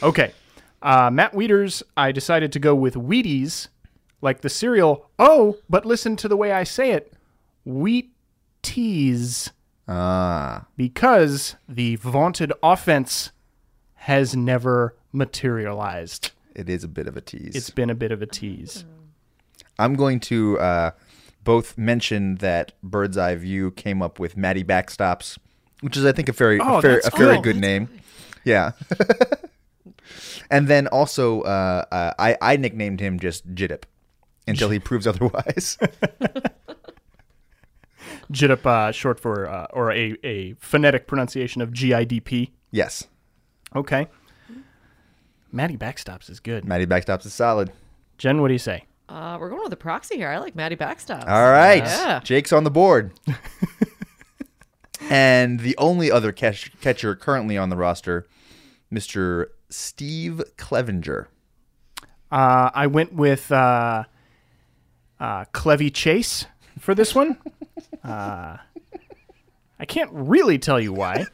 okay, 0.03 0.33
uh, 0.81 1.09
Matt 1.11 1.33
Wieters. 1.33 1.83
I 1.97 2.11
decided 2.11 2.51
to 2.53 2.59
go 2.59 2.73
with 2.75 2.95
Wheaties, 2.95 3.67
like 4.21 4.41
the 4.41 4.49
cereal. 4.49 5.09
Oh, 5.17 5.57
but 5.69 5.85
listen 5.85 6.15
to 6.17 6.27
the 6.27 6.37
way 6.37 6.51
I 6.51 6.63
say 6.63 6.91
it, 6.91 7.13
Wheaties. 7.67 9.51
Ah, 9.87 10.65
because 10.77 11.55
the 11.67 11.95
vaunted 11.95 12.53
offense 12.61 13.31
has 13.95 14.35
never 14.35 14.95
materialized. 15.11 16.31
it 16.55 16.69
is 16.69 16.83
a 16.83 16.87
bit 16.87 17.07
of 17.07 17.17
a 17.17 17.21
tease. 17.21 17.55
It's 17.55 17.69
been 17.71 17.89
a 17.89 17.95
bit 17.95 18.11
of 18.11 18.21
a 18.21 18.25
tease. 18.27 18.85
I'm 19.79 19.95
going 19.95 20.19
to 20.21 20.59
uh, 20.59 20.91
both 21.43 21.77
mention 21.77 22.35
that 22.35 22.73
Bird's 22.83 23.17
Eye 23.17 23.35
View 23.35 23.71
came 23.71 24.01
up 24.01 24.19
with 24.19 24.37
Matty 24.37 24.63
Backstops, 24.63 25.37
which 25.81 25.95
is, 25.97 26.05
I 26.05 26.11
think, 26.11 26.29
a 26.29 26.33
very, 26.33 26.59
Oh, 26.59 26.77
a, 26.77 26.81
fair, 26.81 27.01
a 27.05 27.17
very 27.17 27.35
cool. 27.35 27.41
good 27.43 27.57
name. 27.57 27.89
Yeah. 28.43 28.71
and 30.49 30.67
then 30.67 30.87
also, 30.87 31.41
uh, 31.41 31.85
uh, 31.91 32.13
I, 32.19 32.37
I 32.41 32.57
nicknamed 32.57 32.99
him 32.99 33.19
just 33.19 33.53
Jiddip 33.55 33.83
until 34.47 34.69
he 34.69 34.79
proves 34.79 35.05
otherwise. 35.07 35.77
Jidip, 38.31 38.65
uh, 38.65 38.91
short 38.91 39.19
for, 39.19 39.47
uh, 39.49 39.67
or 39.73 39.91
a, 39.91 40.15
a 40.23 40.53
phonetic 40.59 41.07
pronunciation 41.07 41.61
of 41.61 41.71
GIDP. 41.71 42.51
yes. 42.71 43.05
Okay. 43.75 44.07
Matty 45.51 45.77
Backstops 45.77 46.27
is 46.29 46.39
good. 46.39 46.65
Matty 46.65 46.85
Backstops 46.87 47.25
is 47.25 47.33
solid. 47.33 47.71
Jen, 48.17 48.41
what 48.41 48.47
do 48.47 48.53
you 48.53 48.59
say? 48.59 48.85
Uh, 49.07 49.37
we're 49.39 49.49
going 49.49 49.61
with 49.61 49.69
the 49.71 49.75
proxy 49.77 50.15
here. 50.15 50.27
I 50.29 50.37
like 50.39 50.55
Maddie 50.55 50.75
Backstop. 50.75 51.27
All 51.27 51.51
right. 51.51 51.83
Yeah. 51.83 52.19
Jake's 52.23 52.51
on 52.53 52.63
the 52.63 52.71
board. 52.71 53.11
and 55.09 55.59
the 55.59 55.75
only 55.77 56.11
other 56.11 56.31
catch- 56.31 56.71
catcher 56.81 57.15
currently 57.15 57.57
on 57.57 57.69
the 57.69 57.75
roster, 57.77 58.27
Mr. 58.93 59.47
Steve 59.69 60.41
Clevenger. 60.57 61.29
Uh, 62.31 62.69
I 62.73 62.87
went 62.87 63.13
with 63.13 63.51
uh, 63.51 64.03
uh, 65.19 65.45
Clevy 65.53 65.93
Chase 65.93 66.45
for 66.79 66.95
this 66.95 67.13
one. 67.13 67.37
Uh, 68.03 68.57
I 69.77 69.85
can't 69.85 70.09
really 70.11 70.57
tell 70.57 70.79
you 70.79 70.93
why. 70.93 71.25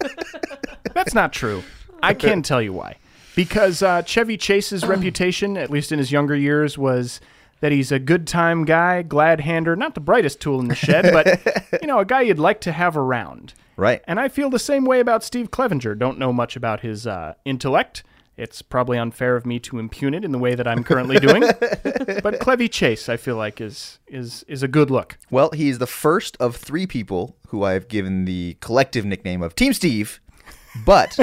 That's 0.94 1.14
not 1.14 1.32
true. 1.32 1.64
I 2.02 2.14
can 2.14 2.42
tell 2.42 2.62
you 2.62 2.74
why. 2.74 2.98
Because 3.36 3.82
uh, 3.82 4.02
Chevy 4.02 4.36
Chase's 4.38 4.84
reputation, 4.88 5.58
at 5.58 5.70
least 5.70 5.92
in 5.92 6.00
his 6.00 6.12
younger 6.12 6.36
years, 6.36 6.78
was 6.78 7.22
that 7.62 7.72
he's 7.72 7.92
a 7.92 8.00
good 8.00 8.28
time 8.28 8.66
guy, 8.66 9.02
glad 9.02 9.42
hander, 9.42 9.76
not 9.76 9.96
the 9.96 10.02
brightest 10.02 10.40
tool 10.40 10.60
in 10.60 10.68
the 10.68 10.76
shed, 10.76 11.12
but 11.14 11.82
you 11.82 11.88
know, 11.88 12.00
a 12.00 12.06
guy 12.06 12.22
you'd 12.22 12.40
like 12.40 12.62
to 12.62 12.72
have 12.72 12.98
around. 12.98 13.54
Right. 13.78 14.02
And 14.08 14.20
I 14.20 14.28
feel 14.28 14.50
the 14.50 14.60
same 14.60 14.86
way 14.86 15.00
about 15.00 15.24
Steve 15.24 15.52
Clevenger. 15.52 15.96
Don't 15.96 16.20
know 16.20 16.32
much 16.32 16.56
about 16.56 16.82
his 16.82 17.06
uh, 17.08 17.34
intellect. 17.46 18.04
It's 18.38 18.62
probably 18.62 18.98
unfair 18.98 19.36
of 19.36 19.46
me 19.46 19.60
to 19.62 19.80
impugn 19.80 20.14
it 20.14 20.26
in 20.26 20.32
the 20.32 20.38
way 20.38 20.56
that 20.56 20.68
I'm 20.68 20.84
currently 20.84 21.20
doing. 21.20 21.42
but 21.62 22.40
Clevy 22.40 22.70
Chase, 22.70 23.08
I 23.08 23.18
feel 23.18 23.38
like, 23.38 23.62
is 23.62 24.00
is 24.08 24.44
is 24.48 24.62
a 24.62 24.68
good 24.68 24.92
look. 24.92 25.18
Well, 25.32 25.52
he's 25.54 25.80
the 25.80 25.88
first 25.88 26.36
of 26.40 26.56
three 26.56 26.86
people 26.86 27.38
who 27.48 27.64
I 27.64 27.74
have 27.74 27.88
given 27.88 28.26
the 28.26 28.58
collective 28.60 29.06
nickname 29.06 29.42
of 29.42 29.56
Team 29.56 29.72
Steve. 29.74 30.20
But 30.86 31.18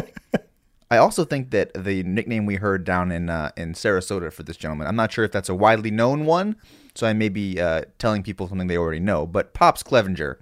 I 0.91 0.97
also 0.97 1.25
think 1.25 1.51
that 1.51 1.73
the 1.75 2.03
nickname 2.03 2.47
we 2.47 2.57
heard 2.57 2.85
down 2.85 3.13
in 3.13 3.29
uh, 3.29 3.51
in 3.57 3.75
Sarasota 3.75 4.33
for 4.33 4.43
this 4.43 4.57
gentleman, 4.57 4.87
I'm 4.87 4.97
not 4.97 5.13
sure 5.13 5.25
if 5.25 5.33
that's 5.33 5.49
a 5.49 5.55
widely 5.55 5.91
known 5.91 6.25
one, 6.25 6.57
so 6.95 7.07
I 7.07 7.13
may 7.13 7.29
be 7.29 7.61
uh, 7.61 7.83
telling 7.99 8.23
people 8.23 8.49
something 8.49 8.69
they 8.69 8.77
already 8.77 9.01
know. 9.01 9.27
But 9.27 9.53
Pops 9.53 9.83
Clevenger 9.83 10.39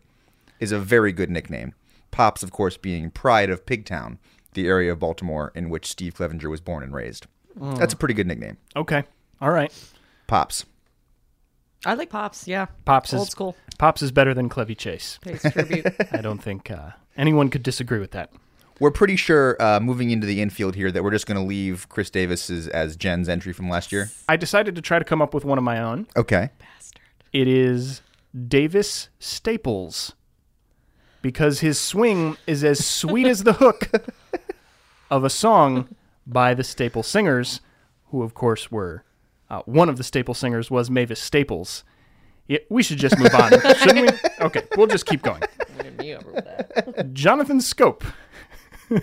is 0.60 0.72
a 0.72 0.78
very 0.78 1.12
good 1.12 1.30
nickname. 1.30 1.74
Pops, 2.10 2.42
of 2.42 2.50
course, 2.50 2.76
being 2.76 3.10
pride 3.10 3.50
of 3.50 3.66
Pigtown, 3.66 4.18
the 4.52 4.66
area 4.66 4.92
of 4.92 4.98
Baltimore 4.98 5.52
in 5.54 5.70
which 5.70 5.86
Steve 5.86 6.14
Clevenger 6.14 6.50
was 6.50 6.60
born 6.60 6.82
and 6.82 6.94
raised. 6.94 7.26
That's 7.56 7.94
a 7.94 7.96
pretty 7.96 8.14
good 8.14 8.26
nickname. 8.26 8.56
Okay. 8.76 9.04
All 9.40 9.50
right. 9.50 9.72
Pops. 10.26 10.64
I 11.84 11.94
like 11.94 12.10
Pops. 12.10 12.46
Yeah. 12.46 12.66
Pops 12.84 13.12
Old 13.14 13.26
is 13.26 13.30
school. 13.30 13.56
Pops 13.78 14.02
is 14.02 14.12
better 14.12 14.34
than 14.34 14.48
Clevy 14.48 14.76
Chase. 14.76 15.18
Pays 15.22 15.42
tribute. 15.42 15.86
I 16.12 16.20
don't 16.20 16.42
think 16.42 16.70
uh, 16.70 16.90
anyone 17.16 17.48
could 17.48 17.62
disagree 17.62 17.98
with 17.98 18.10
that. 18.12 18.30
We're 18.78 18.90
pretty 18.90 19.16
sure 19.16 19.60
uh, 19.60 19.80
moving 19.80 20.10
into 20.10 20.26
the 20.26 20.40
infield 20.40 20.74
here 20.74 20.90
that 20.90 21.02
we're 21.02 21.10
just 21.10 21.26
going 21.26 21.38
to 21.38 21.46
leave 21.46 21.88
Chris 21.88 22.08
Davis 22.08 22.48
as, 22.48 22.66
as 22.68 22.96
Jen's 22.96 23.28
entry 23.28 23.52
from 23.52 23.68
last 23.68 23.92
year. 23.92 24.10
I 24.28 24.36
decided 24.36 24.74
to 24.76 24.82
try 24.82 24.98
to 24.98 25.04
come 25.04 25.20
up 25.20 25.34
with 25.34 25.44
one 25.44 25.58
of 25.58 25.64
my 25.64 25.80
own. 25.80 26.06
Okay. 26.16 26.50
Bastard. 26.58 27.02
It 27.32 27.46
is 27.46 28.00
Davis 28.48 29.08
Staples 29.18 30.14
because 31.22 31.60
his 31.60 31.78
swing 31.78 32.36
is 32.46 32.64
as 32.64 32.84
sweet 32.84 33.26
as 33.26 33.44
the 33.44 33.54
hook 33.54 33.90
of 35.10 35.24
a 35.24 35.30
song 35.30 35.94
by 36.26 36.54
the 36.54 36.64
Staple 36.64 37.02
Singers, 37.02 37.60
who, 38.10 38.22
of 38.22 38.34
course, 38.34 38.70
were 38.70 39.04
uh, 39.48 39.62
one 39.62 39.88
of 39.88 39.96
the 39.96 40.04
Staple 40.04 40.34
Singers 40.34 40.70
was 40.70 40.90
Mavis 40.90 41.20
Staples. 41.20 41.84
Yeah, 42.46 42.58
we 42.68 42.82
should 42.82 42.98
just 42.98 43.18
move 43.18 43.34
on, 43.34 43.50
shouldn't 43.76 44.10
we? 44.10 44.44
Okay, 44.46 44.62
we'll 44.76 44.86
just 44.86 45.06
keep 45.06 45.22
going. 45.22 45.42
Jonathan 47.12 47.58
Schoop. 47.58 48.02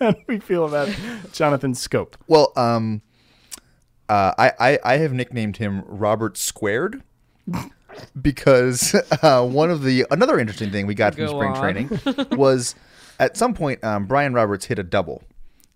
How 0.00 0.10
do 0.10 0.20
we 0.26 0.38
feel 0.38 0.66
about 0.66 0.94
Jonathan 1.32 1.72
Schoop? 1.72 2.14
Well, 2.28 2.52
um, 2.56 3.02
uh, 4.08 4.32
I, 4.38 4.52
I 4.58 4.78
I 4.84 4.96
have 4.98 5.12
nicknamed 5.12 5.56
him 5.56 5.82
Robert 5.86 6.36
Squared 6.36 7.02
because 8.20 8.94
uh, 9.22 9.44
one 9.46 9.70
of 9.70 9.82
the 9.82 10.06
another 10.10 10.38
interesting 10.38 10.70
thing 10.70 10.86
we 10.86 10.94
got 10.94 11.14
from 11.14 11.28
spring 11.28 11.52
on. 11.52 11.60
training 11.60 12.00
was 12.32 12.74
at 13.18 13.36
some 13.36 13.54
point 13.54 13.82
um, 13.82 14.06
Brian 14.06 14.34
Roberts 14.34 14.66
hit 14.66 14.78
a 14.78 14.82
double, 14.82 15.22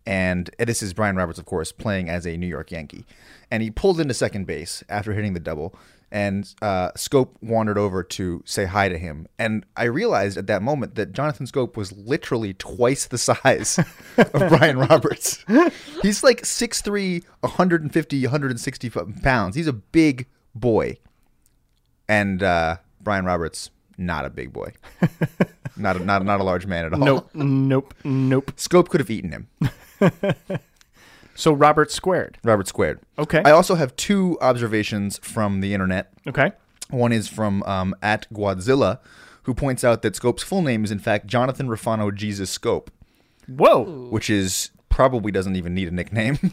and 0.07 0.51
this 0.59 0.83
is 0.83 0.93
Brian 0.93 1.17
Roberts, 1.17 1.39
of 1.39 1.45
course, 1.45 1.73
playing 1.73 2.09
as 2.09 2.27
a 2.27 2.37
New 2.37 2.47
York 2.47 2.71
Yankee, 2.71 3.05
and 3.51 3.63
he 3.63 3.71
pulled 3.71 4.01
into 4.01 4.15
second 4.15 4.47
base 4.47 4.83
after 4.89 5.13
hitting 5.13 5.35
the 5.35 5.41
double. 5.41 5.75
And 6.13 6.53
uh, 6.61 6.91
Schoop 6.97 7.37
wandered 7.41 7.79
over 7.79 8.03
to 8.03 8.43
say 8.45 8.65
hi 8.65 8.89
to 8.89 8.99
him. 8.99 9.29
And 9.39 9.65
I 9.77 9.85
realized 9.85 10.37
at 10.37 10.49
that 10.49 10.61
moment 10.61 10.97
that 10.97 11.13
Jonathan 11.13 11.47
Schoop 11.47 11.77
was 11.77 11.93
literally 11.93 12.53
twice 12.55 13.07
the 13.07 13.17
size 13.17 13.79
of 14.17 14.33
Brian 14.49 14.77
Roberts. 14.77 15.45
He's 16.03 16.25
like 16.25 16.43
6'3, 16.43 17.23
150, 17.41 18.23
160 18.25 18.91
pounds. 19.23 19.55
He's 19.55 19.69
a 19.69 19.73
big 19.73 20.27
boy. 20.53 20.99
And 22.09 22.43
uh, 22.43 22.79
Brian 23.01 23.25
Roberts, 23.25 23.71
not 23.97 24.25
a 24.25 24.31
big 24.31 24.53
boy. 24.53 24.73
not, 25.77 25.97
a, 25.97 26.01
not, 26.01 26.25
not 26.25 26.41
a 26.41 26.45
large 26.45 26.67
man 26.67 26.87
at 26.87 26.93
all. 26.93 26.99
Nope, 26.99 27.31
nope, 27.35 27.95
nope. 28.03 28.53
Schoop 28.57 28.89
could 28.89 29.01
have 29.01 29.11
eaten 29.11 29.31
him. 29.31 29.49
So 31.41 31.53
Robert 31.55 31.91
squared. 31.91 32.37
Robert 32.45 32.69
squared. 32.69 33.01
Okay. 33.19 33.41
I 33.47 33.51
also 33.53 33.75
have 33.75 33.97
two 33.97 34.37
observations 34.43 35.19
from 35.23 35.61
the 35.63 35.73
internet. 35.73 36.13
Okay. 36.27 36.53
One 36.91 37.13
is 37.13 37.29
from 37.29 37.63
um, 37.63 37.95
at 38.03 38.27
Guadzilla, 38.31 38.99
who 39.45 39.55
points 39.55 39.83
out 39.83 40.03
that 40.03 40.15
Schoop's 40.15 40.43
full 40.43 40.61
name 40.61 40.85
is 40.85 40.91
in 40.91 40.99
fact 40.99 41.27
Jonathan 41.27 41.69
Rufano 41.69 42.15
Jesus 42.15 42.57
Schoop, 42.59 42.89
Whoa. 43.49 44.09
which 44.11 44.29
is 44.29 44.71
probably 44.91 45.33
doesn't 45.33 45.57
even 45.57 45.73
need 45.73 45.89
a 45.89 45.93
nickname. 45.93 46.39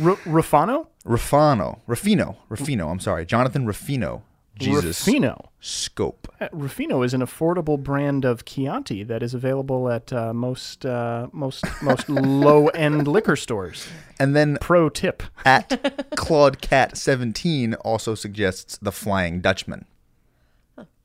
R- 0.00 0.16
Rufano? 0.26 0.88
Rufano, 1.06 1.78
Rufino, 1.86 2.36
Rufino. 2.50 2.90
I'm 2.90 3.00
sorry, 3.00 3.24
Jonathan 3.24 3.64
Rufino 3.64 4.24
Jesus 4.58 5.06
Rufino. 5.06 5.47
Schoop. 5.60 6.14
Uh, 6.40 6.48
Rufino 6.52 7.02
is 7.02 7.14
an 7.14 7.20
affordable 7.20 7.82
brand 7.82 8.24
of 8.24 8.44
Chianti 8.44 9.02
that 9.02 9.22
is 9.22 9.34
available 9.34 9.90
at 9.90 10.12
uh, 10.12 10.32
most 10.32 10.86
uh, 10.86 11.26
most 11.32 11.64
most 11.82 12.08
low 12.08 12.68
end 12.68 13.08
liquor 13.08 13.34
stores. 13.34 13.88
And 14.20 14.36
then 14.36 14.58
Pro 14.60 14.88
tip. 14.88 15.22
at 15.44 16.10
Claude 16.16 16.60
Cat 16.60 16.96
17 16.96 17.74
also 17.74 18.14
suggests 18.14 18.78
the 18.78 18.92
Flying 18.92 19.40
Dutchman. 19.40 19.86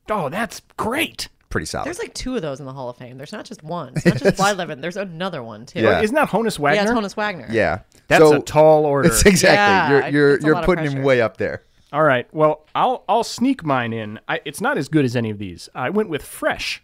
Oh, 0.09 0.29
that's 0.29 0.61
great. 0.77 1.29
Pretty 1.49 1.65
solid. 1.65 1.85
There's 1.85 1.99
like 1.99 2.13
two 2.13 2.35
of 2.35 2.41
those 2.41 2.59
in 2.59 2.65
the 2.65 2.73
Hall 2.73 2.89
of 2.89 2.97
Fame. 2.97 3.17
There's 3.17 3.31
not 3.31 3.45
just 3.45 3.63
one. 3.63 3.93
It's 3.95 4.05
not 4.05 4.17
just 4.17 4.37
Blyleven. 4.39 4.81
There's 4.81 4.97
another 4.97 5.41
one 5.43 5.65
too. 5.65 5.81
Yeah. 5.81 6.01
Isn't 6.01 6.15
that 6.15 6.29
Honus 6.29 6.59
Wagner? 6.59 6.81
Yeah, 6.81 6.83
it's 6.83 6.91
Honus 6.91 7.15
Wagner. 7.15 7.47
yeah, 7.51 7.79
That's 8.07 8.23
so, 8.23 8.37
a 8.37 8.41
tall 8.41 8.85
order. 8.85 9.07
It's 9.07 9.25
exactly. 9.25 9.97
Yeah, 9.97 10.07
you're 10.09 10.39
you're 10.39 10.55
you're 10.55 10.63
putting 10.63 10.91
him 10.91 11.03
way 11.03 11.21
up 11.21 11.37
there. 11.37 11.63
All 11.93 12.03
right. 12.03 12.27
Well, 12.33 12.65
I'll 12.75 13.03
I'll 13.07 13.23
sneak 13.23 13.63
mine 13.63 13.93
in. 13.93 14.19
I, 14.27 14.41
it's 14.45 14.59
not 14.59 14.77
as 14.77 14.89
good 14.89 15.05
as 15.05 15.15
any 15.15 15.29
of 15.29 15.37
these. 15.37 15.69
I 15.75 15.89
went 15.91 16.09
with 16.09 16.23
Fresh 16.23 16.83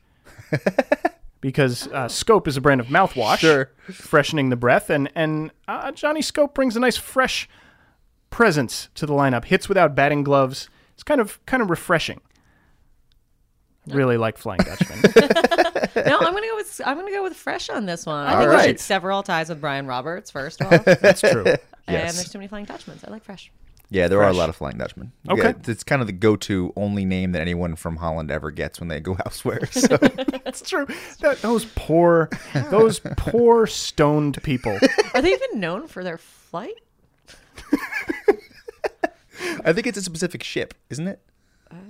because 1.41 1.87
uh, 1.87 2.07
Scope 2.07 2.47
is 2.47 2.55
a 2.57 2.61
brand 2.61 2.79
of 2.79 2.87
mouthwash, 2.87 3.39
Sure. 3.39 3.71
freshening 3.91 4.49
the 4.49 4.55
breath, 4.55 4.89
and 4.91 5.09
and 5.15 5.51
uh, 5.67 5.91
Johnny 5.91 6.21
Schoop 6.21 6.53
brings 6.53 6.75
a 6.77 6.79
nice 6.79 6.95
fresh 6.97 7.49
presence 8.29 8.89
to 8.95 9.05
the 9.07 9.13
lineup. 9.13 9.45
Hits 9.45 9.67
without 9.67 9.95
batting 9.95 10.23
gloves. 10.23 10.69
It's 10.93 11.03
kind 11.03 11.19
of 11.19 11.43
kind 11.47 11.63
of 11.63 11.69
refreshing. 11.71 12.21
Really 13.87 14.17
like 14.17 14.37
Flying 14.37 14.59
Dutchman. 14.63 14.99
No, 16.05 16.17
I'm 16.19 16.33
gonna 16.33 16.47
go 16.47 16.55
with 16.55 16.81
I'm 16.85 16.97
gonna 16.97 17.11
go 17.11 17.23
with 17.23 17.35
Fresh 17.35 17.69
on 17.69 17.85
this 17.85 18.05
one. 18.05 18.25
I 18.25 18.35
All 18.35 18.41
think 18.41 18.61
we 18.61 18.67
should 18.67 18.79
sever 18.79 19.11
all 19.11 19.23
ties 19.23 19.49
with 19.49 19.59
Brian 19.59 19.87
Roberts 19.87 20.29
first 20.31 20.61
off. 20.61 20.85
That's 20.85 21.19
true. 21.21 21.43
Yes. 21.45 21.57
And 21.87 22.17
there's 22.17 22.29
too 22.29 22.37
many 22.37 22.47
Flying 22.47 22.67
Dutchmans. 22.67 23.05
I 23.07 23.11
like 23.11 23.23
Fresh. 23.23 23.51
Yeah, 23.91 24.07
there 24.07 24.21
are 24.21 24.29
a 24.29 24.33
lot 24.33 24.49
of 24.49 24.55
Flying 24.55 24.77
Dutchmen. 24.77 25.11
Okay. 25.27 25.41
Yeah, 25.41 25.53
it's 25.65 25.83
kind 25.83 25.99
of 26.01 26.07
the 26.07 26.13
go-to 26.13 26.71
only 26.75 27.05
name 27.05 27.31
that 27.31 27.41
anyone 27.41 27.75
from 27.75 27.95
Holland 27.97 28.29
ever 28.29 28.51
gets 28.51 28.79
when 28.79 28.87
they 28.87 28.99
go 28.99 29.17
elsewhere. 29.25 29.61
So 29.71 29.97
That's 29.97 30.61
true. 30.61 30.85
That, 31.21 31.39
those 31.41 31.65
poor, 31.75 32.29
those 32.69 32.99
poor 33.17 33.65
stoned 33.65 34.41
people. 34.43 34.77
Are 35.13 35.21
they 35.21 35.31
even 35.33 35.59
known 35.59 35.87
for 35.87 36.03
their 36.03 36.17
flight? 36.17 36.75
I 39.65 39.73
think 39.73 39.87
it's 39.87 39.97
a 39.97 40.03
specific 40.03 40.43
ship, 40.43 40.73
isn't 40.89 41.07
it? 41.07 41.19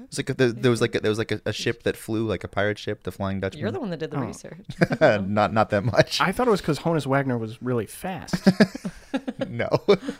It's 0.05 0.17
like 0.17 0.29
a, 0.29 0.33
there, 0.33 0.51
there 0.51 0.71
was 0.71 0.81
like 0.81 0.95
a, 0.95 0.99
there 0.99 1.09
was 1.11 1.17
like 1.19 1.31
a, 1.31 1.41
a 1.45 1.53
ship 1.53 1.83
that 1.83 1.95
flew 1.95 2.25
like 2.27 2.43
a 2.43 2.47
pirate 2.47 2.77
ship, 2.79 3.03
the 3.03 3.11
Flying 3.11 3.39
Dutchman. 3.39 3.61
You're 3.61 3.71
the 3.71 3.79
one 3.79 3.91
that 3.91 3.97
did 3.97 4.11
the 4.11 4.17
research. 4.19 4.57
not 5.01 5.53
not 5.53 5.69
that 5.69 5.83
much. 5.85 6.19
I 6.19 6.31
thought 6.31 6.47
it 6.47 6.51
was 6.51 6.61
because 6.61 6.79
Honus 6.79 7.05
Wagner 7.05 7.37
was 7.37 7.61
really 7.61 7.85
fast. 7.85 8.35
no, 9.47 9.69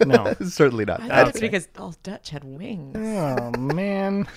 No. 0.05 0.33
certainly 0.45 0.85
not. 0.85 1.01
I 1.01 1.07
thought 1.07 1.27
it's 1.29 1.37
Okay. 1.37 1.47
because 1.47 1.67
all 1.77 1.95
Dutch 2.03 2.29
had 2.29 2.43
wings. 2.43 2.95
Oh 2.97 3.51
man. 3.59 4.27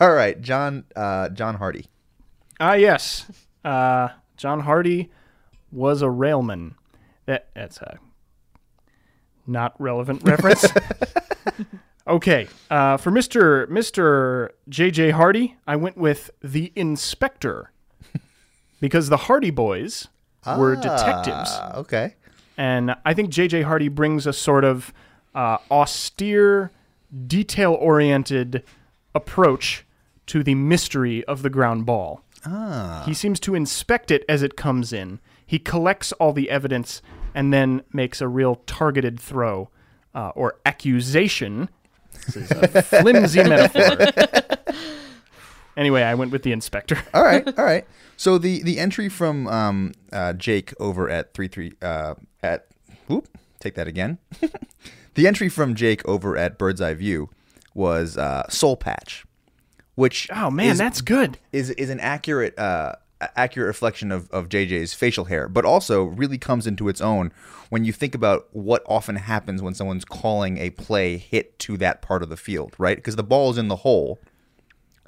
All 0.00 0.12
right, 0.14 0.40
John 0.40 0.84
uh, 0.96 1.28
John 1.28 1.56
Hardy. 1.56 1.86
Ah, 2.58 2.74
yes. 2.74 3.26
Uh, 3.64 4.08
John 4.36 4.60
Hardy 4.60 5.10
was 5.70 6.00
a 6.02 6.08
railman. 6.10 6.74
That 7.26 7.48
that's 7.54 7.78
a 7.82 7.98
not 9.46 9.74
relevant 9.78 10.22
reference. 10.24 10.64
Okay, 12.12 12.46
uh, 12.70 12.96
for 12.96 13.10
Mister 13.10 13.66
Mister 13.68 14.52
J.J. 14.68 15.10
Hardy, 15.10 15.56
I 15.66 15.76
went 15.76 15.96
with 15.96 16.30
the 16.42 16.72
Inspector 16.76 17.72
because 18.80 19.08
the 19.08 19.16
Hardy 19.16 19.50
Boys 19.50 20.08
were 20.58 20.74
detectives, 20.76 21.50
Ah, 21.52 21.76
okay. 21.76 22.14
and 22.56 22.94
I 23.04 23.14
think 23.14 23.30
J.J. 23.30 23.62
Hardy 23.62 23.88
brings 23.88 24.26
a 24.26 24.32
sort 24.32 24.64
of 24.64 24.92
uh, 25.34 25.58
austere, 25.70 26.70
detail-oriented 27.26 28.62
approach 29.14 29.84
to 30.26 30.42
the 30.42 30.54
mystery 30.54 31.24
of 31.24 31.42
the 31.42 31.50
ground 31.50 31.86
ball. 31.86 32.22
He 33.06 33.14
seems 33.14 33.38
to 33.40 33.54
inspect 33.54 34.10
it 34.10 34.24
as 34.28 34.42
it 34.42 34.56
comes 34.56 34.92
in. 34.92 35.20
He 35.46 35.58
collects 35.60 36.10
all 36.12 36.32
the 36.32 36.50
evidence 36.50 37.00
and 37.34 37.52
then 37.52 37.82
makes 37.92 38.20
a 38.20 38.26
real 38.26 38.56
targeted 38.66 39.20
throw 39.20 39.68
uh, 40.14 40.30
or 40.34 40.56
accusation. 40.66 41.68
This 42.26 42.36
is 42.36 42.50
a 42.50 42.82
flimsy 42.82 43.42
metaphor. 43.44 44.06
Anyway, 45.76 46.02
I 46.02 46.14
went 46.14 46.30
with 46.32 46.42
the 46.42 46.52
inspector. 46.52 46.98
All 47.14 47.22
right, 47.24 47.46
all 47.58 47.64
right. 47.64 47.86
So 48.18 48.36
the 48.36 48.62
the 48.62 48.78
entry 48.78 49.08
from 49.08 49.48
um, 49.48 49.92
uh, 50.12 50.34
Jake 50.34 50.74
over 50.78 51.08
at 51.08 51.32
three 51.32 51.48
three 51.48 51.72
uh, 51.80 52.14
at 52.42 52.66
whoop, 53.08 53.26
take 53.58 53.74
that 53.76 53.88
again. 53.88 54.18
the 55.14 55.26
entry 55.26 55.48
from 55.48 55.74
Jake 55.74 56.06
over 56.06 56.36
at 56.36 56.58
Bird's 56.58 56.80
Eye 56.82 56.92
View 56.94 57.30
was 57.74 58.18
uh, 58.18 58.46
Soul 58.50 58.76
Patch, 58.76 59.24
which 59.94 60.28
Oh 60.30 60.50
man, 60.50 60.72
is, 60.72 60.78
that's 60.78 61.00
good. 61.00 61.38
is 61.52 61.70
is 61.70 61.88
an 61.88 62.00
accurate 62.00 62.56
uh, 62.58 62.96
accurate 63.36 63.66
reflection 63.66 64.10
of, 64.10 64.30
of 64.30 64.48
JJ's 64.48 64.94
facial 64.94 65.26
hair, 65.26 65.48
but 65.48 65.64
also 65.64 66.04
really 66.04 66.38
comes 66.38 66.66
into 66.66 66.88
its 66.88 67.00
own 67.00 67.32
when 67.70 67.84
you 67.84 67.92
think 67.92 68.14
about 68.14 68.48
what 68.52 68.82
often 68.86 69.16
happens 69.16 69.62
when 69.62 69.74
someone's 69.74 70.04
calling 70.04 70.58
a 70.58 70.70
play 70.70 71.16
hit 71.16 71.58
to 71.60 71.76
that 71.78 72.02
part 72.02 72.22
of 72.22 72.28
the 72.28 72.36
field, 72.36 72.74
right? 72.78 72.96
Because 72.96 73.16
the 73.16 73.22
ball 73.22 73.50
is 73.50 73.58
in 73.58 73.68
the 73.68 73.76
hole 73.76 74.20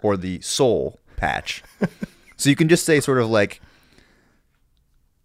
or 0.03 0.17
the 0.17 0.41
soul 0.41 1.01
patch. 1.17 1.63
so 2.37 2.51
you 2.51 2.57
can 2.57 2.69
just 2.69 2.85
say 2.85 3.01
sort 3.01 3.19
of 3.19 3.29
like 3.29 3.61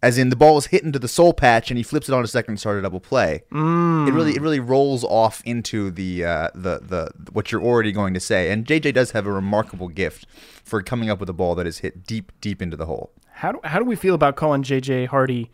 as 0.02 0.18
in 0.18 0.30
the 0.30 0.36
ball 0.36 0.56
is 0.58 0.66
hit 0.66 0.82
into 0.82 0.98
the 0.98 1.08
soul 1.08 1.32
patch 1.32 1.70
and 1.70 1.78
he 1.78 1.82
flips 1.82 2.08
it 2.08 2.14
on 2.14 2.24
a 2.24 2.26
second 2.26 2.52
and 2.52 2.60
start 2.60 2.78
a 2.78 2.82
double 2.82 3.00
play. 3.00 3.42
Mm. 3.52 4.08
It 4.08 4.12
really 4.12 4.32
it 4.32 4.40
really 4.40 4.60
rolls 4.60 5.04
off 5.04 5.42
into 5.44 5.90
the 5.90 6.24
uh, 6.24 6.48
the 6.54 6.80
the 6.80 7.12
what 7.32 7.52
you're 7.52 7.62
already 7.62 7.92
going 7.92 8.14
to 8.14 8.20
say. 8.20 8.50
And 8.50 8.66
JJ 8.66 8.94
does 8.94 9.10
have 9.12 9.26
a 9.26 9.32
remarkable 9.32 9.88
gift 9.88 10.26
for 10.64 10.82
coming 10.82 11.10
up 11.10 11.20
with 11.20 11.28
a 11.28 11.34
ball 11.34 11.54
that 11.56 11.66
is 11.66 11.78
hit 11.78 12.06
deep 12.06 12.32
deep 12.40 12.62
into 12.62 12.76
the 12.76 12.86
hole. 12.86 13.12
How 13.32 13.52
do 13.52 13.60
how 13.64 13.78
do 13.78 13.84
we 13.84 13.96
feel 13.96 14.14
about 14.14 14.36
calling 14.36 14.62
JJ 14.62 15.08
Hardy 15.08 15.50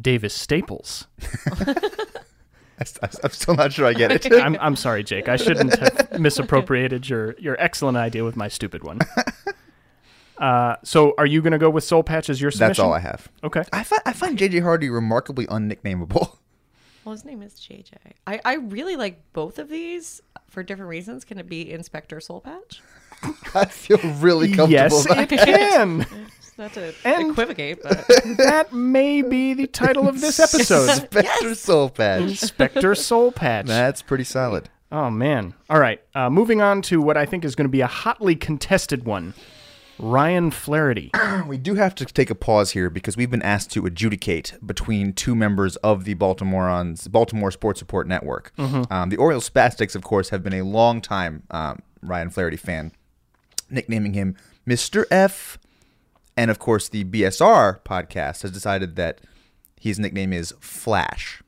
Davis 0.00 0.34
Staples? 0.34 1.06
I'm 3.24 3.30
still 3.30 3.54
not 3.54 3.72
sure 3.72 3.86
I 3.86 3.92
get 3.92 4.10
it. 4.10 4.32
I'm 4.32 4.56
I'm 4.60 4.76
sorry, 4.76 5.04
Jake. 5.04 5.28
I 5.28 5.36
shouldn't 5.36 5.78
have 5.78 6.20
misappropriated 6.20 7.08
your 7.08 7.34
your 7.38 7.60
excellent 7.60 7.96
idea 7.96 8.24
with 8.24 8.36
my 8.36 8.48
stupid 8.48 8.82
one. 8.82 8.98
Uh, 10.38 10.76
so 10.82 11.14
are 11.18 11.26
you 11.26 11.40
going 11.42 11.52
to 11.52 11.58
go 11.58 11.70
with 11.70 11.84
Soul 11.84 12.02
Patch 12.02 12.28
as 12.28 12.40
your 12.40 12.50
submission? 12.50 12.68
That's 12.70 12.78
all 12.80 12.92
I 12.92 12.98
have. 13.00 13.28
Okay. 13.44 13.62
I 13.72 13.82
find 13.84 14.02
I 14.04 14.12
find 14.12 14.38
JJ 14.38 14.62
Hardy 14.62 14.88
remarkably 14.90 15.46
unnicknameable. 15.46 16.36
Well, 17.04 17.12
his 17.12 17.26
name 17.26 17.42
is 17.42 17.52
JJ. 17.56 17.92
I, 18.26 18.40
I 18.46 18.54
really 18.54 18.96
like 18.96 19.20
both 19.34 19.58
of 19.58 19.68
these 19.68 20.22
for 20.48 20.62
different 20.62 20.88
reasons. 20.88 21.22
Can 21.26 21.36
it 21.38 21.46
be 21.46 21.70
Inspector 21.70 22.18
Soul 22.20 22.40
Patch? 22.40 22.80
I 23.54 23.66
feel 23.66 23.98
really 23.98 24.46
comfortable. 24.48 24.70
Yes, 24.70 25.04
about 25.04 25.30
it 25.30 25.38
can. 25.38 26.06
Not 26.56 26.72
to 26.72 26.94
And- 27.04 27.32
equivocate, 27.32 27.82
but 27.82 28.06
that 28.38 28.72
may 28.72 29.20
be 29.20 29.52
the 29.52 29.66
title 29.66 30.08
of 30.08 30.22
this 30.22 30.40
episode. 30.40 30.86
Spectre 30.94 31.54
Soul 31.54 31.90
Patch. 31.90 32.22
Inspector 32.22 32.94
Soul 32.94 33.32
Patch. 33.32 33.66
That's 33.66 34.00
pretty 34.00 34.24
solid. 34.24 34.70
Oh 34.90 35.10
man. 35.10 35.52
All 35.68 35.78
right. 35.80 36.00
Uh, 36.14 36.30
moving 36.30 36.62
on 36.62 36.80
to 36.82 37.02
what 37.02 37.18
I 37.18 37.26
think 37.26 37.44
is 37.44 37.54
going 37.54 37.66
to 37.66 37.70
be 37.72 37.82
a 37.82 37.86
hotly 37.86 38.34
contested 38.34 39.04
one. 39.04 39.34
Ryan 39.98 40.50
Flaherty. 40.50 41.10
We 41.46 41.58
do 41.58 41.74
have 41.74 41.94
to 41.96 42.04
take 42.06 42.30
a 42.30 42.34
pause 42.34 42.70
here 42.70 42.88
because 42.88 43.16
we've 43.16 43.30
been 43.30 43.42
asked 43.42 43.70
to 43.72 43.84
adjudicate 43.86 44.54
between 44.64 45.12
two 45.12 45.34
members 45.34 45.76
of 45.76 46.04
the 46.04 46.14
Baltimorons, 46.14 47.10
Baltimore 47.10 47.50
Sports 47.50 47.80
Report 47.82 48.06
Network. 48.06 48.52
Um, 48.58 49.10
the 49.10 49.16
Orioles 49.16 49.48
Spastics, 49.50 49.94
of 49.94 50.02
course, 50.02 50.30
have 50.30 50.42
been 50.42 50.54
a 50.54 50.62
long 50.62 51.00
time 51.00 51.42
um, 51.50 51.80
Ryan 52.02 52.30
Flaherty 52.30 52.56
fan, 52.56 52.92
nicknaming 53.68 54.14
him 54.14 54.36
Mr. 54.66 55.04
F. 55.10 55.58
And 56.36 56.50
of 56.50 56.58
course, 56.58 56.88
the 56.88 57.04
BSR 57.04 57.80
podcast 57.82 58.42
has 58.42 58.50
decided 58.52 58.96
that 58.96 59.20
his 59.78 59.98
nickname 59.98 60.32
is 60.32 60.54
Flash. 60.60 61.42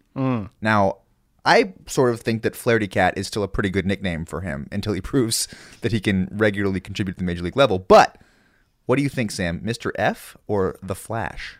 Now, 0.60 0.98
I 1.44 1.72
sort 1.86 2.12
of 2.12 2.20
think 2.20 2.42
that 2.42 2.54
Flaherty 2.56 2.88
Cat 2.88 3.16
is 3.16 3.26
still 3.28 3.42
a 3.44 3.48
pretty 3.48 3.70
good 3.70 3.86
nickname 3.86 4.24
for 4.26 4.40
him 4.42 4.68
until 4.72 4.92
he 4.92 5.00
proves 5.12 5.48
that 5.80 5.92
he 5.92 6.00
can 6.00 6.28
regularly 6.32 6.80
contribute 6.80 7.14
to 7.14 7.18
the 7.18 7.24
major 7.24 7.42
league 7.42 7.56
level. 7.56 7.78
But 7.78 8.18
what 8.86 8.96
do 8.96 9.02
you 9.02 9.08
think, 9.08 9.30
Sam? 9.30 9.60
Mr. 9.60 9.90
F 9.96 10.36
or 10.46 10.76
the 10.82 10.94
Flash? 10.94 11.58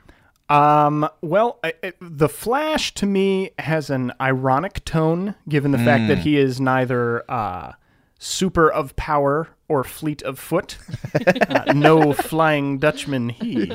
Um, 0.48 1.08
well, 1.22 1.58
I, 1.64 1.74
I- 1.82 1.92
the 2.00 2.28
Flash 2.28 2.94
to 2.94 3.06
me 3.06 3.50
has 3.58 3.90
an 3.90 4.12
ironic 4.20 4.84
tone, 4.84 5.34
given 5.48 5.72
the 5.72 5.78
fact 5.78 6.08
that 6.08 6.18
he 6.18 6.36
is 6.38 6.60
neither 6.60 7.28
uh, 7.30 7.72
super 8.18 8.70
of 8.70 8.94
power 8.96 9.48
or 9.68 9.82
fleet 9.82 10.22
of 10.22 10.38
foot. 10.38 10.78
uh, 11.48 11.72
no 11.74 12.12
flying 12.12 12.78
Dutchman 12.78 13.28
he. 13.30 13.72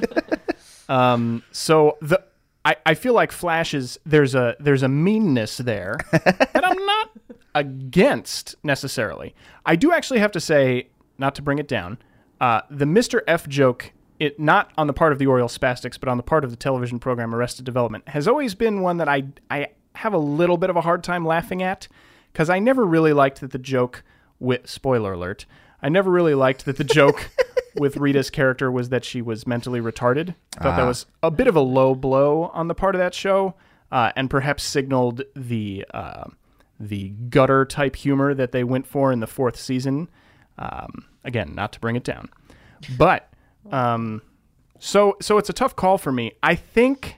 Um, 0.88 1.43
so 1.52 1.97
the 2.02 2.24
I, 2.64 2.76
I 2.86 2.93
feel 2.93 3.14
like 3.14 3.32
Flash 3.32 3.74
is 3.74 3.99
there's 4.06 4.36
a 4.36 4.56
there's 4.60 4.84
a 4.84 4.88
meanness 4.88 5.58
there 5.58 5.97
that 6.12 6.62
I'm 6.64 6.86
not 6.86 7.10
against 7.56 8.56
necessarily. 8.64 9.36
I 9.66 9.76
do 9.76 9.91
actually 9.91 10.20
have 10.20 10.32
to 10.34 10.39
say, 10.39 10.88
not 11.18 11.36
to 11.36 11.41
bring 11.41 11.60
it 11.60 11.68
down, 11.68 11.97
uh, 12.42 12.62
the 12.72 12.86
Mr. 12.86 13.22
F 13.28 13.48
joke, 13.48 13.94
it 14.20 14.39
not 14.39 14.72
on 14.78 14.88
the 14.88 14.94
part 14.94 15.14
of 15.14 15.20
the 15.20 15.28
Oriole 15.28 15.48
Spastics, 15.48 16.00
but 16.00 16.10
on 16.10 16.18
the 16.18 16.24
part 16.24 16.44
of 16.44 16.50
the 16.50 16.58
television 16.58 17.00
program 17.00 17.34
Arrested 17.34 17.64
Development, 17.64 18.06
has 18.10 18.28
always 18.28 18.56
been 18.56 18.82
one 18.82 18.98
that 18.98 19.08
I 19.08 19.26
I 19.50 19.68
have 19.96 20.14
a 20.14 20.18
little 20.18 20.58
bit 20.58 20.70
of 20.70 20.76
a 20.76 20.82
hard 20.82 21.04
time 21.04 21.26
laughing 21.26 21.62
at 21.62 21.88
because 22.34 22.50
I 22.50 22.60
never 22.60 22.84
really 22.84 23.14
liked 23.14 23.42
that 23.42 23.52
the 23.52 23.60
joke 23.60 24.04
with 24.39 24.68
spoiler 24.68 25.14
alert. 25.14 25.46
I 25.84 25.89
never 25.89 26.10
really 26.10 26.34
liked 26.34 26.66
that 26.66 26.78
the 26.78 26.84
joke 26.84 27.30
with 27.76 27.98
Rita's 27.98 28.30
character 28.30 28.72
was 28.72 28.89
that 28.89 29.06
she 29.06 29.22
was 29.22 29.46
mentally 29.46 29.80
retarded. 29.80 30.36
I 30.58 30.64
thought 30.64 30.78
that 30.78 30.86
was 30.86 31.06
a 31.22 31.32
bit 31.32 31.48
of 31.48 31.56
a 31.56 31.62
low 31.62 31.94
blow 31.94 32.52
on 32.54 32.68
the 32.68 32.76
part 32.76 32.96
of 32.96 33.00
that 33.00 33.14
show, 33.14 33.56
uh, 33.92 34.12
and 34.16 34.30
perhaps 34.30 34.64
signaled 34.64 35.24
the 35.36 35.86
uh, 35.94 36.26
the 36.80 37.10
gutter 37.30 37.66
type 37.66 37.96
humor 37.96 38.34
that 38.34 38.52
they 38.52 38.64
went 38.64 38.88
for 38.88 39.12
in 39.12 39.20
the 39.20 39.28
fourth 39.28 39.58
season. 39.60 40.10
Um, 40.62 41.05
again, 41.24 41.55
not 41.55 41.72
to 41.74 41.80
bring 41.80 41.95
it 41.95 42.03
down, 42.03 42.30
but 42.97 43.34
um, 43.72 44.22
so 44.80 45.18
so 45.20 45.38
it's 45.38 45.49
a 45.49 45.53
tough 45.53 45.76
call 45.76 45.97
for 45.97 46.12
me. 46.12 46.34
I 46.43 46.53
think 46.55 47.18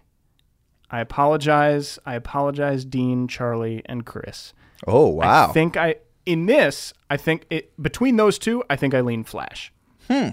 I 0.90 1.00
apologize. 1.00 2.00
I 2.06 2.16
apologize, 2.16 2.86
Dean, 2.86 3.28
Charlie, 3.28 3.82
and 3.86 4.06
Chris. 4.06 4.54
Oh, 4.88 5.08
wow. 5.08 5.50
I 5.50 5.52
think 5.52 5.76
I 5.76 5.96
in 6.26 6.46
this. 6.46 6.94
I 7.10 7.18
think 7.18 7.46
it 7.50 7.74
between 7.82 8.16
those 8.16 8.38
two. 8.38 8.64
I 8.70 8.76
think 8.76 8.94
I 8.94 9.02
lean 9.02 9.24
Flash. 9.24 9.74
Hmm. 10.08 10.30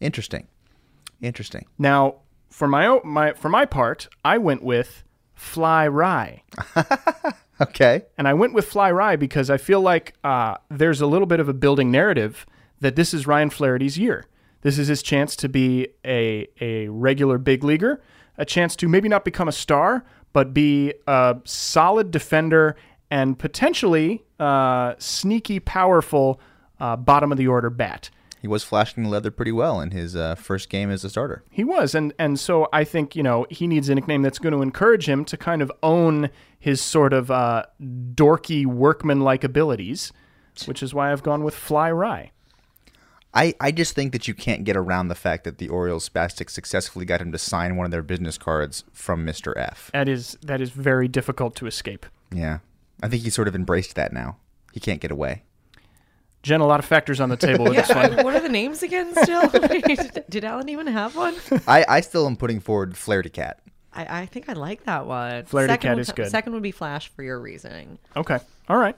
Interesting. 0.00 0.46
Interesting. 1.22 1.66
Now, 1.78 2.16
for 2.50 2.68
my 2.68 3.00
my 3.04 3.32
for 3.32 3.48
my 3.48 3.64
part, 3.64 4.08
I 4.24 4.38
went 4.38 4.62
with 4.62 5.02
Fly 5.34 5.88
Rye. 5.88 6.42
Okay. 7.60 8.02
And 8.18 8.28
I 8.28 8.34
went 8.34 8.52
with 8.52 8.66
Fly 8.66 8.90
Rye 8.90 9.16
because 9.16 9.48
I 9.48 9.56
feel 9.56 9.80
like 9.80 10.12
uh, 10.22 10.56
there's 10.68 11.00
a 11.00 11.06
little 11.06 11.26
bit 11.26 11.40
of 11.40 11.48
a 11.48 11.54
building 11.54 11.90
narrative 11.90 12.44
that 12.80 12.96
this 12.96 13.14
is 13.14 13.26
Ryan 13.26 13.48
Flaherty's 13.48 13.98
year. 13.98 14.26
This 14.60 14.78
is 14.78 14.88
his 14.88 15.02
chance 15.02 15.34
to 15.36 15.48
be 15.48 15.88
a, 16.04 16.48
a 16.60 16.88
regular 16.88 17.38
big 17.38 17.64
leaguer, 17.64 18.02
a 18.36 18.44
chance 18.44 18.76
to 18.76 18.88
maybe 18.88 19.08
not 19.08 19.24
become 19.24 19.48
a 19.48 19.52
star, 19.52 20.04
but 20.34 20.52
be 20.52 20.92
a 21.06 21.38
solid 21.44 22.10
defender 22.10 22.76
and 23.10 23.38
potentially 23.38 24.24
uh, 24.38 24.94
sneaky, 24.98 25.60
powerful 25.60 26.40
uh, 26.78 26.96
bottom 26.96 27.32
of 27.32 27.38
the 27.38 27.46
order 27.46 27.70
bat. 27.70 28.10
He 28.40 28.48
was 28.48 28.62
flashing 28.62 29.02
the 29.02 29.08
leather 29.08 29.30
pretty 29.30 29.52
well 29.52 29.80
in 29.80 29.90
his 29.90 30.14
uh, 30.14 30.34
first 30.34 30.68
game 30.68 30.90
as 30.90 31.04
a 31.04 31.10
starter. 31.10 31.42
He 31.50 31.64
was, 31.64 31.94
and 31.94 32.12
and 32.18 32.38
so 32.38 32.68
I 32.72 32.84
think 32.84 33.16
you 33.16 33.22
know 33.22 33.46
he 33.50 33.66
needs 33.66 33.88
a 33.88 33.94
nickname 33.94 34.22
that's 34.22 34.38
going 34.38 34.52
to 34.52 34.62
encourage 34.62 35.08
him 35.08 35.24
to 35.26 35.36
kind 35.36 35.62
of 35.62 35.72
own 35.82 36.30
his 36.58 36.80
sort 36.80 37.12
of 37.12 37.30
uh, 37.30 37.64
dorky 37.80 38.66
workman-like 38.66 39.44
abilities, 39.44 40.12
which 40.66 40.82
is 40.82 40.92
why 40.94 41.12
I've 41.12 41.22
gone 41.22 41.44
with 41.44 41.54
Fly 41.54 41.90
Rye. 41.90 42.32
I, 43.36 43.54
I 43.60 43.70
just 43.70 43.94
think 43.94 44.12
that 44.12 44.26
you 44.26 44.32
can't 44.32 44.64
get 44.64 44.78
around 44.78 45.08
the 45.08 45.14
fact 45.14 45.44
that 45.44 45.58
the 45.58 45.68
Orioles 45.68 46.08
Spastics 46.08 46.50
successfully 46.50 47.04
got 47.04 47.20
him 47.20 47.32
to 47.32 47.38
sign 47.38 47.76
one 47.76 47.84
of 47.84 47.90
their 47.90 48.02
business 48.02 48.38
cards 48.38 48.84
from 48.94 49.26
Mr. 49.26 49.52
F. 49.56 49.90
That 49.92 50.08
is 50.08 50.38
that 50.42 50.62
is 50.62 50.70
very 50.70 51.06
difficult 51.06 51.54
to 51.56 51.66
escape. 51.66 52.06
Yeah. 52.32 52.60
I 53.02 53.08
think 53.08 53.24
he 53.24 53.30
sort 53.30 53.46
of 53.46 53.54
embraced 53.54 53.94
that 53.96 54.10
now. 54.12 54.38
He 54.72 54.80
can't 54.80 55.02
get 55.02 55.10
away. 55.10 55.42
Jen, 56.46 56.60
a 56.60 56.66
lot 56.66 56.78
of 56.78 56.86
factors 56.86 57.20
on 57.20 57.28
the 57.28 57.36
table 57.36 57.64
with 57.64 57.74
this 57.74 57.88
one. 57.88 58.14
What 58.24 58.36
are 58.36 58.40
the 58.40 58.48
names 58.48 58.84
again 58.84 59.12
still? 59.20 59.48
did, 59.50 60.24
did 60.30 60.44
Alan 60.44 60.68
even 60.68 60.86
have 60.86 61.16
one? 61.16 61.34
I, 61.66 61.84
I 61.88 62.00
still 62.00 62.24
am 62.24 62.36
putting 62.36 62.60
forward 62.60 62.96
Flaherty 62.96 63.30
Cat. 63.30 63.58
I, 63.92 64.20
I 64.20 64.26
think 64.26 64.48
I 64.48 64.52
like 64.52 64.84
that 64.84 65.06
one. 65.06 65.44
Flaherty 65.46 65.72
second 65.72 65.88
Cat 65.88 65.96
would 65.96 66.00
is 66.02 66.12
good. 66.12 66.30
Second 66.30 66.52
would 66.52 66.62
be 66.62 66.70
Flash 66.70 67.08
for 67.08 67.24
your 67.24 67.40
reasoning. 67.40 67.98
Okay, 68.16 68.38
all 68.68 68.76
right. 68.76 68.94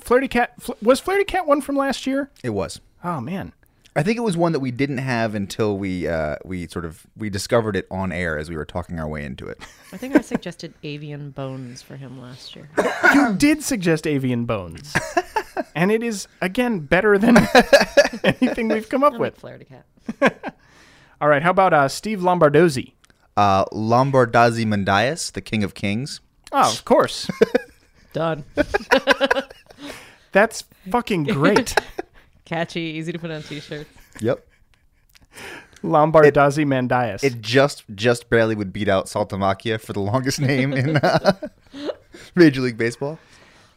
Flirty 0.00 0.26
Cat 0.26 0.60
Fl- 0.60 0.72
was 0.82 0.98
Flirty 0.98 1.22
Cat 1.22 1.46
one 1.46 1.60
from 1.60 1.76
last 1.76 2.04
year. 2.04 2.30
It 2.42 2.50
was. 2.50 2.80
Oh 3.04 3.20
man, 3.20 3.52
I 3.94 4.02
think 4.02 4.16
it 4.16 4.22
was 4.22 4.38
one 4.38 4.52
that 4.52 4.60
we 4.60 4.70
didn't 4.70 4.98
have 4.98 5.34
until 5.34 5.76
we 5.76 6.08
uh, 6.08 6.36
we 6.44 6.66
sort 6.66 6.84
of 6.84 7.06
we 7.16 7.28
discovered 7.28 7.76
it 7.76 7.86
on 7.90 8.10
air 8.10 8.38
as 8.38 8.48
we 8.48 8.56
were 8.56 8.64
talking 8.64 8.98
our 8.98 9.06
way 9.06 9.24
into 9.24 9.46
it. 9.46 9.60
I 9.92 9.98
think 9.98 10.16
I 10.16 10.22
suggested 10.22 10.72
avian 10.82 11.30
bones 11.30 11.82
for 11.82 11.96
him 11.96 12.20
last 12.20 12.56
year. 12.56 12.70
you 13.14 13.34
did 13.34 13.62
suggest 13.62 14.06
avian 14.06 14.46
bones, 14.46 14.94
and 15.74 15.92
it 15.92 16.02
is 16.02 16.26
again 16.40 16.80
better 16.80 17.18
than 17.18 17.36
anything 18.24 18.68
we've 18.68 18.88
come 18.88 19.04
up 19.04 19.12
I 19.12 19.16
like 19.16 19.20
with. 19.20 19.38
Flaherty 19.38 19.66
Cat. 19.66 20.54
All 21.20 21.28
right, 21.28 21.42
how 21.42 21.50
about 21.50 21.74
uh, 21.74 21.88
Steve 21.88 22.20
Lombardozzi? 22.20 22.94
Uh, 23.36 23.66
Lombardozzi 23.66 24.64
Mandias, 24.64 25.30
the 25.32 25.40
King 25.42 25.62
of 25.62 25.74
Kings. 25.74 26.20
Oh, 26.50 26.70
of 26.70 26.84
course. 26.84 27.30
Done. 28.12 28.44
That's 30.32 30.64
fucking 30.90 31.24
great. 31.24 31.74
Catchy, 32.44 32.80
easy 32.80 33.12
to 33.12 33.18
put 33.18 33.30
on 33.30 33.42
t-shirts. 33.42 33.88
Yep. 34.20 34.46
Lombardozzi 35.82 36.64
Mandias. 36.64 37.24
It 37.24 37.40
just 37.40 37.84
just 37.94 38.30
barely 38.30 38.54
would 38.54 38.72
beat 38.72 38.88
out 38.88 39.06
Saltalamacchia 39.06 39.80
for 39.80 39.92
the 39.92 40.00
longest 40.00 40.40
name 40.40 40.72
in 40.72 40.96
uh, 40.98 41.32
Major 42.34 42.60
League 42.60 42.78
Baseball. 42.78 43.18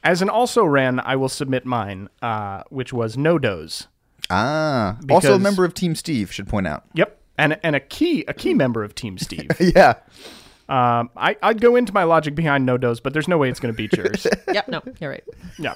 As 0.03 0.21
an 0.21 0.29
also 0.29 0.63
ran, 0.63 0.99
I 0.99 1.15
will 1.15 1.29
submit 1.29 1.65
mine, 1.65 2.09
uh, 2.21 2.61
which 2.69 2.93
was 2.93 3.17
No 3.17 3.39
Doze. 3.39 3.87
Ah, 4.29 4.97
also 5.09 5.33
a 5.35 5.39
member 5.39 5.65
of 5.65 5.73
Team 5.73 5.95
Steve 5.95 6.31
should 6.31 6.47
point 6.47 6.67
out. 6.67 6.83
Yep, 6.93 7.19
and 7.39 7.59
and 7.63 7.75
a 7.75 7.79
key 7.79 8.23
a 8.27 8.33
key 8.33 8.53
member 8.53 8.83
of 8.83 8.93
Team 8.93 9.17
Steve. 9.19 9.49
Yeah, 9.59 9.95
Um, 10.69 11.09
I 11.17 11.37
I'd 11.41 11.59
go 11.61 11.75
into 11.75 11.91
my 11.93 12.03
logic 12.03 12.35
behind 12.35 12.65
No 12.67 12.77
Doze, 12.77 12.99
but 12.99 13.13
there's 13.13 13.27
no 13.27 13.37
way 13.39 13.49
it's 13.49 13.59
going 13.59 13.73
to 13.73 13.77
beat 13.77 13.93
yours. 13.97 14.27
Yep, 14.53 14.67
no, 14.67 14.81
you're 14.99 15.09
right. 15.09 15.23
yeah. 15.57 15.73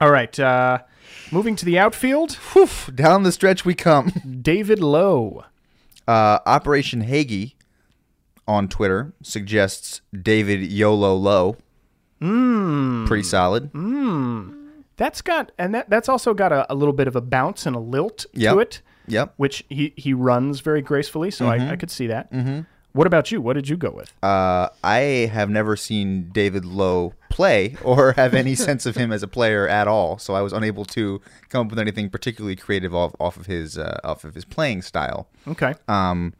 All 0.00 0.10
right. 0.10 0.38
Uh, 0.40 0.78
moving 1.30 1.56
to 1.56 1.64
the 1.64 1.78
outfield, 1.78 2.32
Whew, 2.52 2.68
down 2.94 3.22
the 3.22 3.32
stretch 3.32 3.64
we 3.64 3.74
come. 3.74 4.12
David 4.42 4.80
Lough. 4.80 5.44
Uh, 6.08 6.38
Operation 6.46 7.02
Hagee 7.04 7.54
on 8.48 8.68
Twitter 8.68 9.12
suggests 9.22 10.00
David 10.12 10.60
YOLO 10.70 11.14
Low. 11.14 11.56
Mm. 12.20 13.06
Pretty 13.06 13.22
solid. 13.22 13.72
That's 14.96 15.22
got 15.22 15.52
and 15.58 15.74
that 15.74 15.88
that's 15.90 16.08
also 16.08 16.34
got 16.34 16.52
a, 16.52 16.70
a 16.72 16.74
little 16.74 16.92
bit 16.92 17.08
of 17.08 17.16
a 17.16 17.20
bounce 17.20 17.66
and 17.66 17.74
a 17.74 17.78
lilt 17.80 18.26
Yep. 18.34 18.52
to 18.54 18.58
it, 18.60 18.82
Yep. 19.08 19.34
which 19.36 19.64
he 19.68 19.92
he 19.96 20.12
runs 20.14 20.60
very 20.60 20.82
gracefully. 20.82 21.30
So 21.30 21.46
I, 21.46 21.72
I 21.72 21.76
could 21.76 21.90
see 21.90 22.06
that. 22.08 22.32
Mm-hmm. 22.32 22.60
What 22.92 23.06
about 23.06 23.32
you? 23.32 23.40
What 23.40 23.54
did 23.54 23.68
you 23.68 23.76
go 23.76 23.90
with? 23.90 24.12
Uh, 24.22 24.68
I 24.84 25.30
have 25.32 25.48
never 25.48 25.76
seen 25.76 26.28
David 26.30 26.64
Lough 26.64 27.14
play 27.30 27.76
or 27.82 28.12
have 28.12 28.34
any 28.34 28.54
sense 28.68 28.84
of 28.84 28.96
him 28.96 29.12
as 29.12 29.22
a 29.22 29.28
player 29.28 29.66
at 29.66 29.88
all, 29.88 30.18
so 30.18 30.34
I 30.34 30.42
was 30.42 30.52
unable 30.52 30.84
to 30.86 31.20
come 31.48 31.66
up 31.66 31.70
with 31.70 31.78
anything 31.78 32.10
particularly 32.10 32.56
creative 32.56 32.94
off, 32.94 33.14
off 33.18 33.36
of 33.36 33.46
his 33.46 33.78
uh, 33.78 33.98
off 34.04 34.24
of 34.24 34.34
his 34.34 34.44
playing 34.44 34.82
style. 34.82 35.28
Okay. 35.48 35.74
Um, 35.88 36.34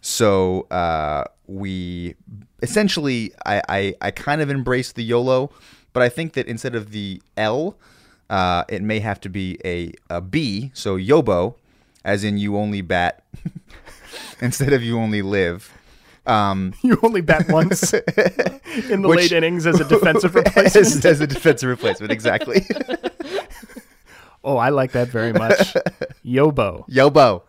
so 0.00 0.62
uh, 0.70 1.24
we 1.46 2.14
essentially, 2.62 3.32
I, 3.44 3.62
I, 3.68 3.94
I 4.00 4.10
kind 4.10 4.40
of 4.40 4.50
embrace 4.50 4.92
the 4.92 5.02
YOLO, 5.02 5.50
but 5.92 6.02
I 6.02 6.08
think 6.08 6.34
that 6.34 6.46
instead 6.46 6.74
of 6.74 6.90
the 6.90 7.22
L, 7.36 7.76
uh, 8.30 8.64
it 8.68 8.82
may 8.82 9.00
have 9.00 9.20
to 9.20 9.28
be 9.28 9.58
a, 9.64 9.92
a 10.10 10.20
B, 10.20 10.70
so 10.74 10.96
Yobo, 10.96 11.54
as 12.04 12.24
in 12.24 12.38
you 12.38 12.56
only 12.56 12.82
bat 12.82 13.24
instead 14.40 14.72
of 14.72 14.82
you 14.82 14.98
only 14.98 15.22
live. 15.22 15.72
Um, 16.26 16.74
You 16.82 16.98
only 17.02 17.20
bat 17.20 17.48
once 17.48 17.92
in 18.90 19.02
the 19.02 19.08
Which- 19.08 19.18
late 19.18 19.32
innings 19.32 19.66
as 19.66 19.80
a 19.80 19.84
defensive 19.84 20.36
as, 20.36 20.44
replacement. 20.44 21.04
as 21.04 21.20
a 21.20 21.26
defensive 21.26 21.68
replacement, 21.68 22.12
exactly. 22.12 22.66
Oh, 24.44 24.56
I 24.56 24.68
like 24.68 24.92
that 24.92 25.08
very 25.08 25.32
much. 25.32 25.74
Yobo. 26.24 26.88
Yobo. 26.88 27.42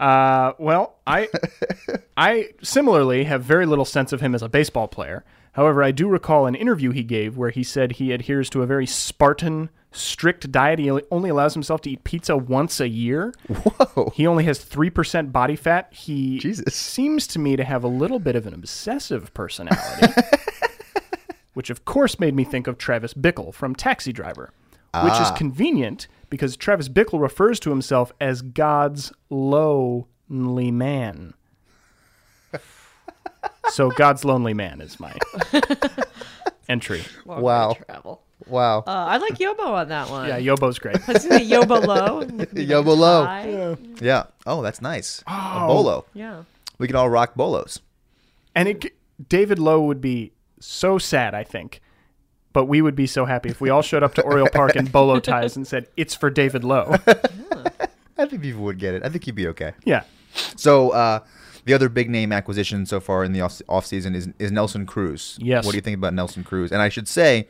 Uh, 0.00 0.52
well, 0.58 0.96
I 1.06 1.28
I 2.16 2.48
similarly 2.62 3.24
have 3.24 3.42
very 3.42 3.66
little 3.66 3.84
sense 3.84 4.12
of 4.12 4.20
him 4.20 4.34
as 4.34 4.42
a 4.42 4.48
baseball 4.48 4.88
player. 4.88 5.24
However, 5.56 5.82
I 5.82 5.90
do 5.90 6.06
recall 6.06 6.44
an 6.44 6.54
interview 6.54 6.90
he 6.90 7.02
gave 7.02 7.38
where 7.38 7.48
he 7.48 7.62
said 7.62 7.92
he 7.92 8.12
adheres 8.12 8.50
to 8.50 8.60
a 8.60 8.66
very 8.66 8.84
Spartan, 8.84 9.70
strict 9.90 10.52
diet. 10.52 10.78
He 10.78 10.90
only 11.10 11.30
allows 11.30 11.54
himself 11.54 11.80
to 11.82 11.90
eat 11.90 12.04
pizza 12.04 12.36
once 12.36 12.78
a 12.78 12.88
year. 12.88 13.32
Whoa. 13.48 14.12
He 14.14 14.26
only 14.26 14.44
has 14.44 14.62
3% 14.62 15.32
body 15.32 15.56
fat. 15.56 15.90
He 15.94 16.38
Jesus. 16.38 16.74
seems 16.74 17.26
to 17.28 17.38
me 17.38 17.56
to 17.56 17.64
have 17.64 17.82
a 17.82 17.88
little 17.88 18.18
bit 18.18 18.36
of 18.36 18.46
an 18.46 18.52
obsessive 18.52 19.32
personality, 19.32 20.12
which 21.54 21.70
of 21.70 21.86
course 21.86 22.20
made 22.20 22.34
me 22.34 22.44
think 22.44 22.66
of 22.66 22.76
Travis 22.76 23.14
Bickle 23.14 23.54
from 23.54 23.74
Taxi 23.74 24.12
Driver, 24.12 24.52
which 25.02 25.14
is 25.14 25.28
ah. 25.28 25.34
convenient 25.38 26.06
because 26.28 26.54
Travis 26.58 26.90
Bickle 26.90 27.18
refers 27.18 27.58
to 27.60 27.70
himself 27.70 28.12
as 28.20 28.42
God's 28.42 29.10
lonely 29.30 30.70
man. 30.70 31.32
So 33.70 33.90
God's 33.90 34.24
lonely 34.24 34.54
man 34.54 34.80
is 34.80 34.98
my 35.00 35.12
entry. 36.68 37.02
Long 37.24 37.42
Wow. 37.42 37.68
way 37.68 37.74
to 37.74 37.84
Travel. 37.84 38.22
Wow. 38.48 38.78
Uh, 38.80 38.90
I 38.90 39.16
like 39.16 39.34
Yobo 39.38 39.66
on 39.66 39.88
that 39.88 40.10
one. 40.10 40.28
Yeah, 40.28 40.38
Yobo's 40.38 40.78
great. 40.78 40.96
Let's 41.08 41.22
do 41.28 41.30
the 41.30 41.40
Yobo 41.40 41.84
low. 41.86 42.22
Yobo 42.24 42.96
Low. 42.96 43.24
High. 43.24 43.76
Yeah. 44.00 44.24
Oh, 44.46 44.62
that's 44.62 44.80
nice. 44.82 45.22
A 45.26 45.66
bolo. 45.66 46.04
Yeah. 46.14 46.42
We 46.78 46.86
can 46.86 46.96
all 46.96 47.08
rock 47.08 47.34
bolos. 47.34 47.80
And 48.54 48.68
it, 48.68 48.94
David 49.28 49.58
Lough 49.58 49.80
would 49.82 50.00
be 50.00 50.32
so 50.60 50.98
sad, 50.98 51.34
I 51.34 51.44
think. 51.44 51.80
But 52.52 52.66
we 52.66 52.80
would 52.80 52.94
be 52.96 53.06
so 53.06 53.24
happy 53.26 53.50
if 53.50 53.60
we 53.60 53.68
all 53.68 53.82
showed 53.82 54.02
up 54.02 54.14
to 54.14 54.22
Oriole 54.22 54.48
Park 54.50 54.76
in 54.76 54.86
bolo 54.86 55.20
ties 55.20 55.56
and 55.56 55.66
said, 55.66 55.88
"It's 55.96 56.14
for 56.14 56.30
David 56.30 56.64
Lough." 56.64 56.96
I 58.18 58.24
think 58.26 58.40
people 58.40 58.62
would 58.62 58.78
get 58.78 58.94
it. 58.94 59.02
I 59.04 59.10
think 59.10 59.24
he'd 59.24 59.34
be 59.34 59.46
okay. 59.48 59.72
yeah, 59.84 60.04
So 60.56 60.88
uh, 60.90 61.18
the 61.66 61.74
other 61.74 61.88
big 61.90 62.08
name 62.08 62.32
acquisition 62.32 62.86
so 62.86 62.98
far 63.00 63.22
in 63.22 63.32
the 63.32 63.42
off 63.42 63.60
offseason 63.68 64.14
is 64.14 64.28
is 64.38 64.50
Nelson 64.50 64.86
Cruz. 64.86 65.38
Yes. 65.40 65.64
What 65.66 65.72
do 65.72 65.76
you 65.76 65.82
think 65.82 65.96
about 65.98 66.14
Nelson 66.14 66.42
Cruz? 66.42 66.72
And 66.72 66.80
I 66.80 66.88
should 66.88 67.06
say, 67.08 67.48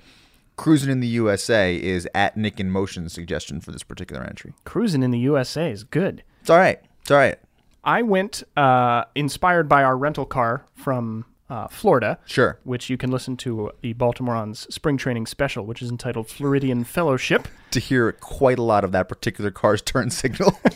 cruising 0.57 0.91
in 0.91 1.01
the 1.01 1.07
USA 1.07 1.77
is 1.77 2.09
at 2.15 2.37
Nick 2.37 2.59
in 2.59 2.71
Motion's 2.71 3.13
suggestion 3.13 3.61
for 3.61 3.71
this 3.71 3.83
particular 3.85 4.25
entry. 4.25 4.55
cruising 4.65 5.03
in 5.03 5.13
the 5.13 5.19
USA 5.21 5.71
is 5.71 5.85
good. 5.85 6.25
It's 6.41 6.51
all 6.51 6.59
right. 6.59 6.81
It's 7.03 7.11
all 7.11 7.19
right. 7.19 7.39
I 7.85 8.03
went 8.03 8.43
uh, 8.57 9.05
inspired 9.15 9.69
by 9.69 9.85
our 9.85 9.97
rental 9.97 10.25
car 10.27 10.67
from 10.75 11.25
uh, 11.49 11.69
Florida. 11.69 12.19
Sure. 12.27 12.59
Which 12.65 12.91
you 12.91 12.97
can 12.97 13.11
listen 13.11 13.37
to 13.39 13.71
the 13.83 13.95
Baltimorons 13.95 14.71
spring 14.73 14.97
training 14.97 15.27
special, 15.27 15.65
which 15.65 15.83
is 15.83 15.91
entitled 15.91 16.29
Floridian 16.29 16.85
Fellowship. 16.85 17.49
To 17.73 17.81
hear 17.81 18.13
quite 18.13 18.59
a 18.59 18.63
lot 18.63 18.85
of 18.85 18.93
that 18.93 19.07
particular 19.07 19.51
car's 19.51 19.83
turn 19.83 20.09
signal. 20.11 20.59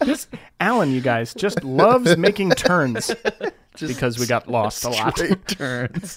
This 0.00 0.28
Alan, 0.60 0.92
you 0.92 1.00
guys, 1.00 1.32
just 1.34 1.62
loves 1.62 2.16
making 2.16 2.50
turns 2.50 3.14
because 3.80 4.18
we 4.18 4.26
got 4.26 4.48
lost 4.48 4.84
a 4.84 4.88
lot. 4.90 5.16
Straight 5.16 5.46
turns. 5.46 6.16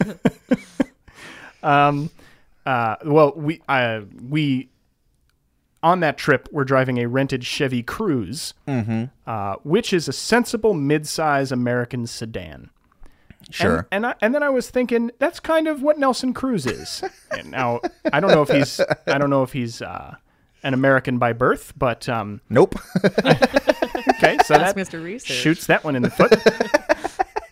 Uh, 2.65 2.95
well, 3.05 3.33
we 3.35 3.61
uh, 3.67 4.01
we 4.29 4.69
on 5.83 5.99
that 5.99 6.17
trip 6.17 6.49
we're 6.51 6.63
driving 6.63 6.97
a 6.97 7.07
rented 7.07 7.45
Chevy 7.45 7.83
Cruze, 7.83 8.53
uh, 9.27 9.55
which 9.63 9.93
is 9.93 10.07
a 10.07 10.13
sensible 10.13 10.73
mid-size 10.73 11.51
American 11.51 12.07
sedan. 12.07 12.69
Sure. 13.49 13.87
And, 13.91 14.05
and 14.05 14.05
I, 14.05 14.15
and 14.21 14.35
then 14.35 14.43
I 14.43 14.49
was 14.49 14.69
thinking 14.69 15.11
that's 15.19 15.39
kind 15.39 15.67
of 15.67 15.81
what 15.81 15.97
Nelson 15.97 16.33
Cruz 16.33 16.65
is. 16.65 17.03
and 17.31 17.51
now 17.51 17.81
I 18.11 18.19
don't 18.19 18.31
know 18.31 18.41
if 18.41 18.49
he's 18.49 18.79
I 19.07 19.17
don't 19.17 19.29
know 19.29 19.43
if 19.43 19.53
he's 19.53 19.81
uh, 19.81 20.15
an 20.63 20.73
American 20.73 21.17
by 21.17 21.33
birth, 21.33 21.73
but 21.77 22.07
um, 22.07 22.41
nope. 22.49 22.75
okay, 23.05 24.37
so 24.45 24.55
Ask 24.55 24.75
that 24.75 24.75
Mr. 24.75 25.03
Research. 25.03 25.37
shoots 25.37 25.67
that 25.67 25.83
one 25.83 25.95
in 25.95 26.01
the 26.01 26.09
foot. 26.09 26.33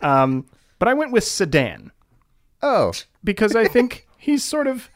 um, 0.02 0.46
but 0.78 0.88
I 0.88 0.94
went 0.94 1.12
with 1.12 1.24
sedan 1.24 1.92
oh. 2.62 2.92
because 3.22 3.54
I 3.54 3.66
think 3.68 4.06
he's 4.16 4.44
sort 4.44 4.66
of 4.66 4.88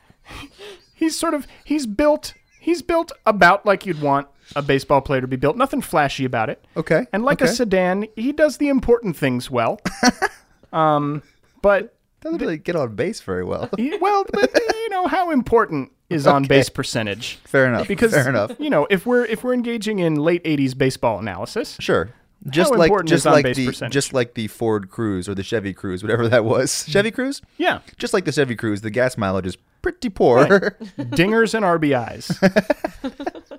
he's 0.95 1.19
sort 1.19 1.35
of 1.35 1.47
he's 1.65 1.87
built 1.87 2.35
he's 2.67 2.83
built 2.83 3.13
about 3.25 3.65
like 3.65 3.87
you'd 3.87 4.01
want 4.03 4.27
a 4.57 4.61
baseball 4.63 5.01
player 5.01 5.21
to 5.21 5.29
be 5.29 5.37
built. 5.37 5.57
Nothing 5.57 5.81
flashy 5.81 6.25
about 6.25 6.51
it. 6.51 6.65
Okay. 6.77 7.07
And 7.13 7.25
like 7.25 7.41
a 7.41 7.47
sedan, 7.49 8.07
he 8.17 8.33
does 8.33 8.59
the 8.59 8.69
important 8.69 9.17
things 9.17 9.49
well. 9.51 9.81
um, 10.73 11.23
but 11.63 11.95
Doesn't 12.21 12.41
really 12.41 12.59
get 12.59 12.75
on 12.77 12.95
base 12.97 13.21
very 13.21 13.45
well. 13.45 13.71
well, 14.01 14.25
but 14.33 14.51
you 14.75 14.89
know 14.91 15.07
how 15.07 15.31
important 15.31 15.93
is 16.11 16.27
on 16.27 16.45
base 16.45 16.69
percentage. 16.69 17.39
Fair 17.45 17.67
enough. 17.67 17.89
Because 17.89 18.13
Fair 18.13 18.29
enough. 18.29 18.53
you 18.59 18.69
know 18.71 18.87
if 18.91 19.07
we're 19.07 19.25
if 19.25 19.45
we're 19.45 19.55
engaging 19.55 20.01
in 20.01 20.17
late 20.17 20.43
'80s 20.45 20.77
baseball 20.77 21.19
analysis, 21.19 21.77
Sure. 21.81 22.11
Just 22.49 22.73
How 22.73 22.79
like 22.79 23.05
just 23.07 23.25
like 23.25 23.55
the 23.57 23.67
percentage? 23.67 23.93
just 23.93 24.13
like 24.13 24.35
the 24.35 24.47
Ford 24.47 24.91
Cruise 24.91 25.29
or 25.29 25.35
the 25.35 25.43
Chevy 25.43 25.73
Cruze, 25.75 26.03
whatever 26.03 26.29
that 26.29 26.45
was. 26.45 26.85
Chevy 26.87 27.11
Cruze? 27.11 27.41
yeah, 27.57 27.81
Just 27.97 28.13
like 28.13 28.25
the 28.25 28.31
Chevy 28.31 28.55
Cruze, 28.55 28.83
the 28.83 28.91
gas 28.91 29.17
mileage 29.17 29.47
is 29.47 29.57
pretty 29.87 30.09
poor. 30.09 30.47
dingers 30.99 31.55
and 31.55 31.65
RBIs. 31.65 32.27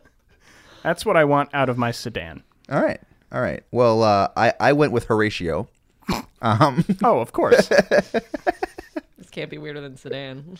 That's 0.83 1.05
what 1.05 1.15
I 1.15 1.23
want 1.23 1.49
out 1.53 1.69
of 1.69 1.77
my 1.77 1.91
sedan. 1.91 2.43
all 2.69 2.81
right. 2.81 2.99
All 3.31 3.39
right. 3.39 3.63
Well, 3.71 4.03
uh, 4.03 4.27
I 4.35 4.53
I 4.59 4.73
went 4.73 4.91
with 4.91 5.05
Horatio. 5.05 5.69
Um, 6.41 6.83
Oh, 7.03 7.19
of 7.19 7.31
course. 7.31 7.67
This 7.69 9.29
can't 9.31 9.49
be 9.49 9.57
weirder 9.57 9.79
than 9.79 9.95
sedan. 9.95 10.57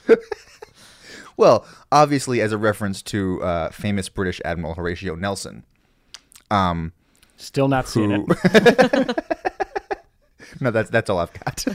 well, 1.36 1.66
obviously 1.92 2.40
as 2.40 2.54
a 2.54 2.58
reference 2.58 3.02
to 3.04 3.44
uh, 3.44 3.70
famous 3.72 4.08
British 4.08 4.40
Admiral 4.46 4.76
Horatio 4.76 5.16
Nelson. 5.16 5.64
Um, 6.50 6.94
Still 7.36 7.68
not 7.68 7.90
seeing 7.90 8.12
who? 8.12 8.26
it. 8.30 9.26
no, 10.62 10.72
that's 10.72 10.90
that's 10.90 11.10
all 11.10 11.20
I've 11.20 11.34
got. 11.34 11.66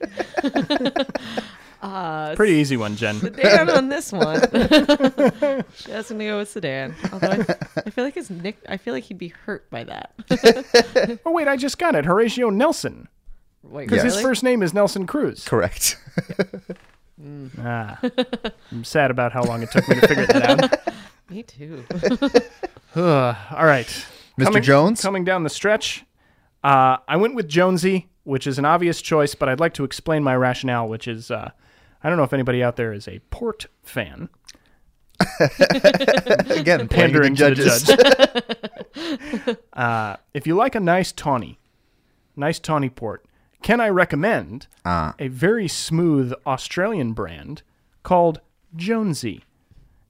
Okay. 1.80 1.86
uh, 1.86 2.34
Pretty 2.34 2.54
easy 2.54 2.76
one, 2.76 2.96
Jen. 2.96 3.20
sedan 3.20 3.70
on 3.70 3.88
this 3.88 4.10
one. 4.10 4.40
Just 5.76 6.10
gonna 6.10 6.24
go 6.24 6.38
with 6.38 6.50
sedan. 6.50 6.94
Although 7.12 7.28
I, 7.28 7.56
I 7.86 7.90
feel 7.90 8.04
like 8.04 8.14
his 8.14 8.30
nick. 8.30 8.58
I 8.68 8.76
feel 8.78 8.92
like 8.94 9.04
he'd 9.04 9.18
be 9.18 9.28
hurt 9.28 9.70
by 9.70 9.84
that. 9.84 10.12
Oh 11.24 11.30
wait, 11.32 11.46
I 11.48 11.56
just 11.56 11.78
got 11.78 11.94
it. 11.94 12.04
Horatio 12.04 12.50
Nelson, 12.50 13.06
Wait, 13.62 13.88
because 13.88 14.02
his 14.02 14.14
really? 14.14 14.22
first 14.24 14.42
name 14.42 14.62
is 14.62 14.74
Nelson 14.74 15.06
Cruz. 15.06 15.44
Correct. 15.44 15.96
Ah, 17.62 17.98
I'm 18.72 18.84
sad 18.84 19.10
about 19.10 19.32
how 19.32 19.42
long 19.42 19.62
it 19.62 19.70
took 19.70 19.88
me 19.88 19.96
to 20.00 20.06
figure 20.06 20.26
that 20.26 20.62
out. 20.86 20.94
Me 21.30 21.42
too. 21.42 21.84
All 22.96 23.64
right. 23.66 23.86
Mr. 24.38 24.44
Coming- 24.44 24.62
Jones? 24.62 25.00
Coming 25.02 25.24
down 25.24 25.42
the 25.42 25.50
stretch, 25.50 26.04
uh, 26.64 26.98
I 27.08 27.16
went 27.16 27.34
with 27.34 27.48
Jonesy, 27.48 28.08
which 28.28 28.46
is 28.46 28.58
an 28.58 28.64
obvious 28.66 29.00
choice, 29.00 29.34
but 29.34 29.48
I'd 29.48 29.58
like 29.58 29.72
to 29.74 29.84
explain 29.84 30.22
my 30.22 30.36
rationale, 30.36 30.86
which 30.86 31.08
is 31.08 31.30
uh, 31.30 31.50
I 32.02 32.08
don't 32.08 32.18
know 32.18 32.24
if 32.24 32.34
anybody 32.34 32.62
out 32.62 32.76
there 32.76 32.92
is 32.92 33.08
a 33.08 33.20
port 33.30 33.66
fan. 33.82 34.28
Again, 36.50 36.88
Pandering 36.88 37.34
to 37.34 37.54
judges. 37.54 37.82
judge. 37.84 39.56
uh, 39.72 40.16
if 40.34 40.46
you 40.46 40.54
like 40.54 40.74
a 40.74 40.80
nice 40.80 41.10
tawny, 41.10 41.58
nice 42.36 42.58
tawny 42.58 42.90
port, 42.90 43.24
can 43.62 43.80
I 43.80 43.88
recommend 43.88 44.66
Ah. 44.84 45.14
a 45.18 45.28
very 45.28 45.66
smooth 45.66 46.32
Australian 46.46 47.14
brand 47.14 47.62
called 48.02 48.40
Jonesy? 48.76 49.42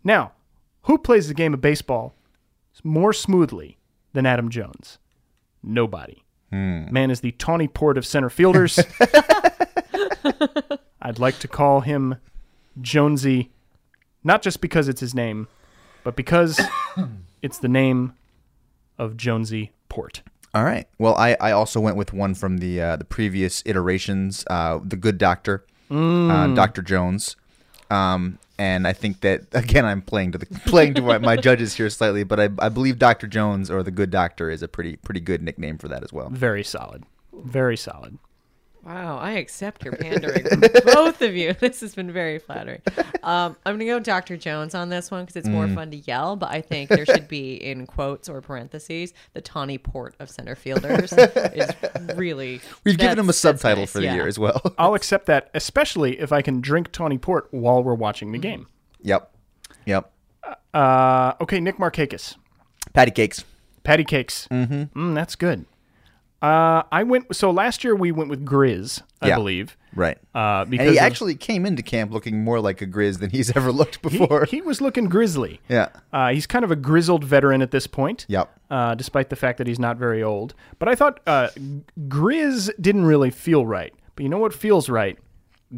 Now, 0.05 0.33
who 0.83 0.99
plays 0.99 1.29
the 1.29 1.35
game 1.35 1.55
of 1.55 1.61
baseball 1.61 2.15
more 2.85 3.13
smoothly 3.13 3.79
than 4.13 4.27
Adam 4.27 4.49
Jones? 4.51 4.99
Nobody. 5.63 6.23
Man 6.51 7.11
is 7.11 7.21
the 7.21 7.33
tawny 7.33 7.69
port 7.69 7.99
of 7.99 8.07
center 8.07 8.31
fielders. 8.31 8.79
I'd 11.03 11.19
like 11.19 11.39
to 11.41 11.49
call 11.49 11.81
him 11.81 12.17
Jonesy, 12.81 13.51
not 14.25 14.43
just 14.43 14.61
because 14.61 14.89
it's 14.89 15.01
his 15.01 15.15
name, 15.15 15.49
but 16.05 16.17
because 16.17 16.61
it's 17.43 17.59
the 17.59 17.69
name 17.69 18.15
of 18.99 19.17
Jonesy 19.17 19.73
Port. 19.89 20.23
All 20.55 20.65
right. 20.65 20.89
Well, 20.99 21.15
I, 21.15 21.37
I 21.41 21.53
also 21.53 21.81
went 21.81 21.97
with 21.97 22.13
one 22.13 22.35
from 22.35 22.59
the 22.59 22.81
uh, 22.81 22.97
the 22.97 23.05
previous 23.05 23.63
iterations, 23.67 24.45
uh, 24.49 24.81
the 24.83 24.97
Good 24.97 25.19
Doctor, 25.19 25.65
uh, 25.91 26.47
Doctor 26.55 26.83
Jones, 26.83 27.37
um, 27.91 28.39
and 28.59 28.87
I 28.87 28.93
think 28.93 29.21
that 29.21 29.47
again 29.53 29.85
I'm 29.85 30.03
playing 30.03 30.33
to 30.33 30.39
the 30.39 30.47
playing 30.67 30.95
to 30.95 31.03
my, 31.03 31.19
my 31.19 31.37
judges 31.49 31.75
here 31.75 31.91
slightly, 31.91 32.25
but 32.25 32.41
I, 32.41 32.49
I 32.59 32.69
believe 32.69 32.99
Doctor 32.99 33.27
Jones 33.27 33.71
or 33.71 33.83
the 33.83 33.91
Good 33.91 34.11
Doctor 34.11 34.51
is 34.51 34.63
a 34.63 34.69
pretty 34.69 34.97
pretty 34.97 35.21
good 35.21 35.43
nickname 35.43 35.79
for 35.79 35.89
that 35.89 36.03
as 36.03 36.13
well. 36.13 36.29
Very 36.31 36.65
solid. 36.65 37.05
Very 37.33 37.77
solid. 37.77 38.19
Wow, 38.89 39.19
I 39.19 39.33
accept 39.33 39.85
your 39.85 39.95
pandering 39.97 40.47
from 40.49 40.61
both 40.87 41.21
of 41.21 41.37
you. 41.37 41.53
This 41.61 41.81
has 41.83 41.95
been 41.95 42.11
very 42.11 42.39
flattering. 42.39 42.81
Um, 43.23 43.55
I'm 43.67 43.75
going 43.77 43.81
to 43.81 43.85
go 43.85 43.99
Dr. 44.01 44.39
Jones 44.39 44.75
on 44.75 44.89
this 44.89 45.11
one 45.11 45.25
because 45.25 45.37
it's 45.37 45.49
Mm. 45.49 45.53
more 45.53 45.69
fun 45.69 45.91
to 45.91 45.99
yell, 45.99 46.37
but 46.37 46.51
I 46.51 46.63
think 46.63 46.89
there 46.89 47.05
should 47.05 47.29
be 47.29 47.55
in 47.57 47.87
quotes 47.87 48.29
or 48.31 48.41
parentheses 48.41 49.13
the 49.35 49.43
tawny 49.43 49.77
port 49.77 50.15
of 50.21 50.31
center 50.31 50.55
fielders 50.57 51.13
is 51.13 51.71
really. 52.17 52.61
We've 52.85 52.97
given 52.97 53.19
him 53.19 53.27
a 53.27 53.29
that's- 53.29 53.43
that's 53.43 53.61
subtitle 53.61 53.83
nice, 53.83 53.93
for 53.93 53.99
the 53.99 54.05
yeah. 54.07 54.15
year 54.15 54.27
as 54.27 54.39
well. 54.39 54.75
I'll 54.79 54.95
accept 54.95 55.27
that, 55.27 55.51
especially 55.53 56.19
if 56.19 56.33
I 56.33 56.41
can 56.41 56.61
drink 56.63 56.91
tawny 56.91 57.19
port 57.19 57.49
while 57.51 57.83
we're 57.83 57.95
watching 57.95 58.33
the 58.33 58.39
game. 58.39 58.67
yep. 59.03 59.31
Yep. 59.85 60.11
Uh, 60.73 61.35
okay, 61.43 61.61
Nick 61.61 61.77
Markakis. 61.77 62.37
Patty 62.95 63.11
cakes. 63.11 63.45
Patty 63.85 64.05
cakes. 64.05 64.49
Mm-hmm. 64.51 64.99
Mm, 65.11 65.15
that's 65.15 65.35
good. 65.35 65.67
Uh, 66.41 66.83
I 66.93 67.03
went. 67.03 67.35
So 67.35 67.51
last 67.51 67.83
year 67.83 67.97
we 67.97 68.13
went 68.13 68.31
with 68.31 68.45
Grizz, 68.45 69.03
I 69.21 69.29
Yeah. 69.29 69.35
believe. 69.37 69.77
Right. 69.95 70.19
Uh, 70.35 70.65
because 70.67 70.87
and 70.87 70.93
he 70.95 70.99
of- 70.99 71.03
actually 71.05 71.35
came 71.35 71.67
into 71.67 71.83
camp 71.83 72.13
looking 72.13 72.45
more 72.45 72.61
like 72.61 72.81
a 72.81 72.87
Grizz 72.87 73.19
than 73.19 73.31
he's 73.31 73.57
ever 73.57 73.73
looked 73.73 73.99
he, 74.09 74.19
before. 74.19 74.45
he 74.45 74.61
was 74.63 74.81
looking 74.81 75.07
grizzly. 75.09 75.61
yeah. 75.69 75.89
Uh, 76.13 76.29
he's 76.29 76.47
kind 76.47 76.65
of 76.65 76.71
a 76.71 76.77
grizzled 76.77 77.25
veteran 77.25 77.61
at 77.63 77.73
this 77.73 77.89
point. 77.89 78.25
Yep. 78.29 78.57
Uh, 78.71 78.95
despite 78.95 79.31
the 79.31 79.37
fact 79.37 79.59
that 79.59 79.67
he's 79.67 79.81
not 79.81 79.97
very 79.97 80.23
old. 80.23 80.55
But 80.79 80.89
I 80.89 80.95
thought 80.95 81.19
uh, 81.27 81.49
Grizz 82.09 82.71
didn't 82.81 83.07
really 83.07 83.31
feel 83.31 83.67
right. 83.67 83.93
But 84.15 84.23
you 84.23 84.29
know 84.29 84.39
what 84.39 84.55
feels 84.55 84.89
right? 84.89 85.19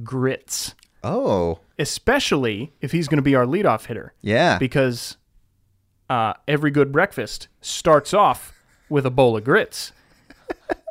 Grits. 0.02 0.74
Oh. 1.02 1.60
Especially 1.78 2.72
if 2.82 2.92
he's 2.92 3.08
going 3.08 3.16
to 3.18 3.22
be 3.22 3.34
our 3.34 3.46
leadoff 3.46 3.86
hitter. 3.86 4.12
Yeah. 4.20 4.58
Because 4.58 5.16
uh, 6.10 6.34
every 6.46 6.70
good 6.70 6.92
breakfast 6.92 7.48
starts 7.62 8.12
off 8.12 8.52
with 8.90 9.06
a 9.06 9.10
bowl 9.10 9.36
of 9.36 9.44
grits. 9.44 9.92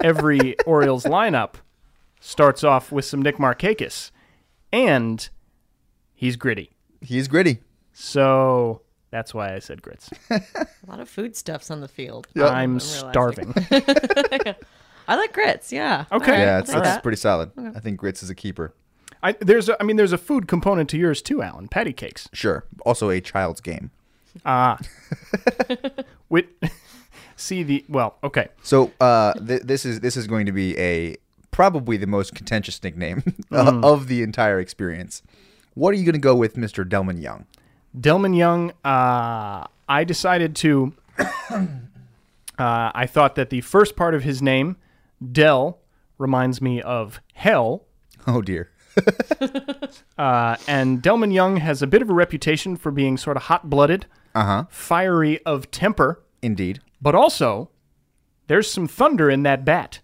Every 0.03 0.57
Orioles 0.65 1.03
lineup 1.05 1.55
starts 2.19 2.63
off 2.63 2.91
with 2.91 3.05
some 3.05 3.21
Nick 3.21 3.37
Markakis. 3.37 4.11
And 4.71 5.27
he's 6.13 6.35
gritty. 6.35 6.71
He's 7.01 7.27
gritty. 7.27 7.59
So 7.93 8.81
that's 9.11 9.33
why 9.33 9.55
I 9.55 9.59
said 9.59 9.81
grits. 9.81 10.09
A 10.29 10.41
lot 10.87 10.99
of 10.99 11.09
foodstuffs 11.09 11.71
on 11.71 11.81
the 11.81 11.87
field. 11.87 12.27
I'm 12.35 12.77
realizing. 12.77 12.79
starving. 13.11 13.53
I 15.07 15.15
like 15.15 15.33
grits, 15.33 15.71
yeah. 15.73 16.05
Okay. 16.11 16.31
All 16.31 16.37
right, 16.37 16.39
Yeah, 16.39 16.59
it's, 16.59 16.69
take 16.69 16.77
it's 16.79 16.87
that. 16.87 17.03
pretty 17.03 17.17
solid. 17.17 17.51
I 17.57 17.79
think 17.79 17.97
grits 17.97 18.21
is 18.21 18.29
a 18.29 18.35
keeper. 18.35 18.73
I, 19.23 19.33
there's 19.33 19.67
a, 19.67 19.81
I 19.81 19.83
mean, 19.85 19.95
there's 19.97 20.13
a 20.13 20.17
food 20.19 20.47
component 20.47 20.89
to 20.91 20.97
yours 20.97 21.21
too, 21.21 21.41
Alan. 21.41 21.67
Patty 21.67 21.93
cakes. 21.93 22.29
Sure. 22.31 22.63
Also 22.85 23.09
a 23.09 23.19
child's 23.19 23.59
game. 23.59 23.91
Ah. 24.45 24.77
With, 26.29 26.45
see 27.39 27.63
the 27.63 27.85
well, 27.89 28.17
okay. 28.23 28.49
So 28.63 28.91
uh, 28.99 29.33
th- 29.33 29.63
this 29.63 29.85
is 29.85 29.99
this 30.01 30.15
is 30.17 30.27
going 30.27 30.45
to 30.45 30.51
be 30.51 30.77
a 30.77 31.15
probably 31.51 31.97
the 31.97 32.07
most 32.07 32.35
contentious 32.35 32.81
nickname 32.83 33.23
uh, 33.51 33.79
of 33.83 34.07
the 34.07 34.21
entire 34.23 34.59
experience. 34.59 35.21
What 35.73 35.91
are 35.91 35.97
you 35.97 36.03
going 36.05 36.13
to 36.13 36.19
go 36.19 36.35
with, 36.35 36.55
Mr. 36.55 36.83
Delmon 36.87 37.21
Young? 37.21 37.45
Delmon 37.97 38.35
Young. 38.37 38.71
Uh, 38.83 39.65
I 39.87 40.03
decided 40.03 40.55
to. 40.57 40.93
uh, 41.17 41.65
I 42.57 43.07
thought 43.07 43.35
that 43.35 43.49
the 43.49 43.61
first 43.61 43.95
part 43.95 44.13
of 44.13 44.23
his 44.23 44.41
name, 44.41 44.77
Del, 45.31 45.79
reminds 46.17 46.61
me 46.61 46.81
of 46.81 47.21
hell. 47.33 47.85
Oh 48.27 48.41
dear. 48.41 48.69
Uh, 50.17 50.57
and 50.67 51.01
Delmon 51.01 51.33
Young 51.33 51.55
has 51.57 51.81
a 51.81 51.87
bit 51.87 52.01
of 52.01 52.09
a 52.09 52.13
reputation 52.13 52.75
for 52.75 52.91
being 52.91 53.15
sort 53.15 53.37
of 53.37 53.43
hot 53.43 53.69
blooded, 53.69 54.05
Uh-huh. 54.35 54.65
fiery 54.69 55.39
of 55.45 55.71
temper, 55.71 56.21
Indeed. 56.41 56.81
But 57.01 57.15
also 57.15 57.69
there's 58.47 58.69
some 58.69 58.87
thunder 58.87 59.29
in 59.29 59.43
that 59.43 59.63
bat. 59.65 59.99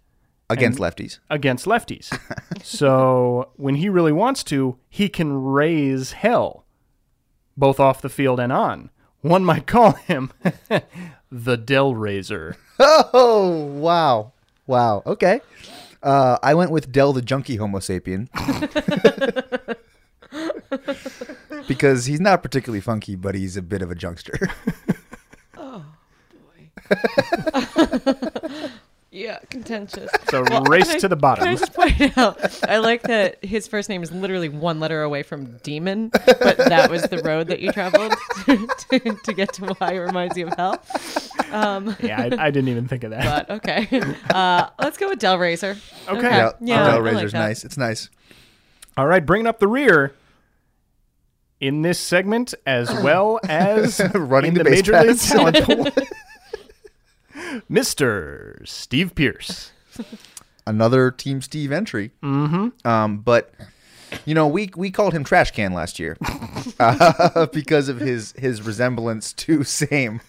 Against 0.48 0.78
lefties. 0.78 1.18
against 1.30 1.66
lefties. 1.66 2.16
so 2.64 3.50
when 3.56 3.76
he 3.76 3.90
really 3.90 4.12
wants 4.12 4.44
to, 4.44 4.78
he 4.90 5.10
can 5.10 5.34
raise 5.44 6.12
hell, 6.12 6.66
both 7.58 7.80
off 7.80 8.02
the 8.02 8.10
field 8.10 8.40
and 8.40 8.54
on. 8.54 8.92
One 9.22 9.44
might 9.44 9.66
call 9.76 9.94
him 9.94 10.32
the 11.32 11.58
Del 11.58 11.96
Raiser. 11.96 12.58
Oh 12.80 13.66
wow, 13.74 14.34
wow. 14.68 15.02
Okay. 15.08 15.42
Uh, 16.04 16.38
I 16.44 16.54
went 16.54 16.70
with 16.70 16.92
Del 16.92 17.14
the 17.14 17.24
junkie 17.24 17.56
Homo 17.56 17.80
sapien 17.80 18.30
because 21.68 22.06
he's 22.06 22.20
not 22.22 22.44
particularly 22.44 22.82
funky, 22.82 23.16
but 23.16 23.34
he's 23.34 23.58
a 23.58 23.64
bit 23.64 23.82
of 23.82 23.90
a 23.90 23.96
junkster. 23.96 24.38
Yeah, 29.12 29.40
contentious. 29.50 30.12
So 30.30 30.44
Well, 30.50 30.64
race 30.66 30.88
can 30.88 30.98
I- 30.98 31.00
to 31.00 31.08
the 31.08 31.16
Can 31.16 31.22
bottom. 31.22 31.48
I 31.48 31.56
just 31.56 31.74
point 31.74 32.18
out? 32.18 32.64
I 32.68 32.80
like 32.80 33.04
that 33.04 33.42
his 33.46 33.66
first 33.66 33.88
name 33.88 34.04
is 34.04 34.12
literally 34.12 34.50
one 34.50 34.82
letter 34.82 35.04
away 35.04 35.24
from 35.24 35.56
demon, 35.64 36.10
but 36.10 36.58
that 36.58 36.90
was 36.92 37.04
the 37.04 37.20
road 37.20 37.48
that 37.48 37.62
you 37.62 37.72
traveled 37.72 38.14
to, 38.46 39.18
to 39.24 39.34
get 39.34 39.54
to 39.54 39.68
why 39.76 39.94
it 39.94 40.00
reminds 40.00 40.36
you 40.36 40.48
of 40.48 40.54
hell. 40.58 40.84
Yeah, 42.04 42.28
I, 42.30 42.48
I 42.48 42.52
didn't 42.52 42.68
even 42.68 42.90
think 42.90 43.06
of 43.06 43.12
that. 43.12 43.48
But 43.48 43.56
okay, 43.58 43.88
uh, 44.32 44.70
let's 44.80 44.98
go 44.98 45.08
with 45.08 45.20
Del 45.20 45.38
Racer. 45.40 45.78
Okay. 46.10 46.22
yeah, 46.22 46.52
yeah, 46.60 46.84
Del 46.92 47.08
I 47.08 47.12
like 47.12 47.32
nice. 47.32 47.64
It's 47.64 47.78
nice. 47.78 48.10
All 48.98 49.08
right, 49.08 49.26
bringing 49.26 49.48
up 49.48 49.60
the 49.60 49.68
rear 49.70 50.14
in 51.62 51.84
this 51.84 52.00
segment 52.02 52.54
as 52.66 52.92
well 53.02 53.40
as 53.48 54.02
Running 54.14 54.50
in 54.50 54.58
the 54.58 54.64
the, 54.66 54.70
major 54.72 54.92
leagues 55.02 55.32
paths. 55.32 55.58
on 55.70 55.86
Mr. 57.70 58.68
Steve 58.68 59.16
Pearce. 59.16 59.72
Another 60.68 61.12
Team 61.12 61.42
Steve 61.42 61.72
entry. 61.72 62.12
Mm-hmm. 62.24 62.88
Um, 62.88 63.20
but 63.20 63.54
you 64.26 64.34
know, 64.34 64.48
we 64.48 64.72
we 64.76 64.92
called 64.92 65.14
him 65.14 65.24
Trash 65.24 65.52
Can 65.52 65.74
last 65.74 66.00
year 66.00 66.18
uh, 66.80 67.46
because 67.48 67.90
of 67.90 68.00
his 68.00 68.34
his 68.38 68.62
resemblance 68.62 69.34
to 69.34 69.64
Same, 69.64 70.22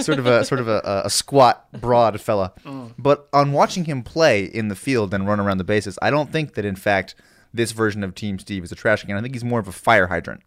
sort 0.00 0.18
of 0.18 0.26
a 0.26 0.44
sort 0.44 0.60
of 0.60 0.68
a, 0.68 1.02
a 1.04 1.10
squat, 1.10 1.66
broad 1.72 2.20
fella. 2.20 2.52
But 2.98 3.28
on 3.32 3.52
watching 3.52 3.84
him 3.84 4.02
play 4.02 4.44
in 4.44 4.68
the 4.68 4.76
field 4.76 5.14
and 5.14 5.26
run 5.26 5.40
around 5.40 5.58
the 5.58 5.64
bases, 5.64 5.98
I 6.02 6.10
don't 6.10 6.30
think 6.30 6.54
that 6.54 6.64
in 6.64 6.76
fact 6.76 7.14
this 7.54 7.72
version 7.72 8.04
of 8.04 8.14
Team 8.14 8.38
Steve 8.38 8.64
is 8.64 8.72
a 8.72 8.74
trash 8.74 9.04
can. 9.04 9.16
I 9.16 9.22
think 9.22 9.34
he's 9.34 9.44
more 9.44 9.60
of 9.60 9.68
a 9.68 9.72
fire 9.72 10.08
hydrant 10.08 10.42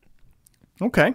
Okay. 0.82 1.13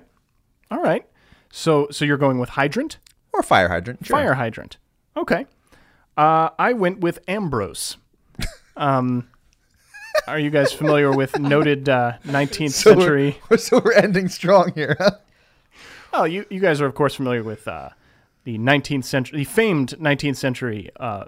All 0.70 0.82
right. 0.82 1.06
So 1.50 1.88
so 1.90 2.04
you're 2.04 2.16
going 2.16 2.38
with 2.38 2.50
hydrant? 2.50 2.98
or 3.36 3.42
fire 3.42 3.68
hydrant. 3.68 4.04
Sure. 4.04 4.16
Fire 4.16 4.34
hydrant. 4.34 4.78
Okay. 5.16 5.46
Uh, 6.16 6.50
I 6.58 6.72
went 6.72 7.00
with 7.00 7.18
Ambrose. 7.28 7.96
Um, 8.76 9.28
are 10.28 10.38
you 10.38 10.50
guys 10.50 10.72
familiar 10.72 11.10
with 11.10 11.38
noted 11.38 11.88
uh, 11.88 12.14
19th 12.26 12.72
So 12.72 12.90
we're- 12.94 13.32
century? 13.32 13.40
so 13.58 13.80
we're 13.84 13.92
ending 13.92 14.28
strong 14.28 14.72
here. 14.74 14.96
Huh? 14.98 15.10
Oh, 16.12 16.24
you, 16.24 16.46
you 16.50 16.60
guys 16.60 16.80
are 16.80 16.86
of 16.86 16.94
course 16.94 17.14
familiar 17.14 17.42
with 17.42 17.66
uh, 17.68 17.90
the 18.44 18.58
19th 18.58 19.04
century, 19.04 19.38
the 19.40 19.44
famed 19.44 19.90
19th 19.98 20.36
century 20.36 20.90
uh, 20.98 21.24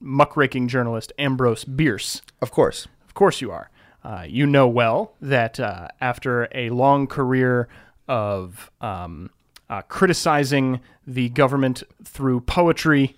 muckraking 0.00 0.68
journalist 0.68 1.12
Ambrose 1.18 1.64
Bierce. 1.64 2.22
Of 2.40 2.50
course. 2.50 2.86
Of 3.06 3.14
course 3.14 3.40
you 3.40 3.50
are. 3.50 3.70
Uh, 4.04 4.24
you 4.28 4.46
know 4.46 4.68
well 4.68 5.12
that 5.20 5.58
uh, 5.58 5.88
after 6.00 6.48
a 6.54 6.70
long 6.70 7.06
career 7.08 7.68
of 8.06 8.70
um, 8.80 9.30
uh, 9.68 9.82
criticizing 9.82 10.80
the 11.06 11.28
government 11.30 11.82
through 12.04 12.40
poetry 12.40 13.16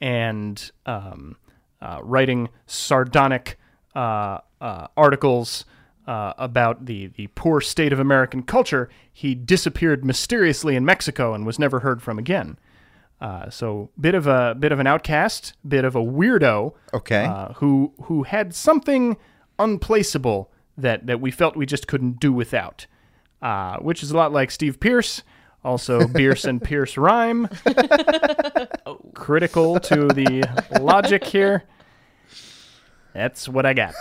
and 0.00 0.70
um, 0.86 1.36
uh, 1.80 2.00
writing 2.02 2.48
sardonic 2.66 3.58
uh, 3.94 4.38
uh, 4.60 4.86
articles 4.96 5.64
uh, 6.06 6.32
about 6.38 6.86
the, 6.86 7.08
the 7.08 7.28
poor 7.34 7.60
state 7.60 7.92
of 7.92 8.00
American 8.00 8.42
culture, 8.42 8.88
he 9.12 9.34
disappeared 9.34 10.04
mysteriously 10.04 10.76
in 10.76 10.84
Mexico 10.84 11.34
and 11.34 11.46
was 11.46 11.58
never 11.58 11.80
heard 11.80 12.02
from 12.02 12.18
again. 12.18 12.58
Uh, 13.20 13.50
so 13.50 13.90
bit 14.00 14.14
of 14.14 14.26
a 14.26 14.56
bit 14.58 14.72
of 14.72 14.78
an 14.78 14.86
outcast, 14.86 15.52
bit 15.68 15.84
of 15.84 15.94
a 15.94 16.00
weirdo. 16.00 16.72
Okay. 16.94 17.24
Uh, 17.24 17.52
who 17.54 17.92
who 18.04 18.22
had 18.22 18.54
something 18.54 19.16
unplaceable 19.58 20.50
that 20.76 21.06
that 21.06 21.20
we 21.20 21.30
felt 21.30 21.54
we 21.54 21.66
just 21.66 21.86
couldn't 21.86 22.18
do 22.18 22.32
without, 22.32 22.86
uh, 23.42 23.76
which 23.78 24.02
is 24.02 24.10
a 24.10 24.16
lot 24.16 24.32
like 24.32 24.50
Steve 24.50 24.80
Pearce. 24.80 25.22
Also, 25.64 26.06
Bierce 26.08 26.44
and 26.44 26.62
Pearce 26.62 26.96
rhyme. 26.96 27.48
Critical 29.14 29.78
to 29.80 30.08
the 30.08 30.48
logic 30.80 31.24
here. 31.24 31.64
That's 33.12 33.48
what 33.48 33.66
I 33.66 33.74
got. 33.74 33.94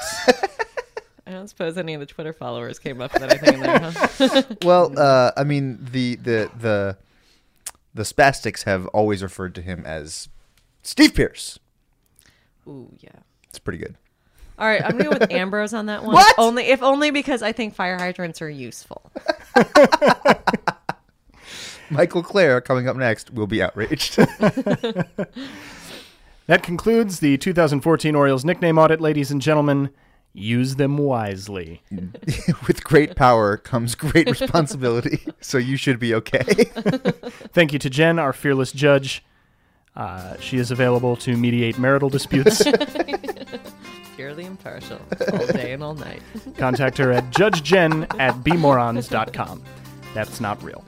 I 1.28 1.32
don't 1.32 1.47
suppose 1.47 1.78
any 1.78 1.93
of 1.93 1.99
the 1.99 2.05
Twitter 2.05 2.34
followers 2.34 2.80
came 2.80 3.01
up 3.01 3.14
with 3.14 3.24
anything 3.24 3.60
there, 3.60 3.80
huh? 3.80 4.43
Well, 4.64 4.97
uh, 4.97 5.32
I 5.38 5.43
mean 5.43 5.78
the 5.91 6.16
the 6.16 6.49
the 6.57 6.97
the 7.93 8.03
spastics 8.03 8.64
have 8.64 8.88
always 8.88 9.22
referred 9.22 9.53
to 9.55 9.62
him 9.62 9.84
as 9.86 10.30
Steve 10.82 11.14
Pierce. 11.14 11.60
Ooh, 12.68 12.91
yeah. 12.99 13.10
It's 13.49 13.60
pretty 13.60 13.80
good. 13.80 13.95
All 14.57 14.68
right, 14.68 14.84
I'm 14.84 14.91
gonna 14.91 15.03
go 15.03 15.18
with 15.20 15.32
Ambrose 15.32 15.74
on 15.74 15.86
that 15.88 16.03
one. 16.03 16.16
What? 16.16 16.36
Only 16.38 16.64
if 16.66 16.82
only 16.82 17.12
because 17.12 17.41
I 17.41 17.51
think 17.51 17.76
fire 17.76 17.97
hydrants 17.97 18.41
are 18.41 18.49
useful. 18.49 19.12
Michael 21.92 22.24
Clair 22.24 22.62
coming 22.62 22.88
up 22.88 22.96
next 22.96 23.34
will 23.34 23.48
be 23.48 23.62
outraged. 23.62 24.18
That 26.50 26.64
concludes 26.64 27.20
the 27.20 27.38
2014 27.38 28.16
Orioles 28.16 28.44
nickname 28.44 28.80
audit, 28.80 29.00
ladies 29.00 29.30
and 29.30 29.40
gentlemen. 29.40 29.92
Use 30.34 30.78
them 30.78 30.98
wisely. 30.98 31.84
With 32.68 32.84
great 32.84 33.16
power 33.16 33.56
comes 33.56 33.94
great 33.94 34.28
responsibility, 34.28 35.20
so 35.42 35.60
you 35.60 35.78
should 35.78 36.00
be 36.00 36.16
okay. 36.16 36.42
Thank 37.54 37.72
you 37.72 37.78
to 37.78 37.88
Jen, 37.88 38.18
our 38.18 38.34
fearless 38.34 38.72
judge. 38.72 39.24
Uh, 39.96 40.38
she 40.40 40.58
is 40.58 40.72
available 40.72 41.16
to 41.18 41.38
mediate 41.38 41.78
marital 41.78 42.10
disputes. 42.10 42.64
Purely 44.16 44.46
impartial, 44.46 45.00
all 45.32 45.46
day 45.46 45.74
and 45.74 45.84
all 45.84 45.94
night. 45.94 46.24
Contact 46.58 46.98
her 46.98 47.12
at 47.12 47.30
judgejen 47.30 48.08
at 48.20 48.34
bmorons.com. 48.38 49.64
That's 50.14 50.39
not 50.39 50.62
real. 50.64 50.84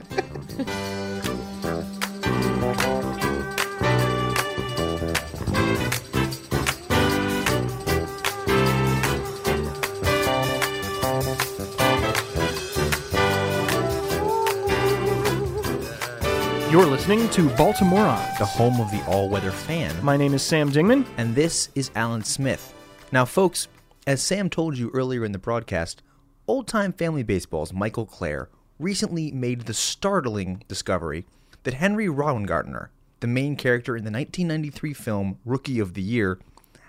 You're 16.72 16.86
listening 16.86 17.28
to 17.30 17.50
Baltimorons. 17.50 18.38
the 18.38 18.46
home 18.46 18.80
of 18.80 18.90
the 18.90 19.04
all-weather 19.06 19.50
fan. 19.50 19.94
My 20.02 20.16
name 20.16 20.32
is 20.32 20.42
Sam 20.42 20.72
Dingman. 20.72 21.06
and 21.18 21.34
this 21.34 21.68
is 21.74 21.90
Alan 21.94 22.24
Smith. 22.24 22.72
Now, 23.12 23.26
folks, 23.26 23.68
as 24.06 24.22
Sam 24.22 24.48
told 24.48 24.78
you 24.78 24.90
earlier 24.94 25.22
in 25.22 25.32
the 25.32 25.38
broadcast, 25.38 26.02
old 26.48 26.66
time 26.66 26.94
family 26.94 27.22
baseball's 27.22 27.74
Michael 27.74 28.06
Clair 28.06 28.48
recently 28.82 29.30
made 29.30 29.62
the 29.62 29.74
startling 29.74 30.62
discovery 30.68 31.24
that 31.62 31.74
Henry 31.74 32.06
Rowengartner, 32.06 32.88
the 33.20 33.26
main 33.26 33.56
character 33.56 33.96
in 33.96 34.04
the 34.04 34.10
1993 34.10 34.92
film 34.92 35.38
Rookie 35.44 35.78
of 35.78 35.94
the 35.94 36.02
Year, 36.02 36.38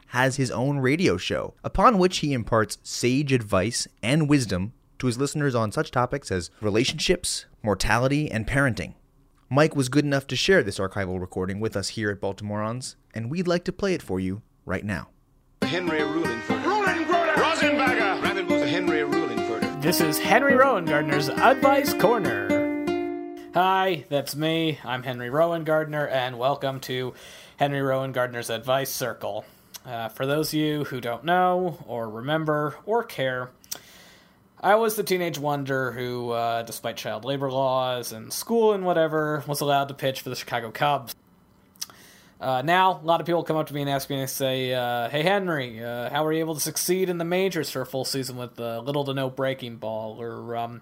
has 0.08 0.36
his 0.36 0.52
own 0.52 0.80
radio 0.80 1.18
show, 1.18 1.54
upon 1.64 1.98
which 1.98 2.18
he 2.18 2.34
imparts 2.34 2.78
sage 2.84 3.32
advice 3.32 3.88
and 4.02 4.30
wisdom 4.30 4.74
to 5.00 5.08
his 5.08 5.18
listeners 5.18 5.56
on 5.56 5.72
such 5.72 5.92
topics 5.92 6.32
as 6.32 6.50
relationships, 6.62 7.46
mortality, 7.62 8.30
and 8.30 8.48
parenting. 8.48 8.94
Mike 9.50 9.76
was 9.76 9.90
good 9.90 10.06
enough 10.06 10.26
to 10.28 10.36
share 10.36 10.64
this 10.64 10.80
archival 10.80 11.20
recording 11.20 11.60
with 11.60 11.76
us 11.76 11.90
here 11.90 12.10
at 12.10 12.22
Baltimorons, 12.22 12.96
and 13.14 13.30
we'd 13.30 13.48
like 13.48 13.64
to 13.66 13.72
play 13.72 13.94
it 13.94 14.02
for 14.02 14.20
you 14.20 14.42
right 14.66 14.86
now. 14.86 15.10
Henry 15.62 16.00
Rulenford. 16.00 16.53
This 19.84 20.00
is 20.00 20.18
Henry 20.18 20.54
Rowengartner's 20.54 21.28
Advice 21.28 21.94
Corner. 21.94 22.48
Hi, 23.54 24.06
that's 24.08 24.34
me. 24.34 24.80
I'm 24.82 25.04
Henry 25.04 25.30
Rowan 25.30 25.66
Gardner, 25.66 26.08
and 26.08 26.40
welcome 26.40 26.80
to 26.80 27.14
Henry 27.58 27.82
Rowengartner's 27.82 28.50
Advice 28.50 28.90
Circle. 28.90 29.44
Uh, 29.86 30.08
for 30.08 30.26
those 30.26 30.54
of 30.54 30.54
you 30.54 30.86
who 30.86 31.02
don't 31.02 31.26
know, 31.26 31.84
or 31.86 32.10
remember, 32.10 32.78
or 32.86 33.04
care, 33.04 33.50
I 34.62 34.76
was 34.76 34.96
the 34.96 35.04
teenage 35.04 35.38
wonder 35.38 35.92
who, 35.92 36.32
uh, 36.32 36.64
despite 36.64 36.96
child 36.96 37.26
labor 37.26 37.52
laws 37.52 38.14
and 38.14 38.32
school 38.32 38.72
and 38.72 38.86
whatever, 38.86 39.44
was 39.48 39.60
allowed 39.60 39.90
to 39.90 39.94
pitch 39.94 40.22
for 40.22 40.30
the 40.30 40.38
Chicago 40.38 40.72
Cubs. 40.72 41.14
Uh, 42.44 42.62
now, 42.62 43.00
a 43.02 43.06
lot 43.06 43.22
of 43.22 43.26
people 43.26 43.42
come 43.42 43.56
up 43.56 43.68
to 43.68 43.74
me 43.74 43.80
and 43.80 43.90
ask 43.90 44.10
me 44.10 44.20
and 44.20 44.30
say, 44.30 44.74
uh, 44.74 45.08
"Hey 45.08 45.24
Henry, 45.24 45.82
uh, 45.82 46.10
how 46.10 46.26
were 46.26 46.34
you 46.34 46.42
able 46.42 46.56
to 46.56 46.60
succeed 46.60 47.08
in 47.08 47.18
the 47.18 47.24
majors 47.24 47.70
for 47.70 47.80
a 47.80 47.86
full 47.86 48.04
season 48.04 48.36
with 48.36 48.60
uh, 48.60 48.80
little 48.80 49.06
to 49.06 49.14
no 49.14 49.30
breaking 49.30 49.78
ball?" 49.78 50.22
Or 50.22 50.58
um, 50.58 50.82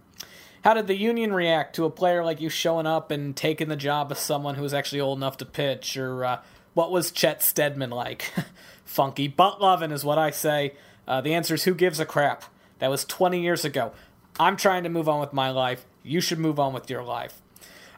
how 0.64 0.74
did 0.74 0.88
the 0.88 0.98
union 0.98 1.32
react 1.32 1.76
to 1.76 1.86
a 1.86 1.92
player 1.92 2.26
like 2.26 2.42
you 2.42 2.50
showing 2.50 2.88
up 2.88 3.12
and 3.12 3.38
taking 3.38 3.70
the 3.70 3.76
job 3.76 4.12
of 4.12 4.18
someone 4.18 4.56
who 4.56 4.64
was 4.64 4.74
actually 4.74 5.02
old 5.02 5.20
enough 5.20 5.38
to 5.38 5.46
pitch? 5.46 5.98
Or 5.98 6.26
uh, 6.26 6.42
what 6.74 6.92
was 6.92 7.12
Chet 7.12 7.44
Steadman 7.44 7.92
like? 7.92 8.34
Funky 8.84 9.28
butt 9.28 9.62
loving 9.62 9.92
is 9.92 10.04
what 10.04 10.18
I 10.18 10.32
say. 10.32 10.74
Uh, 11.08 11.22
the 11.22 11.36
answer 11.36 11.54
is 11.54 11.66
who 11.66 11.76
gives 11.76 12.00
a 12.00 12.06
crap. 12.08 12.44
That 12.80 12.90
was 12.90 13.06
20 13.06 13.40
years 13.40 13.64
ago. 13.64 13.92
I'm 14.40 14.58
trying 14.58 14.82
to 14.82 14.90
move 14.90 15.08
on 15.08 15.20
with 15.20 15.32
my 15.32 15.52
life. 15.52 15.86
You 16.02 16.22
should 16.22 16.40
move 16.40 16.60
on 16.60 16.74
with 16.74 16.90
your 16.90 17.04
life 17.04 17.40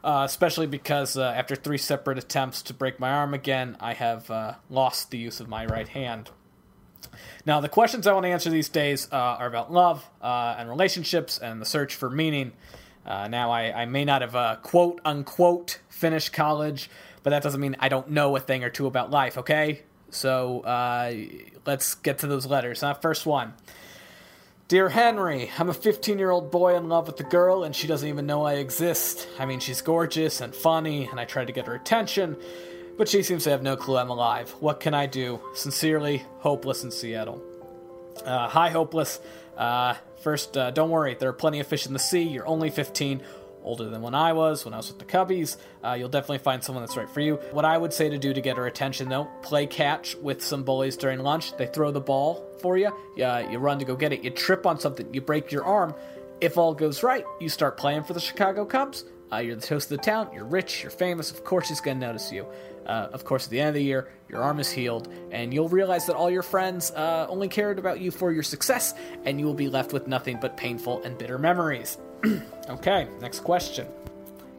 uh, 0.03 0.23
especially 0.25 0.67
because 0.67 1.17
uh, 1.17 1.23
after 1.23 1.55
three 1.55 1.77
separate 1.77 2.17
attempts 2.17 2.61
to 2.63 2.73
break 2.73 2.99
my 2.99 3.09
arm 3.09 3.33
again, 3.33 3.77
I 3.79 3.93
have 3.93 4.29
uh, 4.29 4.55
lost 4.69 5.11
the 5.11 5.17
use 5.17 5.39
of 5.39 5.47
my 5.47 5.65
right 5.65 5.87
hand. 5.87 6.29
Now, 7.45 7.61
the 7.61 7.69
questions 7.69 8.07
I 8.07 8.13
want 8.13 8.25
to 8.25 8.29
answer 8.29 8.49
these 8.49 8.69
days 8.69 9.07
uh, 9.11 9.15
are 9.15 9.47
about 9.47 9.71
love 9.71 10.09
uh, 10.21 10.55
and 10.57 10.69
relationships 10.69 11.37
and 11.37 11.61
the 11.61 11.65
search 11.65 11.95
for 11.95 12.09
meaning. 12.09 12.53
Uh, 13.05 13.27
now, 13.27 13.51
I, 13.51 13.81
I 13.81 13.85
may 13.85 14.05
not 14.05 14.21
have 14.21 14.61
quote 14.61 15.01
unquote 15.03 15.79
finished 15.89 16.33
college, 16.33 16.89
but 17.21 17.31
that 17.31 17.43
doesn't 17.43 17.59
mean 17.59 17.75
I 17.79 17.89
don't 17.89 18.09
know 18.09 18.35
a 18.35 18.39
thing 18.39 18.63
or 18.63 18.69
two 18.69 18.87
about 18.87 19.11
life, 19.11 19.37
okay? 19.37 19.83
So 20.09 20.63
let's 21.65 21.95
get 21.95 22.19
to 22.19 22.27
those 22.27 22.45
letters. 22.45 22.83
Uh, 22.83 22.93
first 22.93 23.25
one. 23.25 23.53
Dear 24.69 24.87
Henry, 24.87 25.51
I'm 25.59 25.69
a 25.69 25.73
15 25.73 26.17
year 26.17 26.31
old 26.31 26.49
boy 26.49 26.77
in 26.77 26.87
love 26.87 27.07
with 27.07 27.19
a 27.19 27.23
girl, 27.23 27.63
and 27.65 27.75
she 27.75 27.85
doesn't 27.85 28.07
even 28.07 28.25
know 28.25 28.43
I 28.45 28.53
exist. 28.53 29.27
I 29.37 29.45
mean, 29.45 29.59
she's 29.59 29.81
gorgeous 29.81 30.39
and 30.39 30.55
funny, 30.55 31.05
and 31.05 31.19
I 31.19 31.25
try 31.25 31.43
to 31.43 31.51
get 31.51 31.67
her 31.67 31.75
attention, 31.75 32.37
but 32.97 33.09
she 33.09 33.23
seems 33.23 33.43
to 33.43 33.49
have 33.49 33.61
no 33.61 33.75
clue 33.75 33.97
I'm 33.97 34.09
alive. 34.09 34.51
What 34.61 34.79
can 34.79 34.93
I 34.93 35.05
do? 35.05 35.41
Sincerely, 35.53 36.25
Hopeless 36.39 36.83
in 36.85 36.91
Seattle. 36.91 37.43
Uh, 38.25 38.47
hi, 38.47 38.69
Hopeless. 38.69 39.19
Uh, 39.57 39.95
first, 40.21 40.55
uh, 40.55 40.71
don't 40.71 40.89
worry, 40.89 41.15
there 41.15 41.29
are 41.29 41.33
plenty 41.33 41.59
of 41.59 41.67
fish 41.67 41.85
in 41.85 41.91
the 41.91 41.99
sea. 41.99 42.23
You're 42.23 42.47
only 42.47 42.69
15, 42.69 43.21
older 43.63 43.89
than 43.89 44.01
when 44.01 44.13
I 44.13 44.33
was, 44.33 44.65
when 44.65 44.73
I 44.73 44.77
was 44.77 44.89
with 44.89 44.99
the 44.99 45.05
Cubbies. 45.05 45.57
Uh, 45.83 45.93
you'll 45.93 46.09
definitely 46.09 46.39
find 46.39 46.63
someone 46.63 46.83
that's 46.83 46.97
right 46.97 47.09
for 47.09 47.21
you. 47.21 47.35
What 47.51 47.65
I 47.65 47.77
would 47.77 47.93
say 47.93 48.09
to 48.09 48.17
do 48.17 48.33
to 48.33 48.41
get 48.41 48.57
her 48.57 48.67
attention, 48.67 49.09
though, 49.09 49.27
play 49.41 49.65
catch 49.65 50.15
with 50.15 50.43
some 50.43 50.63
bullies 50.63 50.97
during 50.97 51.19
lunch. 51.19 51.55
They 51.57 51.67
throw 51.67 51.91
the 51.91 52.01
ball 52.01 52.45
for 52.61 52.77
you. 52.77 52.87
Uh, 53.21 53.47
you 53.49 53.57
run 53.57 53.79
to 53.79 53.85
go 53.85 53.95
get 53.95 54.13
it. 54.13 54.23
You 54.23 54.29
trip 54.29 54.65
on 54.65 54.79
something. 54.79 55.13
You 55.13 55.21
break 55.21 55.51
your 55.51 55.63
arm. 55.63 55.95
If 56.41 56.57
all 56.57 56.73
goes 56.73 57.03
right, 57.03 57.25
you 57.39 57.49
start 57.49 57.77
playing 57.77 58.03
for 58.03 58.13
the 58.13 58.19
Chicago 58.19 58.65
Cubs. 58.65 59.05
Uh, 59.31 59.37
you're 59.37 59.55
the 59.55 59.65
toast 59.65 59.91
of 59.91 59.97
the 59.97 60.03
town. 60.03 60.29
You're 60.33 60.45
rich. 60.45 60.83
You're 60.83 60.91
famous. 60.91 61.31
Of 61.31 61.43
course, 61.43 61.69
he's 61.69 61.81
going 61.81 61.99
to 61.99 62.05
notice 62.05 62.31
you. 62.31 62.45
Uh, 62.85 63.07
of 63.13 63.23
course, 63.23 63.45
at 63.45 63.49
the 63.49 63.59
end 63.59 63.69
of 63.69 63.75
the 63.75 63.83
year, 63.83 64.09
your 64.29 64.41
arm 64.41 64.59
is 64.59 64.69
healed, 64.69 65.07
and 65.31 65.53
you'll 65.53 65.69
realize 65.69 66.05
that 66.07 66.15
all 66.15 66.29
your 66.29 66.43
friends 66.43 66.91
uh, 66.91 67.25
only 67.29 67.47
cared 67.47 67.79
about 67.79 68.01
you 68.01 68.11
for 68.11 68.31
your 68.31 68.43
success, 68.43 68.93
and 69.23 69.39
you 69.39 69.45
will 69.45 69.53
be 69.53 69.69
left 69.69 69.93
with 69.93 70.05
nothing 70.05 70.37
but 70.41 70.57
painful 70.57 71.01
and 71.03 71.17
bitter 71.17 71.37
memories. 71.37 71.97
okay, 72.69 73.07
next 73.21 73.41
question. 73.41 73.87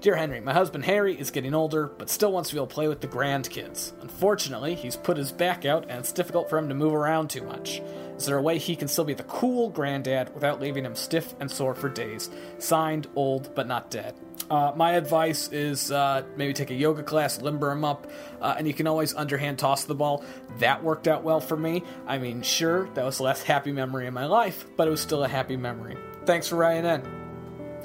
Dear 0.01 0.17
Henry, 0.17 0.41
my 0.41 0.53
husband 0.53 0.85
Harry 0.85 1.19
is 1.19 1.31
getting 1.31 1.55
older, 1.55 1.87
but 1.87 2.11
still 2.11 2.31
wants 2.31 2.51
to 2.51 2.55
be 2.55 2.59
able 2.59 2.67
to 2.67 2.75
play 2.75 2.89
with 2.89 3.01
the 3.01 3.09
grandkids. 3.09 3.93
Unfortunately, 4.03 4.75
he's 4.75 4.97
put 4.97 5.17
his 5.17 5.33
back 5.33 5.65
out, 5.65 5.85
and 5.89 5.99
it's 5.99 6.12
difficult 6.12 6.51
for 6.51 6.59
him 6.59 6.69
to 6.69 6.75
move 6.75 6.93
around 6.93 7.31
too 7.31 7.43
much. 7.43 7.81
Is 8.19 8.27
there 8.27 8.37
a 8.37 8.43
way 8.43 8.59
he 8.59 8.77
can 8.77 8.87
still 8.87 9.05
be 9.05 9.15
the 9.15 9.23
cool 9.23 9.71
granddad 9.71 10.35
without 10.35 10.61
leaving 10.61 10.85
him 10.85 10.95
stiff 10.95 11.35
and 11.41 11.51
sore 11.51 11.75
for 11.75 11.89
days? 11.89 12.29
Signed, 12.59 13.07
old, 13.17 13.55
but 13.55 13.67
not 13.67 13.91
dead. 13.91 14.15
Uh, 14.51 14.73
my 14.77 14.93
advice 14.93 15.49
is 15.49 15.91
uh, 15.91 16.23
maybe 16.37 16.53
take 16.53 16.71
a 16.71 16.75
yoga 16.75 17.03
class, 17.03 17.41
limber 17.41 17.71
him 17.71 17.83
up, 17.83 18.07
uh, 18.43 18.57
and 18.59 18.67
you 18.69 18.75
can 18.75 18.87
always 18.87 19.15
underhand 19.15 19.59
toss 19.59 19.85
the 19.85 19.95
ball. 19.95 20.23
That 20.59 20.85
worked 20.85 21.09
out 21.09 21.25
well 21.25 21.41
for 21.41 21.57
me. 21.57 21.83
I 22.07 22.19
mean, 22.19 22.43
sure, 22.43 22.91
that 22.93 23.07
was 23.07 23.17
the 23.17 23.23
last 23.23 23.43
happy 23.45 23.73
memory 23.73 24.07
in 24.07 24.12
my 24.12 24.27
life, 24.27 24.67
but 24.77 24.87
it 24.87 24.91
was 24.91 25.01
still 25.01 25.25
a 25.25 25.29
happy 25.29 25.57
memory. 25.57 25.97
Thanks 26.27 26.47
for 26.49 26.57
writing 26.57 26.85
in. 26.85 27.24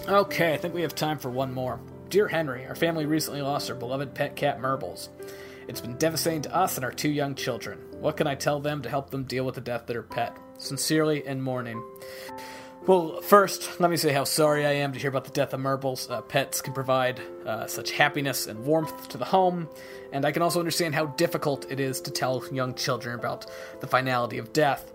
Okay, 0.08 0.54
I 0.54 0.58
think 0.58 0.74
we 0.74 0.82
have 0.82 0.95
time 0.95 1.20
for 1.20 1.30
one 1.30 1.54
more. 1.54 1.80
Dear 2.10 2.28
Henry, 2.28 2.66
our 2.66 2.76
family 2.76 3.06
recently 3.06 3.41
lost 3.41 3.70
our 3.70 3.76
beloved 3.76 4.16
pet 4.16 4.36
cat 4.36 4.60
Merbles. 4.60 5.10
It's 5.68 5.82
been 5.82 5.97
devastating 5.97 6.41
to 6.43 6.56
us 6.56 6.78
and 6.78 6.86
our 6.86 6.91
two 6.91 7.10
young 7.10 7.36
children. 7.36 7.80
What 8.00 8.18
can 8.18 8.26
I 8.26 8.34
tell 8.34 8.60
them 8.60 8.82
to 8.82 8.89
help 8.89 9.12
them 9.12 9.26
deal 9.26 9.45
with 9.45 9.56
the 9.56 9.62
death 9.62 9.82
of 9.82 9.88
their 9.88 10.02
pet? 10.02 10.36
Sincerely, 10.58 11.28
in 11.28 11.41
mourning. 11.41 11.84
Well, 12.88 13.22
first, 13.22 13.80
let 13.80 13.91
me 13.91 13.97
say 13.97 14.12
how 14.12 14.24
sorry 14.24 14.66
I 14.66 14.72
am 14.72 14.93
to 14.93 15.00
hear 15.00 15.10
about 15.10 15.26
the 15.26 15.32
death 15.32 15.54
of 15.54 15.60
Merbles. 15.60 16.10
Uh, 16.10 16.22
pets 16.22 16.62
can 16.62 16.74
provide 16.74 17.22
uh, 17.45 17.68
such 17.68 17.91
happiness 17.91 18.47
and 18.47 18.66
warmth 18.66 19.10
to 19.10 19.18
the 19.20 19.26
home, 19.26 19.70
and 20.12 20.26
I 20.26 20.32
can 20.32 20.41
also 20.41 20.60
understand 20.60 20.95
how 20.95 21.08
difficult 21.08 21.70
it 21.70 21.80
is 21.80 22.02
to 22.02 22.12
tell 22.12 22.43
young 22.52 22.74
children 22.74 23.14
about 23.14 23.45
the 23.80 23.88
finality 23.88 24.39
of 24.39 24.54
death. 24.54 24.91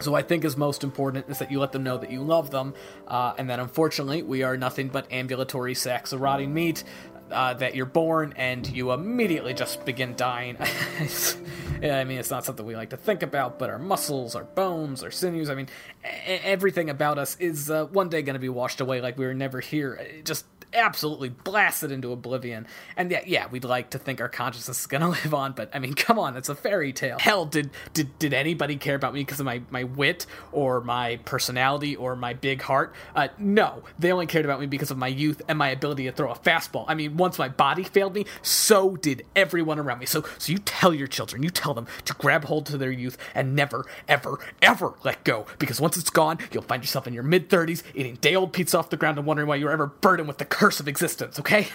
So, 0.00 0.14
I 0.14 0.22
think 0.22 0.44
is 0.44 0.56
most 0.56 0.82
important 0.84 1.26
is 1.28 1.38
that 1.38 1.50
you 1.50 1.60
let 1.60 1.72
them 1.72 1.82
know 1.82 1.98
that 1.98 2.10
you 2.10 2.22
love 2.22 2.50
them, 2.50 2.74
uh, 3.06 3.34
and 3.38 3.50
that 3.50 3.60
unfortunately 3.60 4.22
we 4.22 4.42
are 4.42 4.56
nothing 4.56 4.88
but 4.88 5.10
ambulatory 5.12 5.74
sacks 5.74 6.12
of 6.12 6.20
rotting 6.20 6.52
meat. 6.52 6.84
Uh, 7.30 7.54
that 7.54 7.76
you're 7.76 7.86
born 7.86 8.34
and 8.36 8.66
you 8.66 8.90
immediately 8.90 9.54
just 9.54 9.84
begin 9.84 10.16
dying. 10.16 10.56
I 11.82 12.02
mean, 12.02 12.18
it's 12.18 12.28
not 12.28 12.44
something 12.44 12.66
we 12.66 12.74
like 12.74 12.90
to 12.90 12.96
think 12.96 13.22
about, 13.22 13.56
but 13.56 13.70
our 13.70 13.78
muscles, 13.78 14.34
our 14.34 14.42
bones, 14.42 15.04
our 15.04 15.12
sinews, 15.12 15.48
I 15.48 15.54
mean, 15.54 15.68
everything 16.02 16.90
about 16.90 17.18
us 17.18 17.36
is 17.38 17.70
uh, 17.70 17.84
one 17.86 18.08
day 18.08 18.22
going 18.22 18.34
to 18.34 18.40
be 18.40 18.48
washed 18.48 18.80
away 18.80 19.00
like 19.00 19.16
we 19.16 19.26
were 19.26 19.34
never 19.34 19.60
here. 19.60 19.94
It 19.94 20.24
just 20.24 20.44
absolutely 20.72 21.28
blasted 21.28 21.90
into 21.90 22.12
oblivion. 22.12 22.66
And 22.96 23.10
yeah, 23.10 23.22
yeah, 23.26 23.46
we'd 23.50 23.64
like 23.64 23.90
to 23.90 23.98
think 23.98 24.20
our 24.20 24.28
consciousness 24.28 24.80
is 24.80 24.86
gonna 24.86 25.08
live 25.24 25.34
on, 25.34 25.52
but 25.52 25.70
I 25.74 25.78
mean, 25.78 25.94
come 25.94 26.18
on, 26.18 26.36
it's 26.36 26.48
a 26.48 26.54
fairy 26.54 26.92
tale. 26.92 27.18
Hell, 27.18 27.46
did 27.46 27.70
did 27.92 28.18
did 28.18 28.32
anybody 28.32 28.76
care 28.76 28.94
about 28.94 29.14
me 29.14 29.20
because 29.20 29.40
of 29.40 29.46
my 29.46 29.62
my 29.70 29.84
wit 29.84 30.26
or 30.52 30.80
my 30.80 31.16
personality 31.24 31.96
or 31.96 32.16
my 32.16 32.34
big 32.34 32.62
heart? 32.62 32.94
Uh, 33.14 33.28
no, 33.38 33.82
they 33.98 34.12
only 34.12 34.26
cared 34.26 34.44
about 34.44 34.60
me 34.60 34.66
because 34.66 34.90
of 34.90 34.98
my 34.98 35.08
youth 35.08 35.42
and 35.48 35.58
my 35.58 35.68
ability 35.68 36.04
to 36.04 36.12
throw 36.12 36.30
a 36.30 36.36
fastball. 36.36 36.84
I 36.88 36.94
mean, 36.94 37.16
once 37.16 37.38
my 37.38 37.48
body 37.48 37.82
failed 37.82 38.14
me, 38.14 38.26
so 38.42 38.96
did 38.96 39.24
everyone 39.34 39.78
around 39.78 39.98
me. 39.98 40.06
So 40.06 40.24
so 40.38 40.52
you 40.52 40.58
tell 40.58 40.94
your 40.94 41.06
children, 41.08 41.42
you 41.42 41.50
tell 41.50 41.74
them 41.74 41.86
to 42.04 42.14
grab 42.14 42.44
hold 42.44 42.66
to 42.66 42.78
their 42.78 42.90
youth 42.90 43.18
and 43.34 43.54
never, 43.54 43.86
ever, 44.08 44.38
ever 44.62 44.94
let 45.04 45.24
go. 45.24 45.46
Because 45.58 45.80
once 45.80 45.96
it's 45.96 46.10
gone, 46.10 46.38
you'll 46.52 46.62
find 46.62 46.82
yourself 46.82 47.06
in 47.06 47.14
your 47.14 47.22
mid 47.22 47.48
30s 47.48 47.82
eating 47.94 48.16
day 48.16 48.34
old 48.34 48.52
pizza 48.52 48.78
off 48.78 48.90
the 48.90 48.96
ground 48.96 49.18
and 49.18 49.26
wondering 49.26 49.48
why 49.48 49.56
you 49.56 49.66
were 49.66 49.72
ever 49.72 49.86
burdened 49.86 50.28
with 50.28 50.38
the 50.38 50.44
curse 50.60 50.78
of 50.78 50.88
existence, 50.88 51.40
okay? 51.40 51.68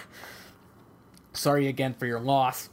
Sorry 1.33 1.65
again 1.67 1.95
for 1.95 2.05
your 2.05 2.19
loss. 2.19 2.69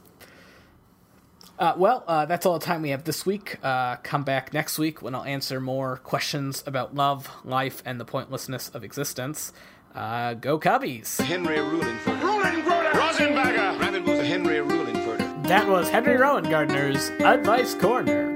Uh, 1.57 1.73
well, 1.75 2.03
uh, 2.07 2.27
that's 2.27 2.45
all 2.45 2.59
the 2.59 2.63
time 2.63 2.83
we 2.83 2.91
have 2.91 3.03
this 3.03 3.25
week. 3.25 3.57
Uh, 3.63 3.95
come 4.03 4.23
back 4.23 4.53
next 4.53 4.77
week 4.77 5.01
when 5.01 5.15
I'll 5.15 5.23
answer 5.23 5.59
more 5.59 5.97
questions 5.97 6.63
about 6.67 6.93
love, 6.93 7.31
life, 7.43 7.81
and 7.83 7.99
the 7.99 8.05
pointlessness 8.05 8.69
of 8.69 8.83
existence. 8.83 9.53
Uh, 9.95 10.35
go 10.35 10.59
Cubbies! 10.59 11.19
Henry 11.19 11.57
Ruhlenfurter. 11.57 12.19
Ruhlenfurter! 12.19 12.91
Rosenberger! 12.91 13.79
Rabbit 13.79 14.05
was 14.05 14.19
Henry 14.19 14.57
Ruhlenfurter. 14.57 15.47
That 15.47 15.67
was 15.67 15.89
Henry 15.89 16.13
Rowengartner's 16.13 17.09
Advice 17.21 17.73
Corner. 17.73 18.32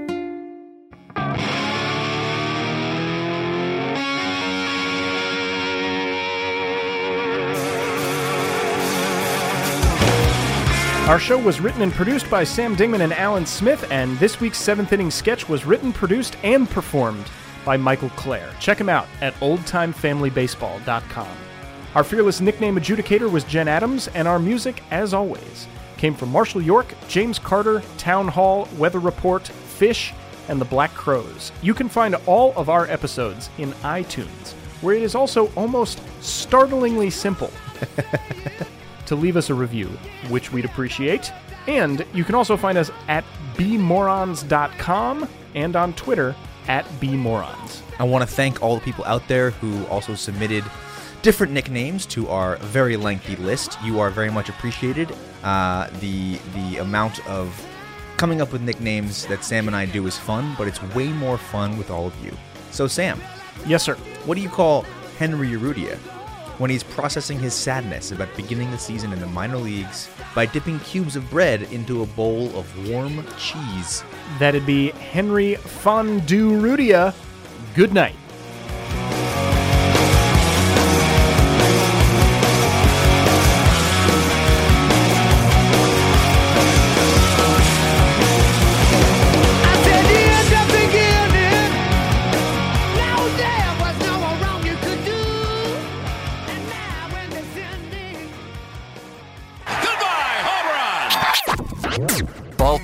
Our 11.08 11.20
show 11.20 11.38
was 11.38 11.62
written 11.62 11.84
and 11.84 11.94
produced 11.94 12.30
by 12.30 12.44
Sam 12.44 12.76
Dingman 12.76 13.00
and 13.00 13.14
Alan 13.14 13.46
Smith, 13.46 13.90
and 13.92 14.20
this 14.20 14.42
week's 14.42 14.58
seventh 14.58 14.92
inning 14.92 15.10
sketch 15.10 15.48
was 15.48 15.66
written, 15.66 15.94
produced, 15.94 16.36
and 16.44 16.70
performed 16.70 17.24
by 17.64 17.78
Michael 17.78 18.10
Clair. 18.10 18.50
Check 18.60 18.78
him 18.78 18.90
out 18.90 19.08
at 19.22 19.34
oldtimefamilybaseball.com. 19.36 21.38
Our 21.96 22.04
fearless 22.04 22.42
nickname 22.42 22.76
adjudicator 22.76 23.32
was 23.32 23.46
Jen 23.46 23.70
Adams, 23.70 24.10
and 24.10 24.28
our 24.28 24.38
music, 24.38 24.84
as 24.92 25.14
always, 25.14 25.68
came 25.96 26.14
from 26.14 26.30
Marshall 26.30 26.62
York, 26.62 26.94
James 27.08 27.40
Carter, 27.40 27.82
Town 27.98 28.28
Hall, 28.28 28.68
Weather 28.78 29.00
Report, 29.00 29.50
Phish, 29.80 30.12
and 30.50 30.60
the 30.60 30.66
Black 30.66 30.94
Crowes. 30.94 31.54
You 31.62 31.74
can 31.74 31.88
find 31.88 32.16
all 32.26 32.52
of 32.58 32.68
our 32.68 32.86
episodes 32.88 33.50
in 33.60 33.72
iTunes, 33.76 34.56
where 34.82 34.96
it 34.96 35.04
is 35.04 35.16
also 35.16 35.54
almost 35.54 36.02
startlingly 36.22 37.10
simple 37.10 37.54
to 39.08 39.16
leave 39.16 39.36
us 39.38 39.50
a 39.50 39.54
review, 39.54 39.88
which 40.30 40.52
we'd 40.54 40.66
appreciate. 40.66 41.32
And 41.68 42.06
you 42.14 42.24
can 42.24 42.36
also 42.36 42.56
find 42.56 42.78
us 42.78 42.92
at 43.08 43.26
bmorons.com 43.56 45.28
and 45.56 45.76
on 45.76 45.94
Twitter 45.94 46.36
at 46.68 46.86
bmorons. 47.02 47.82
I 48.00 48.04
want 48.04 48.28
to 48.28 48.34
thank 48.36 48.62
all 48.62 48.76
the 48.76 48.82
people 48.82 49.04
out 49.06 49.28
there 49.28 49.52
who 49.52 49.86
also 49.88 50.16
submitted 50.16 50.64
different 51.24 51.52
nicknames 51.52 52.06
to 52.08 52.28
our 52.30 52.58
very 52.58 52.96
lengthy 52.98 53.36
list. 53.38 53.78
You 53.84 54.00
are 54.00 54.10
very 54.10 54.30
much 54.30 54.50
appreciated. 54.50 55.12
Uh, 55.44 55.90
the 56.00 56.40
the 56.54 56.78
amount 56.78 57.26
of 57.28 57.66
coming 58.18 58.42
up 58.42 58.52
with 58.52 58.62
nicknames 58.62 59.26
that 59.28 59.44
Sam 59.44 59.68
and 59.68 59.76
I 59.76 59.86
do 59.86 60.06
is 60.08 60.18
fun, 60.18 60.56
but 60.58 60.68
it's 60.68 60.82
way 60.96 61.08
more 61.10 61.38
fun 61.38 61.78
with 61.78 61.90
all 61.92 62.08
of 62.08 62.26
you. 62.26 62.32
So, 62.72 62.88
Sam, 62.88 63.22
Yes, 63.66 63.84
sir. 63.84 63.96
what 64.26 64.36
do 64.36 64.42
you 64.42 64.50
call 64.50 64.84
Henry 65.18 65.50
Urrutia 65.50 65.98
when 66.58 66.70
he's 66.70 66.84
processing 66.84 67.40
his 67.40 67.54
sadness 67.54 68.12
about 68.12 68.36
beginning 68.36 68.72
the 68.72 68.78
season 68.78 69.14
in 69.14 69.20
the 69.20 69.28
minor 69.28 69.58
leagues 69.58 70.10
by 70.36 70.46
dipping 70.46 70.80
cubes 70.80 71.16
of 71.16 71.30
bread 71.30 71.64
into 71.72 72.04
a 72.04 72.06
bowl 72.06 72.56
of 72.58 72.90
warm 72.90 73.26
cheese? 73.38 74.04
That'd 74.40 74.66
be 74.66 74.92
Henry 74.92 75.56
Fondue 75.56 76.60
Rudia. 76.60 77.14
Good 77.76 77.94
night. 77.94 78.16